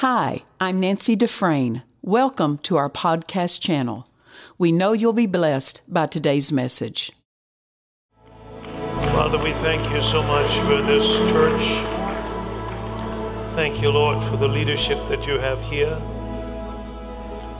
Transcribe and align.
Hi, 0.00 0.44
I'm 0.60 0.78
Nancy 0.78 1.16
Dufresne. 1.16 1.82
Welcome 2.02 2.58
to 2.58 2.76
our 2.76 2.88
podcast 2.88 3.60
channel. 3.60 4.06
We 4.56 4.70
know 4.70 4.92
you'll 4.92 5.12
be 5.12 5.26
blessed 5.26 5.80
by 5.88 6.06
today's 6.06 6.52
message. 6.52 7.10
Father, 8.62 9.42
we 9.42 9.52
thank 9.54 9.90
you 9.90 10.00
so 10.00 10.22
much 10.22 10.56
for 10.58 10.80
this 10.82 11.04
church. 11.32 11.64
Thank 13.56 13.82
you, 13.82 13.90
Lord, 13.90 14.22
for 14.30 14.36
the 14.36 14.46
leadership 14.46 14.98
that 15.08 15.26
you 15.26 15.36
have 15.40 15.60
here. 15.62 16.00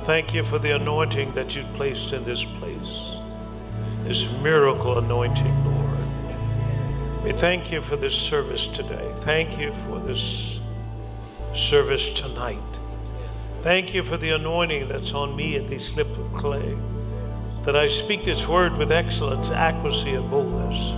Thank 0.04 0.32
you 0.32 0.44
for 0.44 0.60
the 0.60 0.76
anointing 0.76 1.32
that 1.32 1.56
you've 1.56 1.74
placed 1.74 2.12
in 2.12 2.22
this 2.22 2.44
place, 2.44 3.16
this 4.04 4.28
miracle 4.44 4.96
anointing, 4.96 5.64
Lord. 5.64 7.24
We 7.24 7.32
thank 7.32 7.72
you 7.72 7.82
for 7.82 7.96
this 7.96 8.14
service 8.14 8.68
today. 8.68 9.12
Thank 9.22 9.58
you 9.58 9.72
for 9.88 9.98
this 9.98 10.57
service 11.54 12.10
tonight. 12.10 12.58
Thank 13.62 13.92
you 13.92 14.02
for 14.02 14.16
the 14.16 14.30
anointing 14.30 14.88
that's 14.88 15.12
on 15.12 15.34
me 15.34 15.56
in 15.56 15.66
these 15.68 15.86
slip 15.86 16.08
of 16.16 16.32
clay, 16.32 16.76
that 17.62 17.76
I 17.76 17.88
speak 17.88 18.24
this 18.24 18.46
word 18.46 18.76
with 18.76 18.92
excellence, 18.92 19.50
accuracy, 19.50 20.14
and 20.14 20.30
boldness, 20.30 20.94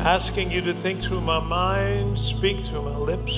asking 0.00 0.50
you 0.50 0.62
to 0.62 0.74
think 0.74 1.02
through 1.02 1.20
my 1.20 1.38
mind, 1.38 2.18
speak 2.18 2.60
through 2.60 2.82
my 2.82 2.96
lips, 2.96 3.34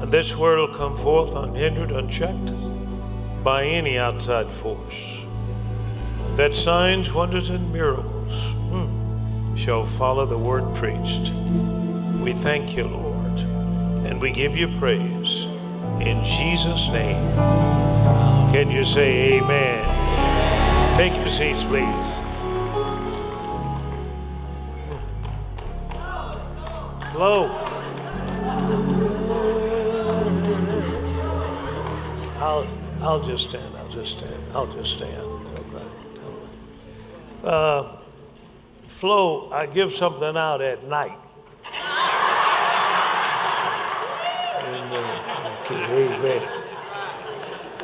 and 0.00 0.10
this 0.10 0.34
word 0.34 0.58
will 0.58 0.74
come 0.74 0.96
forth 0.96 1.32
unhindered, 1.34 1.92
unchecked 1.92 2.52
by 3.44 3.64
any 3.64 3.98
outside 3.98 4.50
force. 4.54 4.96
That 6.36 6.54
signs, 6.54 7.12
wonders, 7.12 7.50
and 7.50 7.72
miracles 7.72 8.32
hmm, 8.68 9.56
shall 9.56 9.86
follow 9.86 10.26
the 10.26 10.36
word 10.36 10.74
preached. 10.74 11.32
We 12.20 12.32
thank 12.32 12.76
you, 12.76 12.84
Lord 12.84 13.05
and 14.06 14.20
we 14.20 14.30
give 14.30 14.56
you 14.56 14.68
praise 14.78 15.46
in 16.00 16.24
Jesus' 16.24 16.88
name. 16.88 17.34
Can 18.52 18.70
you 18.70 18.84
say 18.84 19.34
amen? 19.34 20.96
Take 20.96 21.14
your 21.16 21.28
seats, 21.28 21.64
please. 21.64 22.20
Hello. 27.10 27.48
I'll, 32.38 32.66
I'll 33.00 33.24
just 33.24 33.50
stand. 33.50 33.76
I'll 33.76 33.88
just 33.88 34.18
stand. 34.18 34.42
I'll 34.54 34.72
just 34.72 34.92
stand. 34.92 35.26
Uh, 37.42 37.96
Flo, 38.86 39.50
I 39.50 39.66
give 39.66 39.92
something 39.92 40.36
out 40.36 40.62
at 40.62 40.84
night. 40.84 41.18
Amen. 45.68 46.42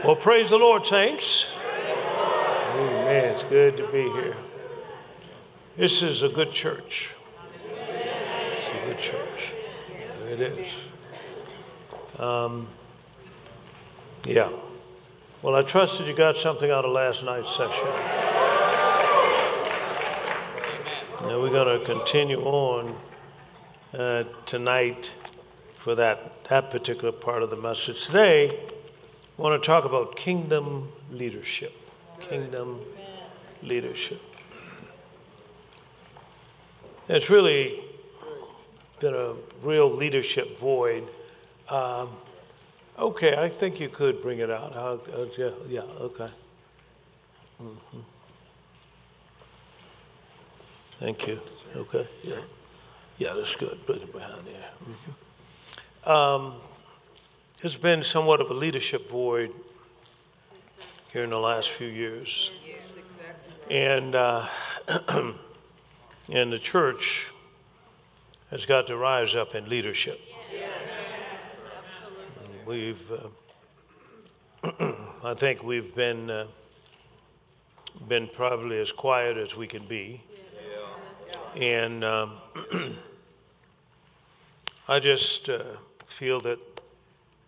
Well, 0.05 0.15
praise 0.15 0.51
the 0.51 0.57
Lord, 0.57 0.87
saints. 0.87 1.49
Amen. 2.75 3.35
It's 3.35 3.43
good 3.45 3.77
to 3.77 3.87
be 3.89 4.03
here. 4.03 4.37
This 5.77 6.01
is 6.03 6.23
a 6.23 6.29
good 6.29 6.53
church. 6.53 7.11
It's 7.67 8.69
a 8.69 8.87
good 8.87 8.99
church. 9.01 9.53
It 10.29 10.41
is. 10.41 10.69
Um, 12.21 12.69
yeah. 14.27 14.51
Well, 15.43 15.57
I 15.57 15.63
trust 15.63 15.99
that 15.99 16.07
you 16.07 16.15
got 16.15 16.37
something 16.37 16.71
out 16.71 16.85
of 16.85 16.93
last 16.93 17.25
night's 17.25 17.57
session. 17.57 17.87
Now 21.23 21.41
we're 21.41 21.51
going 21.51 21.81
to 21.81 21.85
continue 21.85 22.43
on 22.43 22.97
uh, 23.93 24.23
tonight 24.47 25.13
for 25.83 25.97
that, 25.97 26.45
that 26.45 26.71
particular 26.71 27.11
part 27.11 27.43
of 27.43 27.51
the 27.51 27.57
message. 27.57 28.07
Today, 28.07 28.51
I 29.37 29.43
want 29.43 29.61
to 29.61 29.67
talk 29.67 29.85
about 29.85 30.15
kingdom 30.15 30.93
leadership. 31.11 31.73
Kingdom 32.21 32.79
leadership. 33.65 34.23
It's 37.09 37.29
really 37.29 37.81
been 39.01 39.15
a 39.15 39.35
real 39.61 39.91
leadership 39.91 40.57
void. 40.57 41.09
Um, 41.69 42.11
okay, 42.97 43.35
I 43.35 43.49
think 43.49 43.81
you 43.81 43.89
could 43.89 44.23
bring 44.23 44.39
it 44.39 44.51
out. 44.51 44.77
Uh, 44.77 44.99
yeah, 45.37 45.51
yeah, 45.69 45.81
okay. 45.81 46.31
Mm-hmm. 47.61 47.99
Thank 51.01 51.27
you. 51.27 51.41
Okay, 51.75 52.07
yeah. 52.23 52.37
Yeah, 53.19 53.35
that's 53.35 53.57
good. 53.57 53.85
Put 53.85 53.97
it 53.97 54.13
behind 54.13 54.47
there. 54.47 54.71
Mm-hmm. 54.85 55.22
Um, 56.05 56.55
there's 57.61 57.77
been 57.77 58.03
somewhat 58.03 58.41
of 58.41 58.51
a 58.51 58.55
leadership 58.55 59.09
void 59.09 59.53
here 61.13 61.23
in 61.23 61.31
the 61.31 61.39
last 61.39 61.71
few 61.71 61.87
years. 61.87 62.51
And, 63.71 64.17
uh, 64.17 64.49
and 66.29 66.53
the 66.53 66.59
church 66.59 67.29
has 68.51 68.67
got 68.67 68.89
to 68.89 68.97
rise 68.97 69.37
up 69.37 69.55
in 69.55 69.69
leadership. 69.69 70.21
We've, 72.67 73.13
uh, 74.65 74.95
I 75.23 75.35
think 75.35 75.63
we've 75.63 75.95
been, 75.95 76.31
uh, 76.31 76.47
been 78.09 78.27
probably 78.27 78.81
as 78.81 78.91
quiet 78.91 79.37
as 79.37 79.55
we 79.55 79.69
can 79.69 79.87
be. 79.87 80.21
And 81.55 82.03
um, 82.03 82.39
I 84.89 84.99
just 84.99 85.49
uh, 85.49 85.77
feel 86.13 86.41
that 86.41 86.59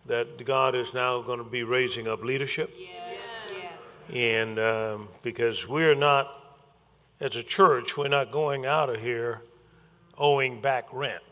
that 0.07 0.45
God 0.45 0.75
is 0.75 0.93
now 0.93 1.21
going 1.21 1.39
to 1.39 1.49
be 1.49 1.63
raising 1.63 2.07
up 2.07 2.23
leadership. 2.23 2.71
Yes. 2.77 2.91
yes. 3.49 3.73
And 4.13 4.59
um, 4.59 5.07
because 5.23 5.67
we're 5.67 5.95
not, 5.95 6.57
as 7.19 7.35
a 7.35 7.43
church, 7.43 7.97
we're 7.97 8.07
not 8.07 8.31
going 8.31 8.65
out 8.65 8.89
of 8.89 9.01
here 9.01 9.41
owing 10.17 10.61
back 10.61 10.85
rent. 10.93 11.23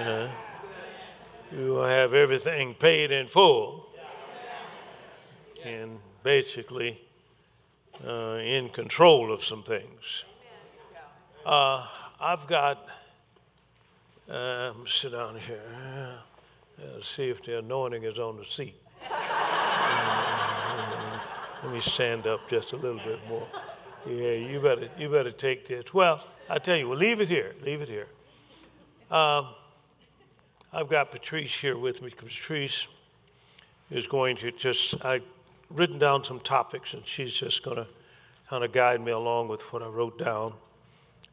Uh, 0.00 0.28
you 1.52 1.68
will 1.68 1.86
have 1.86 2.12
everything 2.12 2.74
paid 2.74 3.10
in 3.10 3.28
full 3.28 3.88
and 5.64 5.98
basically 6.22 7.00
uh, 8.06 8.38
in 8.42 8.68
control 8.68 9.32
of 9.32 9.42
some 9.42 9.62
things. 9.62 10.24
Uh, 11.46 11.86
I've 12.20 12.46
got 12.46 12.86
um, 14.28 14.84
sit 14.86 15.12
down 15.12 15.38
here. 15.38 15.62
Uh, 16.78 17.00
see 17.02 17.28
if 17.30 17.42
the 17.42 17.58
anointing 17.58 18.02
is 18.02 18.18
on 18.18 18.36
the 18.36 18.44
seat. 18.44 18.74
Let 21.62 21.72
me 21.72 21.80
stand 21.80 22.26
up 22.26 22.48
just 22.50 22.72
a 22.72 22.76
little 22.76 23.00
bit 23.04 23.18
more. 23.28 23.46
Yeah, 24.06 24.32
you 24.32 24.60
better 24.60 24.88
you 24.98 25.08
better 25.08 25.32
take 25.32 25.66
this. 25.66 25.92
Well, 25.92 26.24
I 26.48 26.58
tell 26.58 26.76
you, 26.76 26.88
we'll 26.88 26.98
leave 26.98 27.20
it 27.20 27.28
here. 27.28 27.54
Leave 27.62 27.80
it 27.80 27.88
here. 27.88 28.06
Um, 29.10 29.48
I've 30.72 30.88
got 30.88 31.10
Patrice 31.10 31.54
here 31.54 31.76
with 31.76 32.02
me. 32.02 32.10
Patrice 32.10 32.86
is 33.90 34.06
going 34.06 34.36
to 34.36 34.50
just, 34.52 35.04
I've 35.04 35.22
written 35.70 35.98
down 35.98 36.22
some 36.24 36.40
topics, 36.40 36.92
and 36.92 37.06
she's 37.06 37.32
just 37.32 37.62
going 37.62 37.78
to 37.78 37.86
kind 38.48 38.62
of 38.62 38.72
guide 38.72 39.00
me 39.00 39.12
along 39.12 39.48
with 39.48 39.62
what 39.72 39.82
I 39.82 39.86
wrote 39.86 40.18
down. 40.18 40.54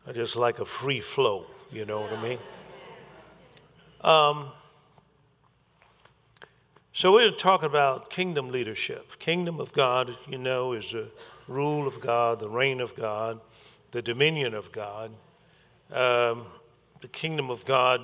I 0.08 0.12
just 0.12 0.36
like 0.36 0.60
a 0.60 0.66
free 0.66 1.02
flow. 1.02 1.46
You 1.72 1.86
know 1.86 2.02
what 2.02 2.14
I 2.14 2.22
mean? 2.22 2.40
Um, 4.04 4.48
so 6.92 7.14
we're 7.14 7.32
talking 7.32 7.68
about 7.68 8.10
kingdom 8.10 8.52
leadership. 8.52 9.18
Kingdom 9.18 9.62
of 9.62 9.72
God, 9.72 10.18
you 10.28 10.38
know, 10.38 10.74
is 10.74 10.92
the 10.92 11.08
rule 11.48 11.88
of 11.88 12.02
God, 12.02 12.42
the 12.42 12.50
reign 12.50 12.82
of 12.82 12.98
God, 12.98 13.40
the 13.92 14.02
dominion 14.02 14.54
of 14.54 14.74
God. 14.74 15.12
Um, 15.90 16.48
the 17.00 17.08
kingdom 17.14 17.50
of 17.50 17.64
God, 17.64 18.02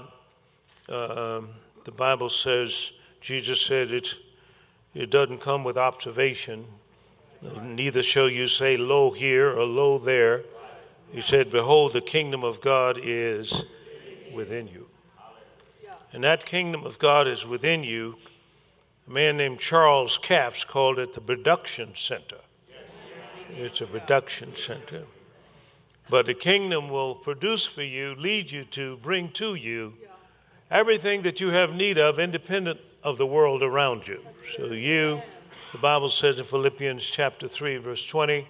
uh, 0.87 1.41
the 1.83 1.91
Bible 1.91 2.29
says, 2.29 2.93
Jesus 3.19 3.61
said 3.61 3.91
it, 3.91 4.13
it 4.93 5.09
doesn't 5.09 5.41
come 5.41 5.65
with 5.65 5.77
observation. 5.77 6.65
Neither 7.61 8.03
shall 8.03 8.29
you 8.29 8.47
say, 8.47 8.77
Lo 8.77 9.11
here 9.11 9.51
or 9.51 9.65
Lo 9.65 9.97
there. 9.97 10.43
He 11.11 11.19
said, 11.19 11.51
Behold, 11.51 11.91
the 11.91 12.01
kingdom 12.01 12.45
of 12.45 12.61
God 12.61 12.97
is 13.01 13.65
within 14.33 14.69
you 14.69 14.88
and 16.11 16.23
that 16.23 16.45
kingdom 16.45 16.85
of 16.85 16.99
God 16.99 17.27
is 17.27 17.45
within 17.45 17.83
you. 17.83 18.17
A 19.07 19.11
man 19.11 19.37
named 19.37 19.59
Charles 19.59 20.17
Capps 20.17 20.63
called 20.63 20.99
it 20.99 21.13
the 21.13 21.21
production 21.21 21.95
center. 21.95 22.37
It's 23.51 23.81
a 23.81 23.87
production 23.87 24.55
center. 24.55 25.03
But 26.09 26.25
the 26.25 26.33
kingdom 26.33 26.89
will 26.89 27.15
produce 27.15 27.65
for 27.65 27.83
you, 27.83 28.15
lead 28.15 28.51
you 28.51 28.65
to, 28.65 28.97
bring 28.97 29.29
to 29.33 29.55
you 29.55 29.93
everything 30.71 31.21
that 31.23 31.39
you 31.39 31.49
have 31.49 31.73
need 31.73 31.97
of, 31.97 32.19
independent 32.19 32.79
of 33.03 33.17
the 33.17 33.25
world 33.25 33.61
around 33.61 34.07
you. 34.07 34.21
So, 34.55 34.67
you, 34.67 35.21
the 35.71 35.77
Bible 35.77 36.09
says 36.09 36.39
in 36.39 36.45
Philippians 36.45 37.03
chapter 37.03 37.47
3, 37.47 37.77
verse 37.77 38.05
20, 38.05 38.47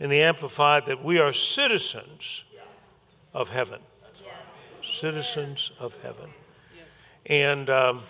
in 0.00 0.10
the 0.10 0.22
Amplified, 0.22 0.86
that 0.86 1.04
we 1.04 1.18
are 1.18 1.32
citizens 1.32 2.44
of 3.32 3.50
heaven. 3.50 3.80
Citizens 4.84 5.70
of 5.78 6.00
heaven. 6.02 6.30
And 7.28 7.68
um, 7.68 8.02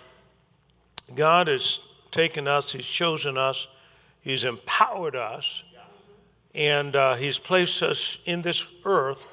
God 1.13 1.49
has 1.49 1.81
taken 2.11 2.47
us, 2.47 2.71
He's 2.71 2.85
chosen 2.85 3.37
us, 3.37 3.67
He's 4.21 4.45
empowered 4.45 5.15
us, 5.15 5.63
and 6.55 6.95
uh, 6.95 7.15
He's 7.15 7.37
placed 7.37 7.83
us 7.83 8.17
in 8.25 8.41
this 8.41 8.65
earth 8.85 9.27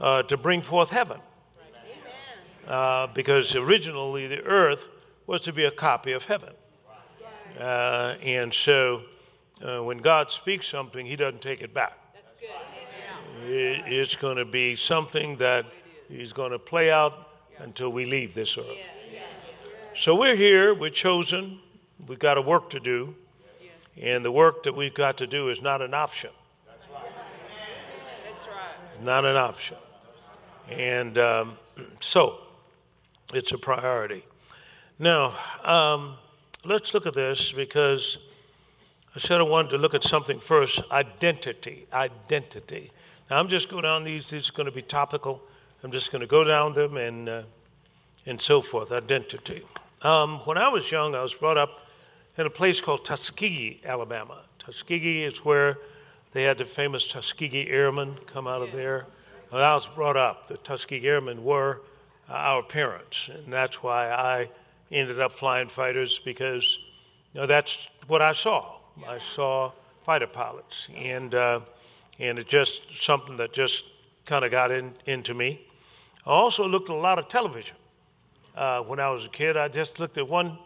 uh, 0.00 0.22
to 0.24 0.36
bring 0.36 0.62
forth 0.62 0.90
heaven. 0.90 1.20
Uh, 2.66 3.08
because 3.08 3.54
originally 3.54 4.28
the 4.28 4.40
earth 4.44 4.88
was 5.26 5.40
to 5.42 5.52
be 5.52 5.64
a 5.64 5.70
copy 5.70 6.12
of 6.12 6.24
heaven. 6.24 6.52
Uh, 7.58 8.16
and 8.22 8.54
so 8.54 9.02
uh, 9.62 9.82
when 9.82 9.98
God 9.98 10.30
speaks 10.30 10.68
something, 10.68 11.04
He 11.04 11.16
doesn't 11.16 11.42
take 11.42 11.60
it 11.60 11.74
back. 11.74 11.98
It, 13.46 13.92
it's 13.92 14.16
going 14.16 14.36
to 14.36 14.44
be 14.44 14.76
something 14.76 15.36
that 15.36 15.66
He's 16.08 16.32
going 16.32 16.52
to 16.52 16.58
play 16.58 16.90
out 16.90 17.28
until 17.58 17.90
we 17.90 18.04
leave 18.04 18.32
this 18.32 18.56
earth. 18.56 19.01
So 19.94 20.14
we're 20.14 20.36
here, 20.36 20.72
we're 20.72 20.88
chosen, 20.88 21.60
we've 22.06 22.18
got 22.18 22.38
a 22.38 22.40
work 22.40 22.70
to 22.70 22.80
do, 22.80 23.14
and 24.00 24.24
the 24.24 24.32
work 24.32 24.62
that 24.62 24.74
we've 24.74 24.94
got 24.94 25.18
to 25.18 25.26
do 25.26 25.50
is 25.50 25.60
not 25.60 25.82
an 25.82 25.92
option. 25.92 26.30
That's 26.66 26.88
right. 28.48 28.72
It's 28.90 29.04
not 29.04 29.26
an 29.26 29.36
option. 29.36 29.76
And 30.70 31.18
um, 31.18 31.58
so 32.00 32.38
it's 33.34 33.52
a 33.52 33.58
priority. 33.58 34.24
Now, 34.98 35.34
um, 35.62 36.14
let's 36.64 36.94
look 36.94 37.06
at 37.06 37.12
this 37.12 37.52
because 37.52 38.16
I 39.14 39.18
said 39.18 39.40
I 39.40 39.44
wanted 39.44 39.72
to 39.72 39.78
look 39.78 39.92
at 39.92 40.04
something 40.04 40.40
first 40.40 40.80
identity. 40.90 41.86
Identity. 41.92 42.92
Now, 43.28 43.38
I'm 43.38 43.48
just 43.48 43.68
going 43.68 43.82
down 43.82 44.04
these, 44.04 44.30
these 44.30 44.48
are 44.48 44.54
going 44.54 44.66
to 44.66 44.72
be 44.72 44.80
topical. 44.80 45.42
I'm 45.84 45.92
just 45.92 46.10
going 46.10 46.20
to 46.20 46.26
go 46.26 46.44
down 46.44 46.72
them 46.72 46.96
and, 46.96 47.28
uh, 47.28 47.42
and 48.26 48.40
so 48.40 48.60
forth. 48.60 48.92
Identity. 48.92 49.62
Um, 50.02 50.40
when 50.40 50.58
I 50.58 50.68
was 50.68 50.90
young, 50.90 51.14
I 51.14 51.22
was 51.22 51.34
brought 51.34 51.56
up 51.56 51.86
in 52.36 52.46
a 52.46 52.50
place 52.50 52.80
called 52.80 53.04
Tuskegee, 53.04 53.80
Alabama. 53.84 54.42
Tuskegee 54.58 55.24
is 55.24 55.44
where 55.44 55.78
they 56.32 56.44
had 56.44 56.58
the 56.58 56.64
famous 56.64 57.06
Tuskegee 57.06 57.68
Airmen 57.68 58.16
come 58.26 58.46
out 58.46 58.62
of 58.62 58.72
there. 58.72 59.06
When 59.50 59.62
I 59.62 59.74
was 59.74 59.86
brought 59.86 60.16
up, 60.16 60.46
the 60.46 60.56
Tuskegee 60.56 61.06
Airmen 61.06 61.44
were 61.44 61.82
uh, 62.28 62.32
our 62.32 62.62
parents, 62.62 63.28
and 63.28 63.52
that's 63.52 63.82
why 63.82 64.10
I 64.10 64.48
ended 64.90 65.20
up 65.20 65.32
flying 65.32 65.68
fighters 65.68 66.18
because 66.18 66.78
you 67.34 67.40
know, 67.40 67.46
that's 67.46 67.88
what 68.06 68.22
I 68.22 68.32
saw. 68.32 68.76
I 69.06 69.18
saw 69.18 69.72
fighter 70.02 70.26
pilots, 70.26 70.88
and 70.96 71.34
uh, 71.34 71.60
and 72.18 72.38
it 72.38 72.46
just 72.46 72.82
something 73.00 73.36
that 73.36 73.52
just 73.52 73.84
kind 74.24 74.44
of 74.44 74.50
got 74.50 74.70
in, 74.70 74.94
into 75.06 75.34
me. 75.34 75.66
I 76.26 76.30
also 76.30 76.66
looked 76.66 76.88
at 76.88 76.96
a 76.96 76.98
lot 76.98 77.18
of 77.18 77.28
television 77.28 77.76
uh, 78.56 78.80
when 78.80 79.00
I 79.00 79.10
was 79.10 79.24
a 79.24 79.28
kid. 79.28 79.56
I 79.56 79.68
just 79.68 79.98
looked 79.98 80.18
at 80.18 80.28
one, 80.28 80.58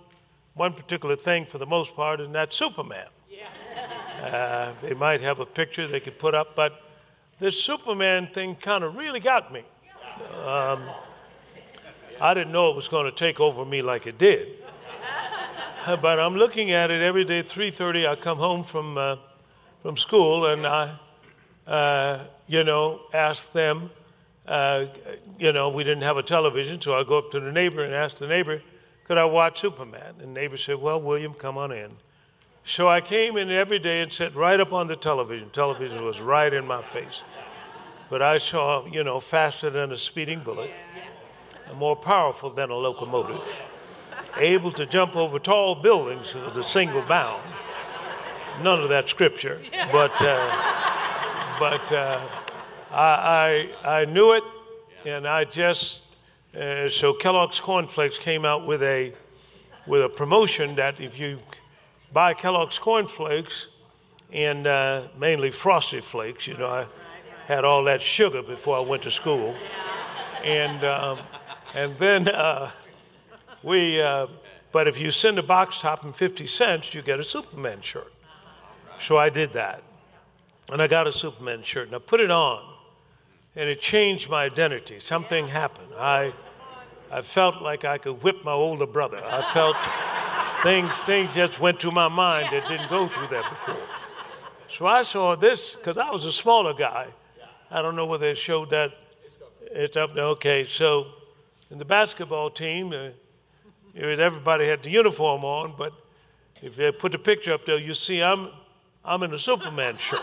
one 0.55 0.73
particular 0.73 1.17
thing 1.17 1.47
for 1.47 1.59
the 1.59 1.67
most 1.67 1.95
part, 1.95 2.21
and 2.21 2.35
that's 2.35 2.57
Superman. 2.57 3.07
Uh, 4.23 4.73
they 4.81 4.95
might 4.95 5.21
have 5.21 5.41
a 5.41 5.47
picture 5.47 5.87
they 5.87 6.01
could 6.01 6.19
put 6.19 6.35
up, 6.35 6.57
but 6.57 6.83
this 7.39 7.63
Superman 7.63 8.29
thing 8.29 8.57
kind 8.57 8.83
of 8.83 8.97
really 8.97 9.21
got 9.21 9.53
me. 9.53 9.63
Um, 10.45 10.83
I 12.21 12.33
didn't 12.33 12.53
know 12.53 12.71
it 12.71 12.77
was 12.77 12.89
going 12.89 13.05
to 13.05 13.13
take 13.13 13.41
over 13.41 13.65
me 13.65 13.83
like 13.83 14.07
it 14.07 14.17
did. 14.17 14.49
but 15.87 16.19
I'm 16.19 16.35
looking 16.35 16.71
at 16.71 16.91
it 16.91 17.03
every 17.03 17.25
day. 17.25 17.43
3:30, 17.43 18.09
I 18.09 18.17
come 18.17 18.39
home 18.39 18.65
from 18.65 18.97
uh, 18.97 19.17
from 19.83 19.99
school, 19.99 20.47
and 20.47 20.67
I, 20.67 20.99
uh, 21.67 22.25
you 22.49 22.65
know, 22.65 23.03
ask 23.13 23.53
them 23.53 23.91
uh, 24.47 24.87
you 25.39 25.53
know, 25.53 25.69
we 25.69 25.85
didn't 25.85 26.05
have 26.05 26.17
a 26.17 26.23
television, 26.23 26.81
so 26.81 26.99
I 26.99 27.05
go 27.05 27.19
up 27.19 27.31
to 27.33 27.41
the 27.41 27.53
neighbor 27.53 27.85
and 27.85 27.95
ask 27.95 28.19
the 28.19 28.27
neighbor, 28.27 28.63
could 29.05 29.19
I 29.19 29.25
watch 29.25 29.61
Superman? 29.61 30.15
And 30.21 30.35
the 30.37 30.41
neighbor 30.41 30.57
said, 30.57 30.81
well, 30.81 31.01
William, 31.01 31.35
come 31.35 31.59
on 31.59 31.73
in. 31.73 31.93
So 32.65 32.89
I 32.89 33.01
came 33.01 33.37
in 33.37 33.51
every 33.51 33.79
day 33.79 34.01
and 34.03 34.13
sat 34.13 34.35
right 34.35 34.59
up 34.59 34.73
on 34.73 34.89
the 34.89 34.97
television. 34.97 35.51
Television 35.51 36.05
was 36.05 36.21
right 36.21 36.53
in 36.53 36.67
my 36.67 36.83
face. 36.83 37.23
But 38.11 38.23
I 38.23 38.39
saw, 38.39 38.87
you 38.87 39.05
know, 39.05 39.21
faster 39.21 39.71
than 39.71 39.93
a 39.93 39.97
speeding 39.97 40.41
bullet, 40.41 40.71
and 41.69 41.79
more 41.79 41.97
powerful 41.97 42.51
than 42.51 42.71
a 42.71 42.75
locomotive, 42.75 43.43
able 44.37 44.71
to 44.73 44.87
jump 44.87 45.17
over 45.17 45.39
tall 45.39 45.75
buildings 45.77 46.35
with 46.35 46.57
a 46.57 46.63
single 46.63 47.03
bound. 47.03 47.43
None 48.63 48.83
of 48.83 48.89
that 48.89 49.09
scripture, 49.09 49.61
but, 49.93 50.13
uh, 50.23 51.57
but, 51.59 51.93
uh, 51.93 52.21
I, 52.91 53.71
I, 53.85 54.01
I 54.01 54.05
knew 54.05 54.33
it, 54.33 54.45
and 55.05 55.27
I 55.27 55.45
just, 55.45 56.03
uh, 56.59 56.89
so 56.89 57.13
Kellogg's 57.13 57.61
Cornflakes 57.61 58.19
came 58.19 58.45
out 58.45 58.67
with 58.67 58.83
a, 58.83 59.13
with 59.87 60.05
a 60.05 60.09
promotion 60.09 60.77
that 60.77 61.01
if 61.01 61.19
you 61.19 61.39
buy 62.13 62.35
Kellogg's 62.35 62.79
Cornflakes, 62.79 63.69
and 64.33 64.67
uh, 64.67 65.09
mainly 65.19 65.51
Frosted 65.51 66.05
Flakes, 66.05 66.47
you 66.47 66.57
know, 66.57 66.67
I 66.67 66.87
had 67.47 67.65
all 67.65 67.85
that 67.85 68.03
sugar 68.03 68.43
before 68.43 68.77
I 68.77 68.81
went 68.81 69.03
to 69.05 69.11
school. 69.11 69.55
And, 70.43 70.85
um, 70.85 71.19
and 71.75 71.97
then 71.99 72.29
uh, 72.29 72.71
we, 73.63 74.01
uh, 74.01 74.27
but 74.73 74.89
if 74.89 75.01
you 75.01 75.11
send 75.11 75.39
a 75.39 75.43
box 75.43 75.81
top 75.81 76.05
and 76.05 76.15
50 76.15 76.47
cents, 76.47 76.93
you 76.93 77.03
get 77.03 77.21
a 77.21 77.25
Superman 77.25 77.81
shirt. 77.81 78.13
So 79.01 79.17
I 79.17 79.29
did 79.29 79.53
that. 79.53 79.83
And 80.69 80.83
I 80.83 80.89
got 80.89 81.07
a 81.07 81.13
Superman 81.13 81.63
shirt 81.63 81.87
and 81.87 81.97
I 81.97 81.99
put 82.01 82.21
it 82.21 82.31
on 82.31 82.76
and 83.57 83.71
it 83.71 83.81
changed 83.81 84.29
my 84.29 84.45
identity. 84.45 85.01
Something 85.01 85.49
happened. 85.49 85.89
I, 85.99 86.35
I 87.11 87.23
felt 87.23 87.63
like 87.63 87.87
I 87.87 87.97
could 87.97 88.23
whip 88.23 88.45
my 88.45 88.53
older 88.53 88.87
brother. 88.87 89.23
I 89.25 89.43
felt 89.53 89.77
things, 90.63 90.91
things 91.07 91.35
just 91.35 91.59
went 91.59 91.81
to 91.81 91.91
my 91.91 92.09
mind 92.09 92.51
that 92.53 92.69
didn't 92.69 92.91
go 92.91 93.09
through 93.09 93.29
that 93.29 93.49
before. 93.49 93.81
So 94.69 94.87
I 94.87 95.03
saw 95.03 95.35
this 95.37 95.75
because 95.75 95.97
I 95.97 96.11
was 96.11 96.27
a 96.27 96.33
smaller 96.33 96.75
guy. 96.75 97.09
I 97.71 97.81
don't 97.81 97.97
know 97.97 98.07
whether 98.07 98.27
it 98.27 98.37
showed 98.37 98.71
that. 98.71 98.93
It's 99.63 99.97
up 99.97 100.15
there. 100.15 100.25
Okay, 100.25 100.67
so 100.69 101.07
in 101.71 101.79
the 101.79 101.85
basketball 101.85 102.51
team, 102.51 102.93
uh, 102.93 103.11
everybody 103.99 104.67
had 104.67 104.83
the 104.83 104.91
uniform 104.91 105.45
on, 105.45 105.75
but 105.79 105.93
if 106.63 106.77
they 106.77 106.93
put 106.93 107.13
the 107.13 107.19
picture 107.19 107.53
up 107.53 107.65
there, 107.65 107.79
you 107.79 107.95
see 107.95 108.23
I'm, 108.23 108.51
I'm 109.05 109.23
in 109.23 109.33
a 109.33 109.39
Superman 109.39 109.97
shirt 109.97 110.23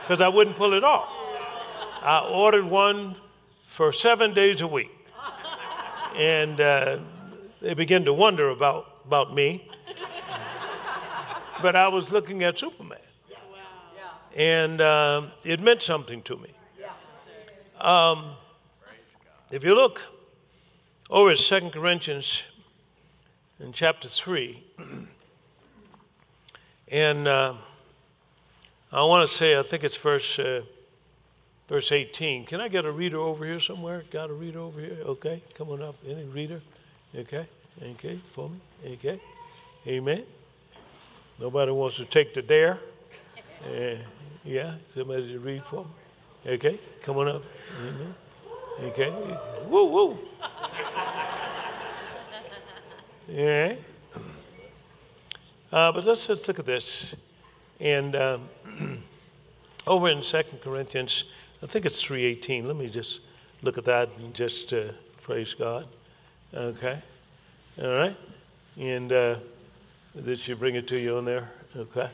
because 0.00 0.20
I 0.20 0.28
wouldn't 0.28 0.56
pull 0.56 0.74
it 0.74 0.84
off. 0.84 1.17
I 2.08 2.20
ordered 2.20 2.64
one 2.64 3.16
for 3.66 3.92
seven 3.92 4.32
days 4.32 4.62
a 4.62 4.66
week. 4.66 4.90
And 6.16 6.58
uh, 6.58 7.00
they 7.60 7.74
began 7.74 8.06
to 8.06 8.14
wonder 8.14 8.48
about, 8.48 8.86
about 9.04 9.34
me. 9.34 9.68
But 11.60 11.76
I 11.76 11.88
was 11.88 12.10
looking 12.10 12.42
at 12.44 12.58
Superman. 12.58 12.96
And 14.34 14.80
uh, 14.80 15.26
it 15.44 15.60
meant 15.60 15.82
something 15.82 16.22
to 16.22 16.38
me. 16.38 16.54
Um, 17.78 18.36
if 19.50 19.62
you 19.62 19.74
look 19.74 20.02
over 21.10 21.32
at 21.32 21.36
2 21.36 21.68
Corinthians 21.68 22.44
in 23.60 23.74
chapter 23.74 24.08
3, 24.08 24.64
and 26.88 27.28
uh, 27.28 27.52
I 28.90 29.04
want 29.04 29.28
to 29.28 29.34
say, 29.34 29.58
I 29.58 29.62
think 29.62 29.84
it's 29.84 29.98
verse. 29.98 30.40
Verse 31.68 31.92
18. 31.92 32.46
Can 32.46 32.62
I 32.62 32.68
get 32.68 32.86
a 32.86 32.90
reader 32.90 33.18
over 33.18 33.44
here 33.44 33.60
somewhere? 33.60 34.02
Got 34.10 34.30
a 34.30 34.32
reader 34.32 34.60
over 34.60 34.80
here? 34.80 34.96
Okay, 35.04 35.42
come 35.54 35.68
on 35.68 35.82
up. 35.82 35.96
Any 36.08 36.24
reader? 36.24 36.62
Okay, 37.14 37.46
okay, 37.82 38.18
for 38.32 38.48
me? 38.48 38.56
Okay, 38.94 39.20
amen. 39.86 40.24
Nobody 41.38 41.70
wants 41.72 41.98
to 41.98 42.06
take 42.06 42.32
the 42.32 42.40
dare? 42.42 42.78
Uh, 43.64 43.96
yeah, 44.44 44.74
somebody 44.94 45.32
to 45.32 45.38
read 45.38 45.62
for 45.64 45.84
me? 45.84 46.52
Okay, 46.54 46.80
come 47.02 47.18
on 47.18 47.28
up. 47.28 47.42
Amen. 47.80 48.14
Okay, 48.84 49.12
woo, 49.68 49.84
woo. 49.84 50.18
Yeah. 53.30 53.74
Uh, 55.70 55.92
but 55.92 56.02
let's, 56.06 56.26
let's 56.30 56.48
look 56.48 56.58
at 56.58 56.64
this. 56.64 57.14
And 57.78 58.16
um, 58.16 58.48
over 59.86 60.08
in 60.08 60.22
Second 60.22 60.62
Corinthians 60.62 61.24
I 61.62 61.66
think 61.66 61.86
it's 61.86 62.00
318. 62.00 62.66
Let 62.66 62.76
me 62.76 62.88
just 62.88 63.20
look 63.62 63.78
at 63.78 63.84
that 63.84 64.10
and 64.18 64.32
just 64.34 64.72
uh, 64.72 64.92
praise 65.22 65.54
God. 65.54 65.86
Okay. 66.54 67.00
All 67.82 67.94
right. 67.94 68.16
And 68.78 69.12
uh, 69.12 69.36
did 70.24 70.38
she 70.38 70.54
bring 70.54 70.76
it 70.76 70.86
to 70.88 70.98
you 70.98 71.16
on 71.16 71.24
there? 71.24 71.50
Okay. 71.76 72.08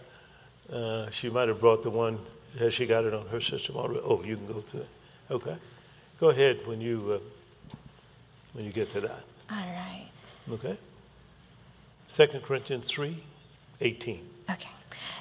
Uh, 0.72 1.10
she 1.10 1.28
might 1.28 1.48
have 1.48 1.60
brought 1.60 1.82
the 1.82 1.90
one. 1.90 2.18
Has 2.58 2.72
she 2.72 2.86
got 2.86 3.04
it 3.04 3.12
on 3.12 3.26
her 3.28 3.40
system 3.40 3.76
already? 3.76 4.00
Oh, 4.02 4.22
you 4.22 4.36
can 4.36 4.46
go 4.46 4.60
to 4.60 4.78
it. 4.78 4.88
Okay. 5.30 5.56
Go 6.20 6.30
ahead 6.30 6.66
when 6.66 6.80
you 6.80 7.20
uh, 7.20 7.76
when 8.54 8.64
you 8.64 8.72
get 8.72 8.90
to 8.92 9.00
that. 9.00 9.24
All 9.50 9.56
right. 9.56 10.08
Okay. 10.50 10.76
Second 12.08 12.42
Corinthians 12.42 12.86
3 12.86 13.22
18. 13.80 14.30
Okay. 14.50 14.68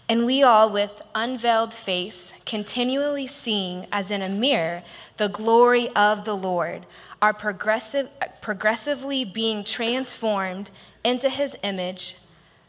And 0.10 0.26
we 0.26 0.44
all, 0.44 0.70
with 0.70 1.02
unveiled 1.16 1.74
face, 1.74 2.34
continually 2.46 3.26
seeing 3.28 3.88
as 3.92 4.12
in 4.12 4.22
a 4.22 4.30
mirror 4.30 4.84
the 5.18 5.30
glory 5.30 5.90
of 5.96 6.26
the 6.26 6.36
Lord, 6.36 6.86
are 7.22 7.34
progressive, 7.34 8.10
progressively 8.42 9.24
being 9.24 9.64
transformed 9.64 10.72
into 11.04 11.30
his 11.30 11.56
image 11.64 12.18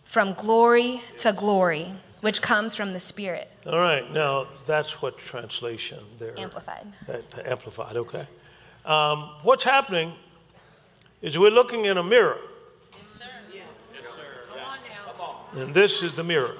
from 0.05 0.33
glory 0.35 1.03
to 1.19 1.33
glory, 1.33 1.93
which 2.21 2.41
comes 2.41 2.77
from 2.77 2.93
the 2.93 3.01
Spirit. 3.01 3.51
All 3.67 3.81
right, 3.81 4.11
now 4.13 4.47
that's 4.67 5.03
what 5.03 5.19
translation 5.19 5.99
there. 6.19 6.39
Amplified. 6.39 6.87
That, 7.07 7.47
amplified, 7.47 7.97
okay. 7.97 8.27
Um, 8.85 9.31
what's 9.43 9.65
happening 9.65 10.13
is 11.21 11.39
we're 11.39 11.51
looking 11.51 11.87
in 11.87 11.97
a 11.97 12.03
mirror. 12.03 12.39
Yes, 12.93 13.01
sir. 13.19 13.25
Yes, 13.53 13.65
sir. 13.93 14.01
Come 14.51 14.59
on 14.61 14.79
now. 15.57 15.63
And 15.63 15.75
this 15.75 16.03
is 16.03 16.15
the 16.15 16.23
mirror. 16.23 16.55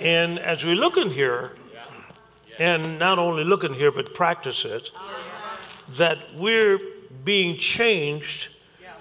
And 0.00 0.38
as 0.38 0.64
we 0.64 0.74
look 0.74 0.96
in 0.96 1.10
here, 1.10 1.52
and 2.58 2.98
not 2.98 3.18
only 3.18 3.44
look 3.44 3.64
in 3.64 3.74
here, 3.74 3.90
but 3.90 4.14
practice 4.14 4.64
it, 4.64 4.90
that 5.96 6.18
we're 6.34 6.78
being 7.24 7.56
changed. 7.56 8.48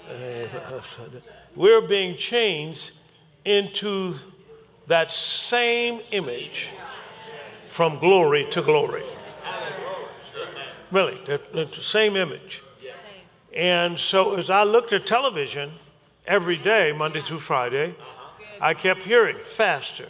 Uh, 0.10 0.82
we're 1.56 1.82
being 1.82 2.18
changed 2.18 2.94
into 3.46 4.15
that 4.88 5.12
same 5.12 6.00
image 6.12 6.70
from 7.68 8.00
glory 8.00 8.46
to 8.51 8.62
glory. 8.62 9.03
Really, 10.91 11.20
the, 11.25 11.39
the 11.53 11.82
same 11.82 12.15
image. 12.15 12.62
And 13.56 14.00
so 14.00 14.36
as 14.36 14.50
I 14.50 14.63
looked 14.63 14.94
at 14.94 15.06
television 15.06 15.72
every 16.25 16.58
day, 16.58 16.91
Monday 16.91 17.20
through 17.20 17.39
Friday, 17.39 17.96
I 18.60 18.74
kept 18.74 19.03
hearing 19.03 19.38
faster 19.41 20.08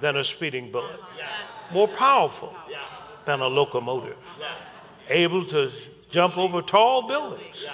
than 0.00 0.16
a 0.16 0.24
speeding 0.24 0.70
bullet, 0.70 1.00
more 1.72 1.88
powerful 1.88 2.54
than 3.24 3.40
a 3.40 3.46
locomotive, 3.46 4.16
able 5.08 5.44
to 5.46 5.70
jump 6.10 6.38
over 6.38 6.62
tall 6.62 7.06
buildings. 7.06 7.66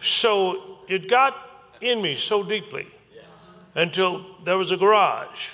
So 0.00 0.80
it 0.88 1.08
got 1.08 1.34
in 1.80 2.02
me 2.02 2.14
so 2.14 2.42
deeply 2.42 2.86
until 3.74 4.26
there 4.44 4.58
was 4.58 4.70
a 4.70 4.76
garage. 4.76 5.50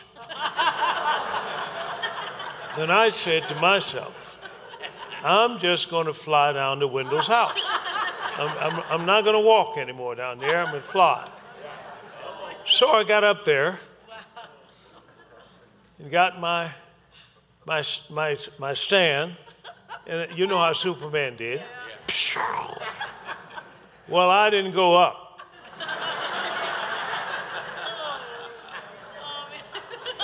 then 2.76 2.90
I 2.90 3.10
said 3.10 3.48
to 3.48 3.54
myself, 3.56 4.38
I'm 5.24 5.58
just 5.60 5.90
going 5.90 6.06
to 6.06 6.14
fly 6.14 6.52
down 6.52 6.80
to 6.80 6.88
Wendell's 6.88 7.28
house. 7.28 7.60
I'm, 8.36 8.48
I'm, 8.58 8.82
I'm 8.90 9.06
not 9.06 9.24
going 9.24 9.34
to 9.34 9.46
walk 9.46 9.78
anymore 9.78 10.14
down 10.14 10.38
there. 10.38 10.62
I'm 10.62 10.70
going 10.70 10.82
to 10.82 10.88
fly. 10.88 11.28
So 12.66 12.90
I 12.90 13.04
got 13.04 13.24
up 13.24 13.44
there 13.44 13.80
and 16.02 16.10
got 16.10 16.40
my, 16.40 16.72
my, 17.64 17.84
my, 18.10 18.36
my 18.58 18.74
stand, 18.74 19.36
and 20.06 20.36
you 20.36 20.48
know 20.48 20.58
how 20.58 20.72
Superman 20.72 21.36
did. 21.36 21.62
Well, 24.08 24.28
I 24.28 24.50
didn't 24.50 24.72
go 24.72 24.96
up. 24.96 25.40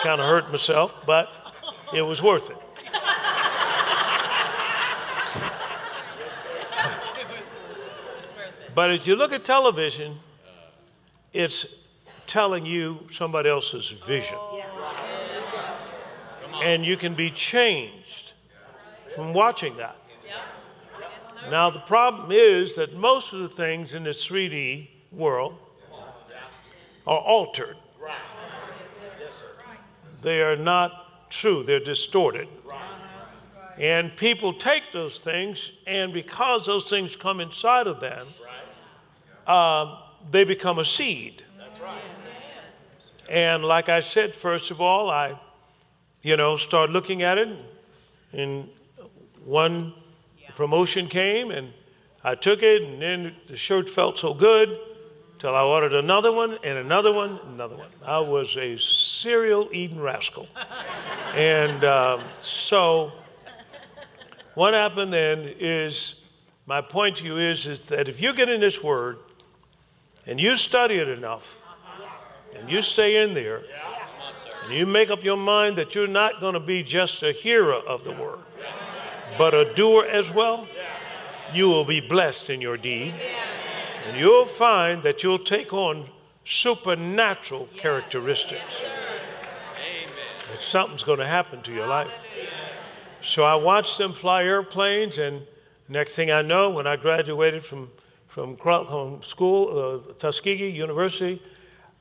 Kind 0.03 0.21
of 0.21 0.29
hurt 0.29 0.51
myself, 0.51 0.95
but 1.07 1.31
it 1.95 2.03
was 2.03 2.21
worth 2.23 2.51
it. 2.51 2.57
But 8.75 8.93
if 8.93 9.07
you 9.07 9.17
look 9.17 9.33
at 9.33 9.45
television, 9.45 10.19
it's 11.33 11.67
telling 12.27 12.65
you 12.67 13.07
somebody 13.11 13.49
else's 13.49 13.91
vision. 13.91 14.37
And 16.63 16.85
you 16.85 16.97
can 16.97 17.15
be 17.15 17.31
changed 17.31 18.35
from 19.15 19.33
watching 19.33 19.77
that. 19.77 19.97
Now, 21.51 21.71
the 21.71 21.81
problem 21.81 22.31
is 22.31 22.77
that 22.77 22.95
most 22.95 23.33
of 23.33 23.41
the 23.41 23.49
things 23.49 23.95
in 23.95 24.05
this 24.05 24.27
3D 24.27 24.89
world 25.13 25.59
are 27.07 27.19
altered. 27.19 27.77
They 30.23 30.43
are 30.43 30.57
not 30.57 31.31
true, 31.31 31.63
they're 31.63 31.81
distorted. 31.81 32.49
And 33.79 34.15
people 34.17 34.53
take 34.53 34.93
those 34.93 35.21
things, 35.21 35.71
and 35.87 36.13
because 36.13 36.67
those 36.67 36.91
things 36.91 37.15
come 37.15 37.41
inside 37.41 37.87
of 37.87 38.01
them, 38.01 38.27
uh, 39.47 40.01
they 40.31 40.45
become 40.45 40.79
a 40.79 40.85
seed. 40.85 41.45
And 43.31 43.65
like 43.65 43.89
I 43.89 44.01
said, 44.01 44.35
first 44.35 44.71
of 44.71 44.81
all, 44.81 45.11
I, 45.11 45.39
you 46.23 46.37
know, 46.37 46.57
start 46.57 46.91
looking 46.91 47.23
at 47.23 47.39
it, 47.39 47.49
and 48.33 48.69
one 49.45 49.95
promotion 50.57 51.07
came, 51.07 51.51
and 51.51 51.73
I 52.25 52.35
took 52.35 52.63
it, 52.63 52.83
and 52.83 53.01
then 53.01 53.37
the 53.47 53.57
shirt 53.57 53.89
felt 53.89 54.19
so 54.19 54.35
good 54.35 54.79
till 55.39 55.55
I 55.55 55.63
ordered 55.63 55.95
another 55.95 56.33
one 56.33 56.59
and 56.65 56.79
another 56.79 57.13
one, 57.13 57.39
another 57.47 57.77
one. 57.77 57.89
I 58.05 58.19
was 58.19 58.57
a 58.57 58.77
cereal 58.79 59.69
eating 59.73 60.01
rascal. 60.01 60.49
and 61.35 61.85
um, 61.85 62.23
so, 62.41 63.13
what 64.55 64.75
happened 64.75 65.13
then 65.13 65.55
is 65.59 66.25
my 66.67 66.81
point 66.81 67.17
to 67.19 67.25
you 67.25 67.39
is, 67.39 67.67
is 67.67 67.87
that 67.87 68.09
if 68.09 68.21
you 68.21 68.35
get 68.35 68.49
in 68.49 68.61
this 68.61 68.83
word 68.83 69.19
and 70.27 70.41
you 70.41 70.57
study 70.57 70.97
it 70.97 71.09
enough, 71.09 71.55
and 72.57 72.71
you 72.71 72.83
stay 72.83 73.23
in 73.23 73.35
there, 73.35 73.63
and 74.69 74.77
you 74.77 74.85
make 74.85 75.09
up 75.09 75.25
your 75.25 75.39
mind 75.39 75.77
that 75.77 75.95
you're 75.95 76.07
not 76.07 76.41
going 76.41 76.53
to 76.53 76.61
be 76.61 76.83
just 76.83 77.23
a 77.23 77.33
hearer 77.33 77.73
of 77.73 78.05
the 78.05 78.13
word, 78.13 78.41
but 79.39 79.55
a 79.55 79.73
doer 79.75 80.05
as 80.05 80.31
well, 80.31 80.69
you 81.55 81.69
will 81.69 81.87
be 81.87 82.01
blessed 82.01 82.51
in 82.51 82.61
your 82.61 82.77
deed. 82.77 83.15
And 84.07 84.19
you'll 84.19 84.45
find 84.45 85.03
that 85.05 85.23
you'll 85.23 85.39
take 85.39 85.73
on 85.73 86.11
supernatural 86.45 87.71
characteristics. 87.79 88.85
That 90.51 90.61
something's 90.61 91.03
going 91.03 91.21
to 91.21 91.27
happen 91.27 91.63
to 91.63 91.73
your 91.73 91.87
life. 91.87 92.11
So 93.23 93.45
I 93.45 93.55
watched 93.55 93.97
them 93.97 94.13
fly 94.13 94.45
airplanes, 94.45 95.17
and 95.17 95.47
next 95.89 96.15
thing 96.15 96.31
I 96.31 96.43
know, 96.43 96.69
when 96.69 96.87
I 96.87 96.97
graduated 96.97 97.65
from 97.65 97.91
from 98.27 99.23
school, 99.23 100.05
uh, 100.09 100.13
Tuskegee 100.13 100.69
University, 100.69 101.43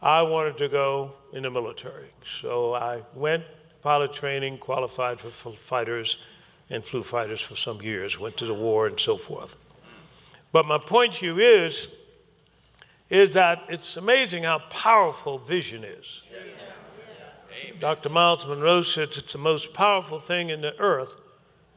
I 0.01 0.21
wanted 0.24 0.57
to 0.57 0.67
go 0.67 1.13
in 1.34 1.43
the 1.43 1.51
military. 1.51 2.12
So 2.41 2.74
I 2.74 3.03
went, 3.13 3.43
pilot 3.81 4.13
training, 4.13 4.57
qualified 4.60 5.19
for 5.19 5.51
fighters, 5.51 6.17
and 6.69 6.84
flew 6.84 7.03
fighters 7.03 7.41
for 7.41 7.55
some 7.55 7.81
years, 7.81 8.19
went 8.19 8.38
to 8.38 8.46
the 8.46 8.53
war 8.53 8.88
and 8.88 9.00
so 9.00 9.17
forth. 9.17 9.55
But 10.51 10.65
my 10.65 10.77
point 10.77 11.15
to 11.15 11.25
you 11.25 11.39
is, 11.39 11.88
is 13.10 13.31
that 13.31 13.63
it's 13.69 13.96
amazing 13.96 14.43
how 14.43 14.60
powerful 14.69 15.38
vision 15.38 15.84
is. 15.84 16.24
Dr. 17.79 18.10
Miles 18.10 18.46
Munroe 18.46 18.81
says 18.81 19.17
it's 19.17 19.34
the 19.34 19.39
most 19.39 19.74
powerful 19.74 20.19
thing 20.19 20.50
in 20.50 20.62
the 20.62 20.77
earth 20.79 21.15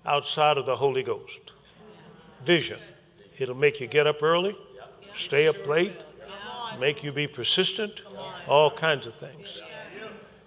outside 0.07 0.57
of 0.57 0.67
the 0.67 0.77
Holy 0.77 1.03
Ghost. 1.03 1.53
Vision. 2.45 2.79
It'll 3.39 3.55
make 3.55 3.81
you 3.81 3.87
get 3.87 4.07
up 4.07 4.23
early, 4.23 4.57
stay 5.15 5.47
up 5.47 5.67
late, 5.67 6.05
make 6.79 7.03
you 7.03 7.13
be 7.13 7.27
persistent, 7.27 8.03
all 8.47 8.71
kinds 8.71 9.07
of 9.07 9.15
things. 9.15 9.61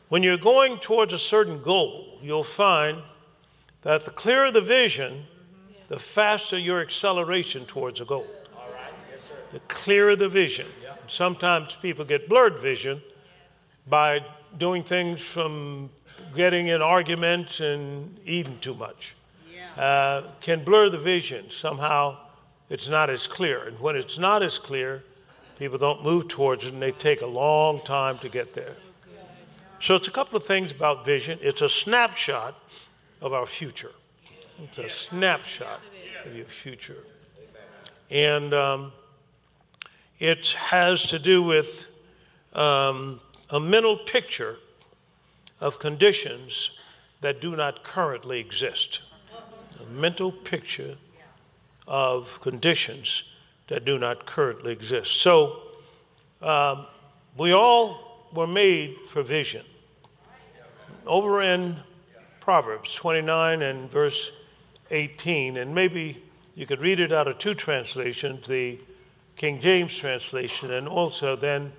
When 0.10 0.24
you're 0.24 0.38
going 0.38 0.78
towards 0.78 1.14
a 1.14 1.20
certain 1.20 1.62
goal, 1.62 2.20
you'll 2.22 2.44
find 2.44 3.02
that 3.82 4.06
the 4.06 4.12
clearer 4.12 4.52
the 4.52 4.62
vision, 4.62 5.26
the 5.88 6.00
faster 6.00 6.58
your 6.58 6.82
acceleration 6.82 7.66
towards 7.66 8.00
a 8.00 8.06
goal. 8.06 8.28
The 9.52 9.60
clearer 9.62 10.16
the 10.16 10.30
vision. 10.30 10.68
Sometimes 11.08 11.76
people 11.76 12.06
get 12.06 12.30
blurred 12.30 12.60
vision 12.60 13.02
by 13.88 14.26
doing 14.58 14.84
things 14.84 15.22
from 15.22 15.90
getting 16.36 16.68
in 16.68 16.82
arguments 16.82 17.60
and 17.60 18.18
eating 18.26 18.58
too 18.60 18.74
much. 18.74 19.16
Uh, 19.78 20.24
can 20.40 20.64
blur 20.64 20.90
the 20.90 21.00
vision 21.00 21.50
somehow 21.50 22.16
it's 22.70 22.88
not 22.88 23.10
as 23.10 23.28
clear. 23.28 23.64
And 23.64 23.80
when 23.80 23.96
it's 23.96 24.18
not 24.18 24.42
as 24.44 24.58
clear, 24.58 25.04
people 25.64 25.78
don't 25.78 26.04
move 26.04 26.28
towards 26.28 26.66
it 26.66 26.74
and 26.74 26.82
they 26.82 26.92
take 26.92 27.22
a 27.22 27.26
long 27.26 27.80
time 27.80 28.18
to 28.18 28.28
get 28.28 28.54
there. 28.54 28.76
So 29.80 29.96
it's 29.96 30.10
a 30.10 30.12
couple 30.12 30.36
of 30.36 30.44
things 30.44 30.74
about 30.74 31.06
vision. 31.06 31.40
It's 31.42 31.62
a 31.62 31.70
snapshot 31.70 32.62
of 33.22 33.32
our 33.32 33.46
future. 33.46 33.94
It's 34.62 34.78
a 34.78 34.90
snapshot 34.90 35.80
of 36.26 36.36
your 36.36 36.48
future. 36.48 37.06
And 38.10 38.54
um, 38.54 38.92
it 40.20 40.48
has 40.48 41.04
to 41.04 41.18
do 41.18 41.42
with 41.42 41.88
um, 42.52 43.22
a 43.50 43.60
mental 43.62 43.96
picture 43.96 44.58
of 45.62 45.80
conditions 45.80 46.78
that 47.22 47.40
do 47.40 47.56
not 47.56 47.86
currently 47.86 48.42
exist. 48.42 49.02
A 49.80 49.90
mental 49.90 50.34
picture 50.34 50.98
of 51.88 52.42
conditions 52.42 53.33
that 53.74 53.86
do 53.86 53.98
not 53.98 54.28
currently 54.28 54.72
exist. 54.72 55.20
So 55.20 55.60
um, 56.44 56.86
we 57.36 57.54
all 57.54 58.28
were 58.32 58.46
made 58.46 58.96
for 59.08 59.24
vision. 59.24 59.66
over 61.08 61.42
in 61.42 61.78
Proverbs 62.40 62.94
29 62.94 63.64
and 63.64 63.90
verse 63.90 64.32
18, 64.92 65.58
and 65.58 65.74
maybe 65.74 66.22
you 66.54 66.68
could 66.68 66.82
read 66.82 67.00
it 67.00 67.12
out 67.12 67.28
of 67.28 67.40
two 67.40 67.56
translations 67.56 68.48
the 68.48 68.80
King 69.38 69.60
James 69.60 69.96
translation 69.96 70.72
and 70.72 70.88
also 70.88 71.36
then 71.36 71.74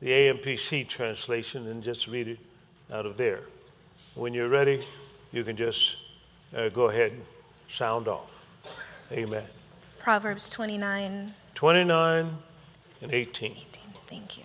the 0.00 0.08
AMPC 0.08 0.88
translation, 0.88 1.68
and 1.68 1.84
just 1.84 2.08
read 2.08 2.26
it 2.26 2.38
out 2.92 3.06
of 3.06 3.16
there. 3.16 3.42
When 4.16 4.34
you're 4.34 4.48
ready, 4.48 4.82
you 5.30 5.44
can 5.44 5.56
just 5.56 5.98
uh, 6.56 6.68
go 6.68 6.88
ahead 6.88 7.12
and 7.12 7.22
sound 7.68 8.08
off. 8.08 8.30
Amen. 9.12 9.57
Proverbs 10.08 10.48
29 10.48 11.34
29 11.54 12.38
and 13.02 13.12
18. 13.12 13.50
18. 13.50 13.58
Thank 14.06 14.38
you. 14.38 14.44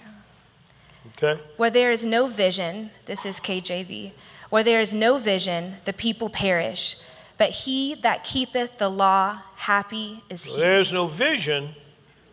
Okay? 1.11 1.41
Where 1.55 1.69
there 1.69 1.89
is 1.89 2.03
no 2.03 2.27
vision, 2.27 2.91
this 3.05 3.25
is 3.25 3.39
KJV, 3.39 4.11
where 4.49 4.61
there 4.61 4.81
is 4.81 4.93
no 4.93 5.19
vision, 5.19 5.75
the 5.85 5.93
people 5.93 6.27
perish. 6.27 6.97
But 7.37 7.51
he 7.51 7.95
that 7.95 8.25
keepeth 8.25 8.77
the 8.77 8.89
law, 8.89 9.39
happy 9.55 10.21
is 10.29 10.43
he. 10.43 10.59
there's 10.59 10.91
no 10.91 11.07
vision, 11.07 11.69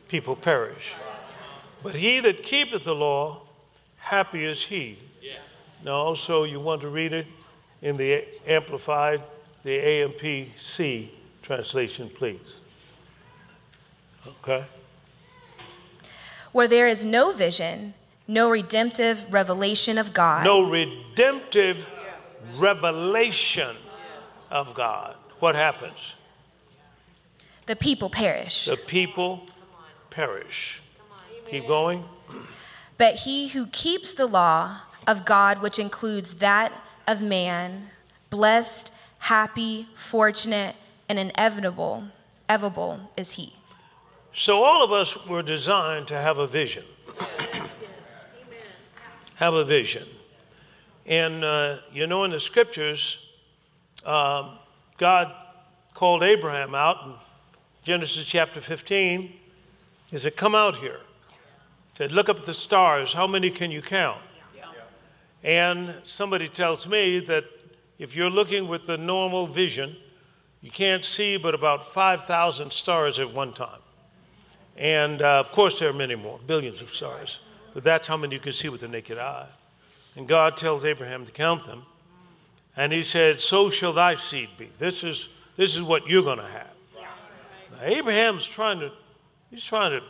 people 0.08 0.34
perish. 0.34 0.92
But 1.84 1.94
he 1.94 2.18
that 2.18 2.42
keepeth 2.42 2.82
the 2.82 2.96
law, 2.96 3.42
happy 3.98 4.44
is 4.44 4.64
he. 4.64 4.98
Now, 5.84 5.92
also, 5.92 6.42
you 6.42 6.58
want 6.58 6.80
to 6.80 6.88
read 6.88 7.12
it 7.12 7.28
in 7.80 7.96
the 7.96 8.24
Amplified, 8.44 9.22
the 9.62 9.78
AMPC 9.78 11.10
translation, 11.42 12.10
please. 12.10 12.59
Okay? 14.26 14.64
Where 16.52 16.68
there 16.68 16.88
is 16.88 17.04
no 17.04 17.32
vision, 17.32 17.94
no 18.26 18.50
redemptive 18.50 19.32
revelation 19.32 19.98
of 19.98 20.12
God. 20.12 20.44
No 20.44 20.68
redemptive 20.68 21.88
revelation 22.56 23.76
of 24.50 24.74
God. 24.74 25.16
What 25.38 25.54
happens? 25.54 26.14
The 27.66 27.76
people 27.76 28.10
perish. 28.10 28.66
The 28.66 28.76
people 28.76 29.46
perish. 30.10 30.80
Keep 31.48 31.66
going. 31.66 32.04
But 32.98 33.14
he 33.16 33.48
who 33.48 33.66
keeps 33.66 34.12
the 34.14 34.26
law 34.26 34.82
of 35.06 35.24
God, 35.24 35.62
which 35.62 35.78
includes 35.78 36.34
that 36.34 36.72
of 37.06 37.22
man, 37.22 37.86
blessed, 38.28 38.92
happy, 39.20 39.88
fortunate, 39.94 40.76
and 41.08 41.18
inevitable, 41.18 42.04
evitable 42.48 43.08
is 43.16 43.32
he. 43.32 43.54
So, 44.32 44.62
all 44.62 44.84
of 44.84 44.92
us 44.92 45.26
were 45.26 45.42
designed 45.42 46.08
to 46.08 46.14
have 46.14 46.38
a 46.38 46.46
vision. 46.46 46.84
have 49.36 49.54
a 49.54 49.64
vision. 49.64 50.06
And, 51.04 51.42
uh, 51.44 51.78
you 51.92 52.06
know, 52.06 52.24
in 52.24 52.30
the 52.30 52.38
scriptures, 52.38 53.26
um, 54.04 54.58
God 54.98 55.34
called 55.94 56.22
Abraham 56.22 56.74
out 56.74 57.04
in 57.04 57.12
Genesis 57.82 58.24
chapter 58.24 58.60
15. 58.60 59.32
He 60.10 60.18
said, 60.18 60.36
Come 60.36 60.54
out 60.54 60.76
here. 60.76 61.00
He 61.30 61.96
said, 61.96 62.12
Look 62.12 62.28
up 62.28 62.38
at 62.38 62.46
the 62.46 62.54
stars. 62.54 63.12
How 63.12 63.26
many 63.26 63.50
can 63.50 63.70
you 63.70 63.82
count? 63.82 64.20
And 65.42 65.94
somebody 66.04 66.48
tells 66.48 66.86
me 66.86 67.18
that 67.20 67.44
if 67.98 68.14
you're 68.14 68.30
looking 68.30 68.68
with 68.68 68.86
the 68.86 68.98
normal 68.98 69.46
vision, 69.46 69.96
you 70.60 70.70
can't 70.70 71.04
see 71.04 71.36
but 71.36 71.54
about 71.54 71.84
5,000 71.84 72.72
stars 72.72 73.18
at 73.18 73.32
one 73.32 73.52
time. 73.52 73.80
And 74.80 75.20
uh, 75.20 75.38
of 75.38 75.52
course, 75.52 75.78
there 75.78 75.90
are 75.90 75.92
many 75.92 76.14
more, 76.14 76.40
billions 76.46 76.80
of 76.80 76.88
stars. 76.88 77.38
But 77.74 77.84
that's 77.84 78.08
how 78.08 78.16
many 78.16 78.34
you 78.34 78.40
can 78.40 78.52
see 78.52 78.70
with 78.70 78.80
the 78.80 78.88
naked 78.88 79.18
eye. 79.18 79.46
And 80.16 80.26
God 80.26 80.56
tells 80.56 80.86
Abraham 80.86 81.26
to 81.26 81.32
count 81.32 81.66
them. 81.66 81.84
And 82.76 82.90
he 82.90 83.02
said, 83.02 83.40
So 83.40 83.68
shall 83.68 83.92
thy 83.92 84.14
seed 84.14 84.48
be. 84.56 84.70
This 84.78 85.04
is, 85.04 85.28
this 85.56 85.76
is 85.76 85.82
what 85.82 86.08
you're 86.08 86.22
going 86.22 86.38
to 86.38 86.44
have. 86.44 86.74
Now, 87.72 87.82
Abraham's 87.82 88.46
trying 88.46 88.80
to, 88.80 88.90
he's 89.50 89.62
trying 89.62 90.00
to, 90.00 90.06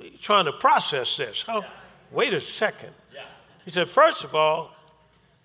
he's 0.00 0.20
trying 0.20 0.44
to 0.44 0.52
process 0.52 1.16
this. 1.16 1.44
Oh, 1.48 1.64
wait 2.12 2.32
a 2.32 2.40
second. 2.40 2.92
He 3.64 3.72
said, 3.72 3.88
First 3.88 4.22
of 4.22 4.36
all, 4.36 4.72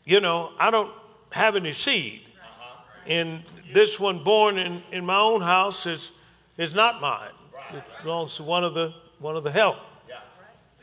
you 0.05 0.21
know, 0.21 0.53
I 0.59 0.69
don't 0.69 0.93
have 1.31 1.55
any 1.55 1.73
seed. 1.73 2.21
And 3.07 3.41
this 3.73 3.99
one 3.99 4.23
born 4.23 4.59
in, 4.59 4.83
in 4.91 5.03
my 5.05 5.17
own 5.19 5.41
house 5.41 5.85
is, 5.87 6.11
is 6.57 6.73
not 6.75 7.01
mine. 7.01 7.31
It 7.73 7.83
belongs 8.03 8.35
to 8.37 8.43
one 8.43 8.63
of 8.63 8.73
the, 8.73 8.93
one 9.19 9.35
of 9.35 9.43
the 9.43 9.51
help. 9.51 9.77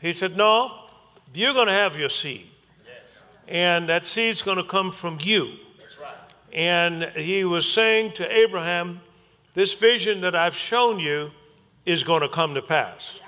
He 0.01 0.13
said, 0.13 0.35
No, 0.35 0.85
you're 1.33 1.53
going 1.53 1.67
to 1.67 1.73
have 1.73 1.97
your 1.97 2.09
seed. 2.09 2.47
And 3.47 3.89
that 3.89 4.05
seed's 4.05 4.41
going 4.41 4.57
to 4.57 4.63
come 4.63 4.91
from 4.91 5.19
you. 5.21 5.53
And 6.53 7.03
he 7.15 7.43
was 7.43 7.71
saying 7.71 8.13
to 8.13 8.31
Abraham, 8.31 9.01
This 9.53 9.73
vision 9.73 10.21
that 10.21 10.35
I've 10.35 10.55
shown 10.55 10.99
you 10.99 11.31
is 11.85 12.03
going 12.03 12.21
to 12.21 12.29
come 12.29 12.53
to 12.55 12.61
pass. 12.61 13.19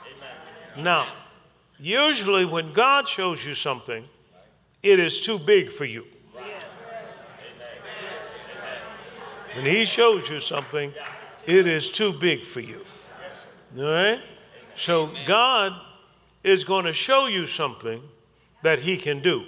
Now, 0.77 1.07
usually 1.79 2.45
when 2.45 2.73
God 2.73 3.07
shows 3.07 3.45
you 3.45 3.53
something, 3.53 4.05
it 4.83 4.99
is 4.99 5.21
too 5.21 5.39
big 5.39 5.71
for 5.71 5.85
you. 5.85 6.05
When 9.55 9.65
He 9.65 9.85
shows 9.85 10.29
you 10.29 10.39
something, 10.39 10.93
it 11.47 11.65
is 11.65 11.91
too 11.91 12.13
big 12.13 12.45
for 12.45 12.59
you. 12.59 12.85
All 13.75 13.83
right? 13.83 14.21
So 14.75 15.11
God 15.25 15.73
is 16.43 16.63
going 16.63 16.85
to 16.85 16.93
show 16.93 17.27
you 17.27 17.47
something 17.47 18.01
that 18.61 18.79
He 18.79 18.97
can 18.97 19.21
do 19.21 19.45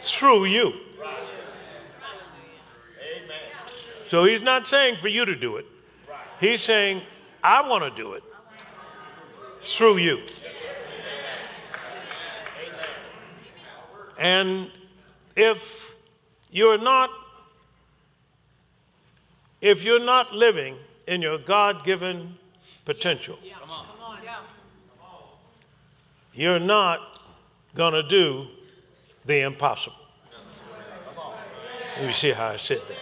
through 0.00 0.44
you. 0.44 0.74
So 4.04 4.24
He's 4.24 4.42
not 4.42 4.68
saying 4.68 4.96
for 4.96 5.08
you 5.08 5.24
to 5.24 5.34
do 5.34 5.56
it, 5.56 5.66
He's 6.38 6.60
saying, 6.60 7.02
I 7.42 7.66
want 7.66 7.84
to 7.84 7.90
do 7.90 8.12
it 8.12 8.22
through 9.60 9.96
you. 9.96 10.20
And 14.18 14.70
if 15.34 15.94
you're 16.50 16.78
not 16.78 17.10
if 19.60 19.82
you're 19.82 20.04
not 20.04 20.34
living 20.34 20.76
in 21.06 21.22
your 21.22 21.38
God-given 21.38 22.36
potential, 22.84 23.38
you're 26.32 26.58
not 26.58 27.20
going 27.74 27.92
to 27.94 28.02
do 28.02 28.48
the 29.24 29.40
impossible. 29.40 29.96
Let 31.96 32.06
me 32.06 32.12
see 32.12 32.32
how 32.32 32.48
I 32.48 32.56
said 32.56 32.80
that. 32.88 32.96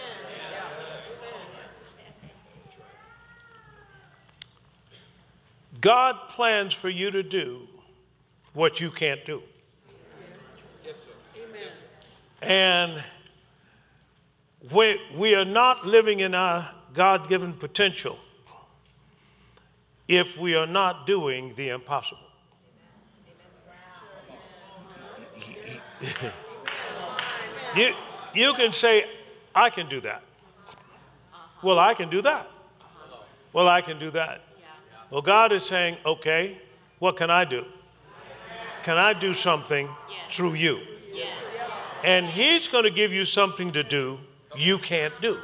God 5.81 6.15
plans 6.29 6.73
for 6.73 6.89
you 6.89 7.11
to 7.11 7.23
do 7.23 7.67
what 8.53 8.79
you 8.79 8.89
can't 8.89 9.25
do. 9.25 9.41
And 12.41 13.03
we, 14.71 15.01
we 15.15 15.35
are 15.35 15.43
not 15.43 15.85
living 15.85 16.19
in 16.19 16.35
our 16.35 16.69
God 16.93 17.27
given 17.27 17.53
potential 17.53 18.17
if 20.07 20.37
we 20.37 20.55
are 20.55 20.67
not 20.67 21.07
doing 21.07 21.53
the 21.55 21.69
impossible. 21.69 22.19
you, 27.75 27.93
you 28.33 28.53
can 28.53 28.73
say, 28.73 29.05
I 29.55 29.69
can 29.69 29.87
do 29.89 30.01
that. 30.01 30.21
Well, 31.63 31.79
I 31.79 31.93
can 31.93 32.09
do 32.09 32.21
that. 32.21 32.49
Well, 33.53 33.67
I 33.67 33.81
can 33.81 33.97
do 33.99 34.11
that. 34.11 34.41
Well, 35.09 35.21
God 35.21 35.51
is 35.51 35.63
saying, 35.63 35.97
okay, 36.05 36.57
what 36.99 37.17
can 37.17 37.29
I 37.29 37.45
do? 37.45 37.65
Can 38.83 38.97
I 38.97 39.13
do 39.13 39.33
something 39.33 39.87
through 40.29 40.55
you? 40.55 40.79
And 42.03 42.25
He's 42.25 42.67
going 42.67 42.83
to 42.83 42.91
give 42.91 43.13
you 43.13 43.23
something 43.23 43.71
to 43.73 43.83
do 43.83 44.19
you 44.55 44.77
can't 44.77 45.19
do. 45.21 45.39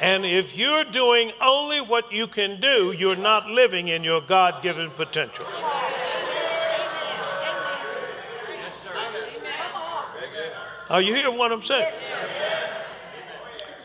And 0.00 0.26
if 0.26 0.56
you're 0.56 0.84
doing 0.84 1.32
only 1.40 1.80
what 1.80 2.12
you 2.12 2.26
can 2.26 2.60
do, 2.60 2.92
you're 2.92 3.16
not 3.16 3.48
living 3.48 3.88
in 3.88 4.04
your 4.04 4.20
God 4.20 4.62
given 4.62 4.90
potential. 4.90 5.46
Are 10.88 11.00
you 11.00 11.14
hearing 11.14 11.36
what 11.36 11.50
I'm 11.50 11.62
saying? 11.62 11.92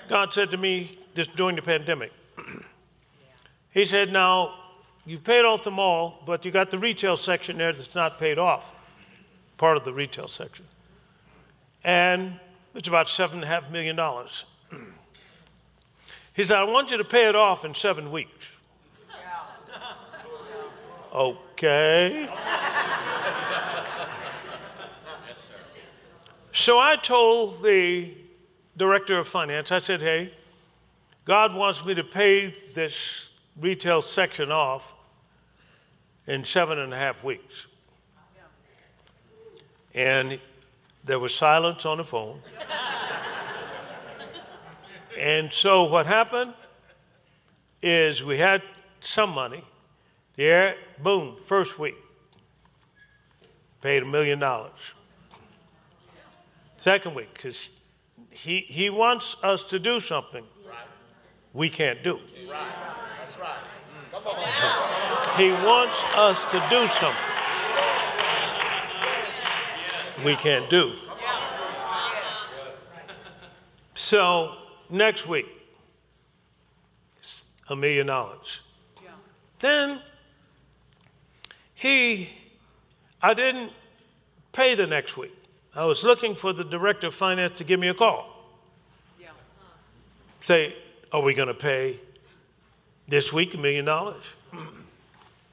God 0.08 0.34
said 0.34 0.52
to 0.52 0.58
me 0.58 0.98
just 1.16 1.36
during 1.36 1.56
the 1.56 1.62
pandemic, 1.62 2.12
He 3.72 3.86
said, 3.86 4.12
Now, 4.12 4.56
you've 5.06 5.24
paid 5.24 5.46
off 5.46 5.64
the 5.64 5.72
mall, 5.72 6.22
but 6.26 6.44
you 6.46 6.52
got 6.52 6.72
the 6.72 6.78
retail 6.78 7.18
section 7.18 7.58
there 7.58 7.72
that's 7.74 7.96
not 7.96 8.20
paid 8.20 8.38
off, 8.38 8.70
part 9.58 9.78
of 9.78 9.86
the 9.86 9.94
retail 9.94 10.28
section. 10.28 10.66
And 11.84 12.40
it's 12.76 12.88
about 12.88 13.08
$7.5 13.08 13.72
million. 13.72 13.98
He 16.34 16.44
said, 16.44 16.58
I 16.58 16.64
want 16.64 16.92
you 16.92 16.98
to 16.98 17.04
pay 17.04 17.28
it 17.28 17.36
off 17.36 17.66
in 17.66 17.74
seven 17.74 18.12
weeks. 18.12 18.48
Okay. 21.14 22.30
So 26.54 26.80
I 26.80 26.96
told 26.96 27.62
the 27.64 28.14
director 28.78 29.18
of 29.18 29.28
finance, 29.28 29.72
I 29.72 29.80
said, 29.80 30.02
hey, 30.02 30.34
God 31.26 31.54
wants 31.54 31.84
me 31.86 31.94
to 31.96 32.04
pay 32.04 32.54
this 32.74 33.28
retail 33.60 34.02
section 34.02 34.52
off 34.52 34.96
in 36.28 36.46
seven 36.46 36.80
and 36.80 36.94
a 36.94 36.98
half 36.98 37.24
weeks. 37.24 37.68
And 39.94 40.40
there 41.04 41.20
was 41.20 41.36
silence 41.36 41.86
on 41.86 41.98
the 41.98 42.06
phone. 42.06 42.42
And 45.22 45.54
so 45.54 45.84
what 45.84 46.08
happened 46.08 46.54
is 47.80 48.24
we 48.24 48.40
had 48.40 48.64
some 49.02 49.30
money. 49.30 49.64
Yeah, 50.36 50.74
boom, 51.02 51.36
first 51.46 51.78
week. 51.78 51.96
Paid 53.82 54.02
a 54.02 54.06
million 54.06 54.40
dollars. 54.40 54.94
Second 56.78 57.14
week, 57.14 57.32
because 57.34 57.82
he, 58.32 58.62
he 58.62 58.90
wants 58.90 59.36
us 59.44 59.64
to 59.66 59.78
do 59.78 60.00
something 60.00 60.44
we 61.54 61.70
can't 61.70 62.04
do. 62.04 62.16
Right. 62.50 62.60
That's 63.20 63.38
right. 63.40 63.58
He 65.38 65.52
wants 65.52 66.04
us 66.16 66.44
to 66.46 66.64
do 66.72 66.88
something 66.88 67.16
we 70.26 70.36
can't 70.36 70.68
do. 70.70 70.94
So 73.94 74.61
next 74.92 75.28
week, 75.28 75.48
a 77.70 77.76
million 77.76 78.08
dollars. 78.08 78.60
Then 79.60 80.02
he, 81.74 82.30
I 83.22 83.34
didn't 83.34 83.72
pay 84.52 84.76
the 84.76 84.88
next 84.88 85.18
week. 85.18 85.36
I 85.76 85.86
was 85.86 86.04
looking 86.04 86.36
for 86.36 86.52
the 86.52 86.64
director 86.64 87.08
of 87.08 87.16
finance 87.16 87.58
to 87.60 87.64
give 87.64 87.80
me 87.80 87.88
a 87.88 87.94
call. 87.94 88.28
Say, 90.40 90.76
are 91.12 91.22
we 91.22 91.34
going 91.36 91.48
to 91.48 91.54
pay 91.54 92.00
this 93.08 93.32
week 93.32 93.54
a 93.54 93.58
million 93.58 93.86
dollars? 93.86 94.24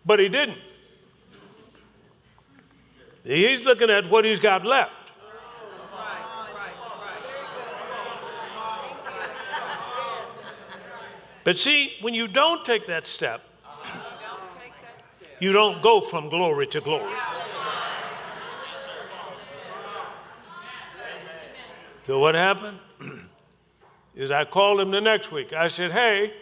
But 0.05 0.19
he 0.19 0.29
didn't. 0.29 0.59
He's 3.23 3.65
looking 3.67 3.91
at 3.91 4.09
what 4.09 4.25
he's 4.25 4.41
got 4.41 4.65
left. 4.65 4.95
But 11.45 11.59
see, 11.59 11.95
when 12.01 12.15
you 12.15 12.29
don't 12.29 12.65
take 12.65 12.87
that 12.87 13.07
step, 13.07 13.43
you 15.41 15.53
don't 15.53 15.81
go 15.83 16.01
from 16.01 16.29
glory 16.29 16.67
to 16.69 16.81
glory. 16.81 17.15
So 22.07 22.19
what 22.19 22.35
happened? 22.35 22.79
Is 24.15 24.31
I 24.31 24.45
called 24.45 24.81
him 24.81 24.91
the 24.91 25.01
next 25.01 25.31
week. 25.31 25.53
I 25.53 25.69
said, 25.69 25.93
Hey, 25.93 26.33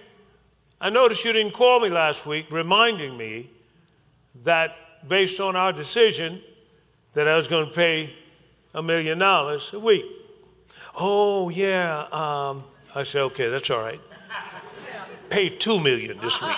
I 0.80 0.90
noticed 0.90 1.24
you 1.24 1.32
didn't 1.32 1.52
call 1.52 1.80
me 1.80 1.88
last 1.88 2.24
week, 2.24 2.46
reminding 2.50 3.16
me 3.16 3.50
that 4.44 4.76
based 5.09 5.40
on 5.40 5.56
our 5.56 5.72
decision, 5.72 6.40
that 7.14 7.26
I 7.26 7.37
was 7.37 7.48
going 7.48 7.66
to 7.66 7.74
pay 7.74 8.14
a 8.74 8.82
million 8.82 9.18
dollars 9.18 9.72
a 9.72 9.80
week. 9.80 10.04
Oh, 11.00 11.48
yeah. 11.48 12.06
Um, 12.12 12.64
I 12.94 13.02
said, 13.02 13.22
okay, 13.22 13.48
that's 13.48 13.70
all 13.70 13.80
right. 13.80 14.00
Pay 15.37 15.51
two 15.51 15.79
million 15.79 16.16
this 16.22 16.40
week. 16.40 16.57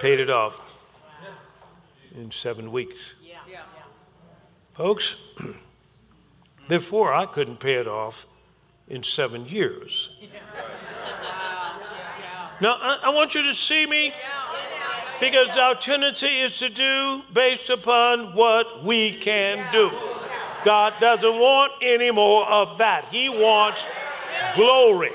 Paid 0.00 0.18
it 0.18 0.28
off 0.28 0.60
in 2.16 2.32
seven 2.32 2.72
weeks. 2.72 3.14
Folks, 4.72 5.22
before 6.68 7.14
I 7.14 7.26
couldn't 7.26 7.60
pay 7.60 7.74
it 7.74 7.86
off 7.86 8.26
in 8.88 9.04
seven 9.04 9.46
years. 9.46 10.10
Now, 12.60 12.76
I, 12.80 12.98
I 13.04 13.10
want 13.10 13.36
you 13.36 13.42
to 13.42 13.54
see 13.54 13.86
me 13.86 14.12
because 15.20 15.56
our 15.56 15.76
tendency 15.76 16.40
is 16.40 16.58
to 16.58 16.70
do 16.70 17.22
based 17.32 17.70
upon 17.70 18.34
what 18.34 18.82
we 18.82 19.12
can 19.12 19.64
do. 19.70 19.92
God 20.64 20.94
doesn't 20.98 21.38
want 21.38 21.70
any 21.80 22.10
more 22.10 22.44
of 22.48 22.78
that. 22.78 23.04
He 23.04 23.28
wants 23.28 23.86
glory. 24.54 25.12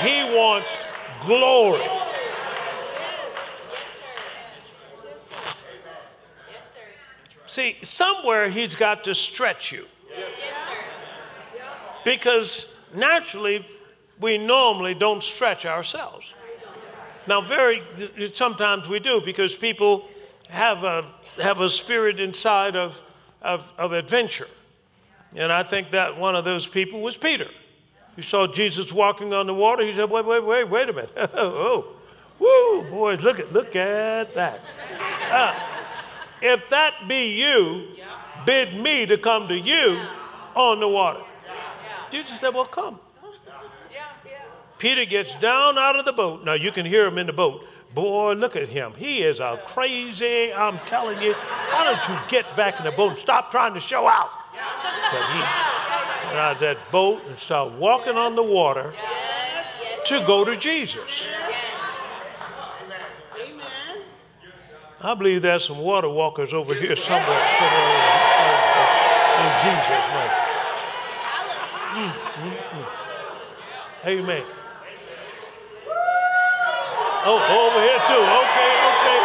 He 0.00 0.22
wants 0.36 0.68
glory. 1.22 1.86
See, 7.46 7.76
somewhere 7.82 8.50
he's 8.50 8.76
got 8.76 9.04
to 9.04 9.14
stretch 9.14 9.72
you. 9.72 9.86
Because 12.04 12.72
naturally, 12.94 13.66
we 14.20 14.38
normally 14.38 14.94
don't 14.94 15.22
stretch 15.22 15.66
ourselves. 15.66 16.32
Now, 17.26 17.40
very 17.40 17.82
sometimes 18.32 18.88
we 18.88 19.00
do 19.00 19.20
because 19.20 19.54
people 19.54 20.08
have 20.48 20.84
a 20.84 21.04
have 21.42 21.60
a 21.60 21.68
spirit 21.68 22.20
inside 22.20 22.76
of, 22.76 23.00
of, 23.42 23.72
of 23.76 23.92
adventure. 23.92 24.48
And 25.36 25.52
I 25.52 25.62
think 25.62 25.90
that 25.90 26.18
one 26.18 26.34
of 26.34 26.44
those 26.44 26.66
people 26.66 27.00
was 27.00 27.16
Peter. 27.16 27.48
He 28.18 28.22
saw 28.24 28.48
Jesus 28.48 28.92
walking 28.92 29.32
on 29.32 29.46
the 29.46 29.54
water. 29.54 29.84
He 29.84 29.92
said, 29.92 30.10
wait, 30.10 30.26
wait, 30.26 30.44
wait, 30.44 30.68
wait 30.68 30.88
a 30.88 30.92
minute. 30.92 31.12
oh, 31.34 31.86
woo, 32.40 32.82
boys, 32.90 33.20
look 33.20 33.38
at 33.38 33.52
look 33.52 33.76
at 33.76 34.34
that. 34.34 34.60
Uh, 35.30 35.54
if 36.42 36.68
that 36.70 37.06
be 37.06 37.40
you, 37.40 37.86
bid 38.44 38.74
me 38.74 39.06
to 39.06 39.18
come 39.18 39.46
to 39.46 39.56
you 39.56 40.02
on 40.56 40.80
the 40.80 40.88
water. 40.88 41.20
Jesus 42.10 42.40
said, 42.40 42.54
well, 42.54 42.64
come. 42.64 42.98
Peter 44.78 45.04
gets 45.04 45.36
down 45.36 45.78
out 45.78 45.96
of 45.96 46.04
the 46.04 46.12
boat. 46.12 46.44
Now 46.44 46.54
you 46.54 46.72
can 46.72 46.86
hear 46.86 47.06
him 47.06 47.18
in 47.18 47.28
the 47.28 47.32
boat. 47.32 47.64
Boy, 47.94 48.32
look 48.32 48.56
at 48.56 48.68
him. 48.68 48.94
He 48.96 49.22
is 49.22 49.38
a 49.38 49.62
crazy. 49.64 50.52
I'm 50.52 50.80
telling 50.86 51.22
you. 51.22 51.34
Why 51.34 51.84
don't 51.84 52.08
you 52.08 52.20
get 52.28 52.56
back 52.56 52.80
in 52.80 52.84
the 52.84 52.90
boat 52.90 53.12
and 53.12 53.20
stop 53.20 53.52
trying 53.52 53.74
to 53.74 53.80
show 53.80 54.08
out? 54.08 54.30
But 55.12 55.22
he 55.32 55.88
out 56.38 56.54
of 56.54 56.60
that 56.60 56.78
boat 56.90 57.20
and 57.26 57.38
start 57.38 57.72
walking 57.72 58.16
on 58.16 58.36
the 58.36 58.42
water 58.42 58.94
to 60.06 60.24
go 60.26 60.44
to 60.44 60.56
Jesus. 60.56 61.26
I 65.00 65.14
believe 65.14 65.42
there's 65.42 65.64
some 65.64 65.78
water 65.78 66.08
walkers 66.08 66.52
over 66.52 66.74
here 66.74 66.96
somewhere. 66.96 67.38
In 69.38 69.50
Jesus' 69.62 70.06
name. 70.10 70.34
Mm, 71.94 72.10
mm, 72.10 72.56
mm. 72.72 72.86
Amen. 74.06 74.44
Oh, 77.24 77.36
over 77.36 77.80
here 77.82 78.00
too. 78.08 78.24
Okay, 78.24 78.72
okay, 78.88 79.18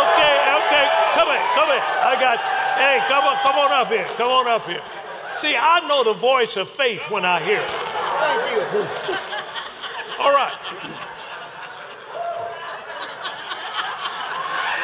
okay, 0.00 0.34
okay. 0.58 0.86
Come 1.14 1.28
in, 1.28 1.42
come 1.54 1.70
in. 1.70 1.82
I 1.82 2.16
got. 2.18 2.38
Hey, 2.78 3.02
come 3.06 3.24
on, 3.24 3.36
come 3.42 3.56
on 3.58 3.70
up 3.70 3.88
here. 3.88 4.04
Come 4.16 4.30
on 4.30 4.46
up 4.48 4.66
here. 4.66 4.82
See, 5.40 5.56
I 5.56 5.80
know 5.88 6.04
the 6.04 6.12
voice 6.12 6.56
of 6.56 6.68
faith 6.68 7.10
when 7.10 7.24
I 7.24 7.40
hear 7.40 7.60
it. 7.60 7.70
Thank 7.70 8.52
you. 8.52 8.60
All 10.18 10.32
right. 10.32 10.52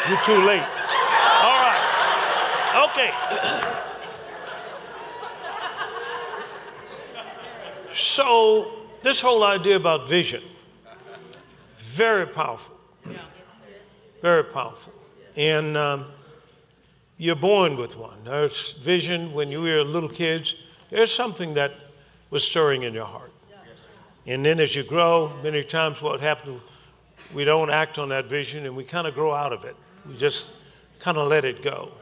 You're 0.08 0.22
too 0.22 0.40
late. 0.46 0.62
All 1.42 1.60
right. 1.66 1.82
Okay. 2.88 3.10
so, 7.94 8.72
this 9.02 9.20
whole 9.20 9.44
idea 9.44 9.76
about 9.76 10.08
vision 10.08 10.42
very 11.96 12.26
powerful. 12.26 12.76
Very 14.20 14.44
powerful. 14.44 14.92
And 15.34 15.76
um, 15.78 16.04
you're 17.18 17.36
born 17.36 17.76
with 17.76 17.96
one. 17.96 18.24
There's 18.24 18.72
vision 18.72 19.32
when 19.32 19.50
you 19.50 19.62
were 19.62 19.82
little 19.82 20.08
kids. 20.08 20.54
There's 20.90 21.12
something 21.12 21.54
that 21.54 21.72
was 22.30 22.44
stirring 22.44 22.82
in 22.82 22.92
your 22.92 23.06
heart. 23.06 23.32
And 24.26 24.44
then 24.44 24.60
as 24.60 24.74
you 24.74 24.82
grow, 24.82 25.32
many 25.42 25.62
times 25.62 26.02
what 26.02 26.20
happens, 26.20 26.60
we 27.32 27.44
don't 27.44 27.70
act 27.70 27.98
on 27.98 28.08
that 28.10 28.26
vision 28.26 28.66
and 28.66 28.76
we 28.76 28.84
kind 28.84 29.06
of 29.06 29.14
grow 29.14 29.32
out 29.32 29.52
of 29.52 29.64
it. 29.64 29.76
We 30.06 30.16
just 30.16 30.50
kind 30.98 31.16
of 31.16 31.28
let 31.28 31.44
it 31.44 31.62
go. 31.62 31.92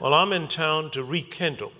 Well, 0.00 0.14
I'm 0.14 0.32
in 0.32 0.48
town 0.48 0.90
to 0.92 1.02
rekindle 1.02 1.72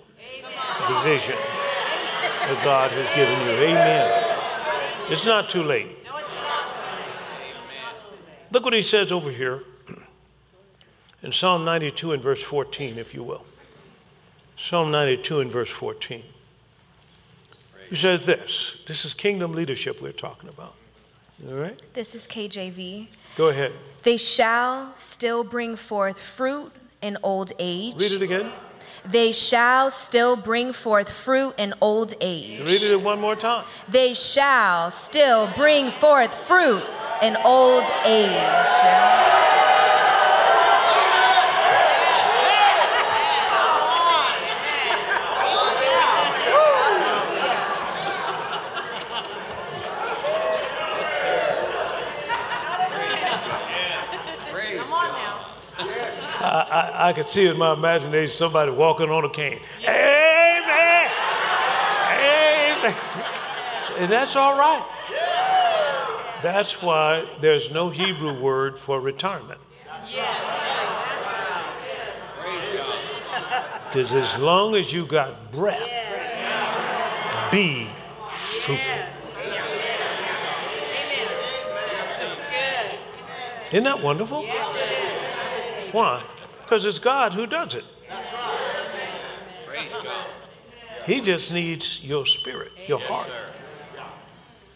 the 0.87 0.99
vision 1.03 1.35
that 1.35 2.61
God 2.63 2.91
has 2.91 3.09
given 3.15 3.39
you. 3.47 3.69
Amen. 3.69 5.11
It's 5.11 5.25
not 5.25 5.49
too 5.49 5.63
late. 5.63 5.87
Look 8.51 8.63
what 8.63 8.73
he 8.73 8.81
says 8.81 9.11
over 9.11 9.29
here 9.29 9.63
in 11.21 11.31
Psalm 11.31 11.65
92 11.65 12.13
and 12.13 12.21
verse 12.21 12.41
14, 12.41 12.97
if 12.97 13.13
you 13.13 13.23
will. 13.23 13.45
Psalm 14.57 14.91
92 14.91 15.39
and 15.39 15.51
verse 15.51 15.69
14. 15.69 16.23
He 17.89 17.95
says 17.95 18.25
this. 18.25 18.81
This 18.87 19.05
is 19.05 19.13
kingdom 19.13 19.53
leadership 19.53 20.01
we're 20.01 20.11
talking 20.11 20.49
about. 20.49 20.75
All 21.47 21.55
right? 21.55 21.81
This 21.93 22.13
is 22.13 22.27
KJV. 22.27 23.07
Go 23.35 23.47
ahead. 23.49 23.71
They 24.03 24.17
shall 24.17 24.93
still 24.93 25.43
bring 25.43 25.75
forth 25.75 26.19
fruit 26.19 26.71
in 27.01 27.17
old 27.23 27.53
age. 27.57 27.95
Read 27.95 28.11
it 28.11 28.21
again. 28.21 28.51
They 29.05 29.31
shall 29.31 29.89
still 29.89 30.35
bring 30.35 30.73
forth 30.73 31.09
fruit 31.09 31.55
in 31.57 31.73
old 31.81 32.13
age. 32.21 32.59
Read 32.59 32.83
it 32.83 33.01
one 33.01 33.19
more 33.19 33.35
time. 33.35 33.65
They 33.87 34.13
shall 34.13 34.91
still 34.91 35.47
bring 35.55 35.89
forth 35.89 36.35
fruit 36.35 36.83
in 37.21 37.37
old 37.45 37.83
age. 38.05 39.48
I, 56.69 57.09
I 57.09 57.13
could 57.13 57.25
see 57.25 57.47
in 57.47 57.57
my 57.57 57.73
imagination 57.73 58.33
somebody 58.33 58.71
walking 58.71 59.09
on 59.09 59.25
a 59.25 59.29
cane. 59.29 59.59
Amen. 59.81 61.09
Amen. 62.19 62.95
And 63.97 64.09
that's 64.11 64.35
all 64.35 64.57
right. 64.57 64.85
That's 66.41 66.81
why 66.81 67.27
there's 67.41 67.71
no 67.71 67.89
Hebrew 67.89 68.39
word 68.39 68.77
for 68.77 69.01
retirement. 69.01 69.59
Yes. 70.11 70.59
Because 73.87 74.13
as 74.13 74.37
long 74.39 74.75
as 74.75 74.93
you 74.93 75.05
got 75.05 75.51
breath, 75.51 75.81
be 77.51 77.87
fruitful. 78.27 78.93
Amen. 78.93 79.09
Isn't 83.71 83.83
that 83.83 84.01
wonderful? 84.01 84.45
Why? 85.91 86.23
Because 86.69 86.85
it's 86.85 86.99
God 86.99 87.33
who 87.33 87.47
does 87.47 87.73
it. 87.73 87.83
He 91.03 91.19
just 91.19 91.51
needs 91.51 92.05
your 92.05 92.27
spirit, 92.27 92.71
your 92.87 92.99
heart. 92.99 93.27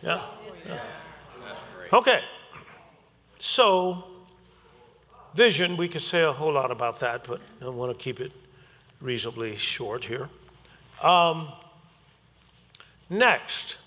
Yeah. 0.01 0.19
yeah. 0.65 0.79
Okay. 1.93 2.21
So, 3.37 4.05
vision, 5.35 5.77
we 5.77 5.87
could 5.87 6.01
say 6.01 6.23
a 6.23 6.31
whole 6.31 6.53
lot 6.53 6.71
about 6.71 6.99
that, 7.01 7.25
but 7.27 7.41
I 7.61 7.69
want 7.69 7.95
to 7.95 8.03
keep 8.03 8.19
it 8.19 8.31
reasonably 8.99 9.55
short 9.55 10.05
here. 10.05 10.29
Um, 11.03 11.47
next, 13.07 13.77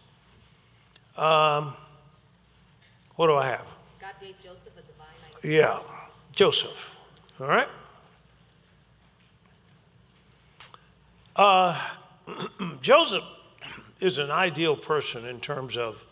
um, 1.16 1.74
what 3.16 3.26
do 3.26 3.34
I 3.34 3.46
have? 3.46 3.66
God 4.00 4.12
gave 4.20 4.36
Joseph 4.44 4.78
a 4.78 4.82
divine 4.82 5.08
idea. 5.38 5.60
Yeah, 5.60 5.78
Joseph. 6.36 7.00
All 7.40 7.48
right. 7.48 7.66
Uh, 11.36 11.78
Joseph 12.80 13.24
is 14.00 14.16
an 14.16 14.30
ideal 14.30 14.74
person 14.74 15.26
in 15.26 15.38
terms 15.38 15.76
of, 15.76 16.02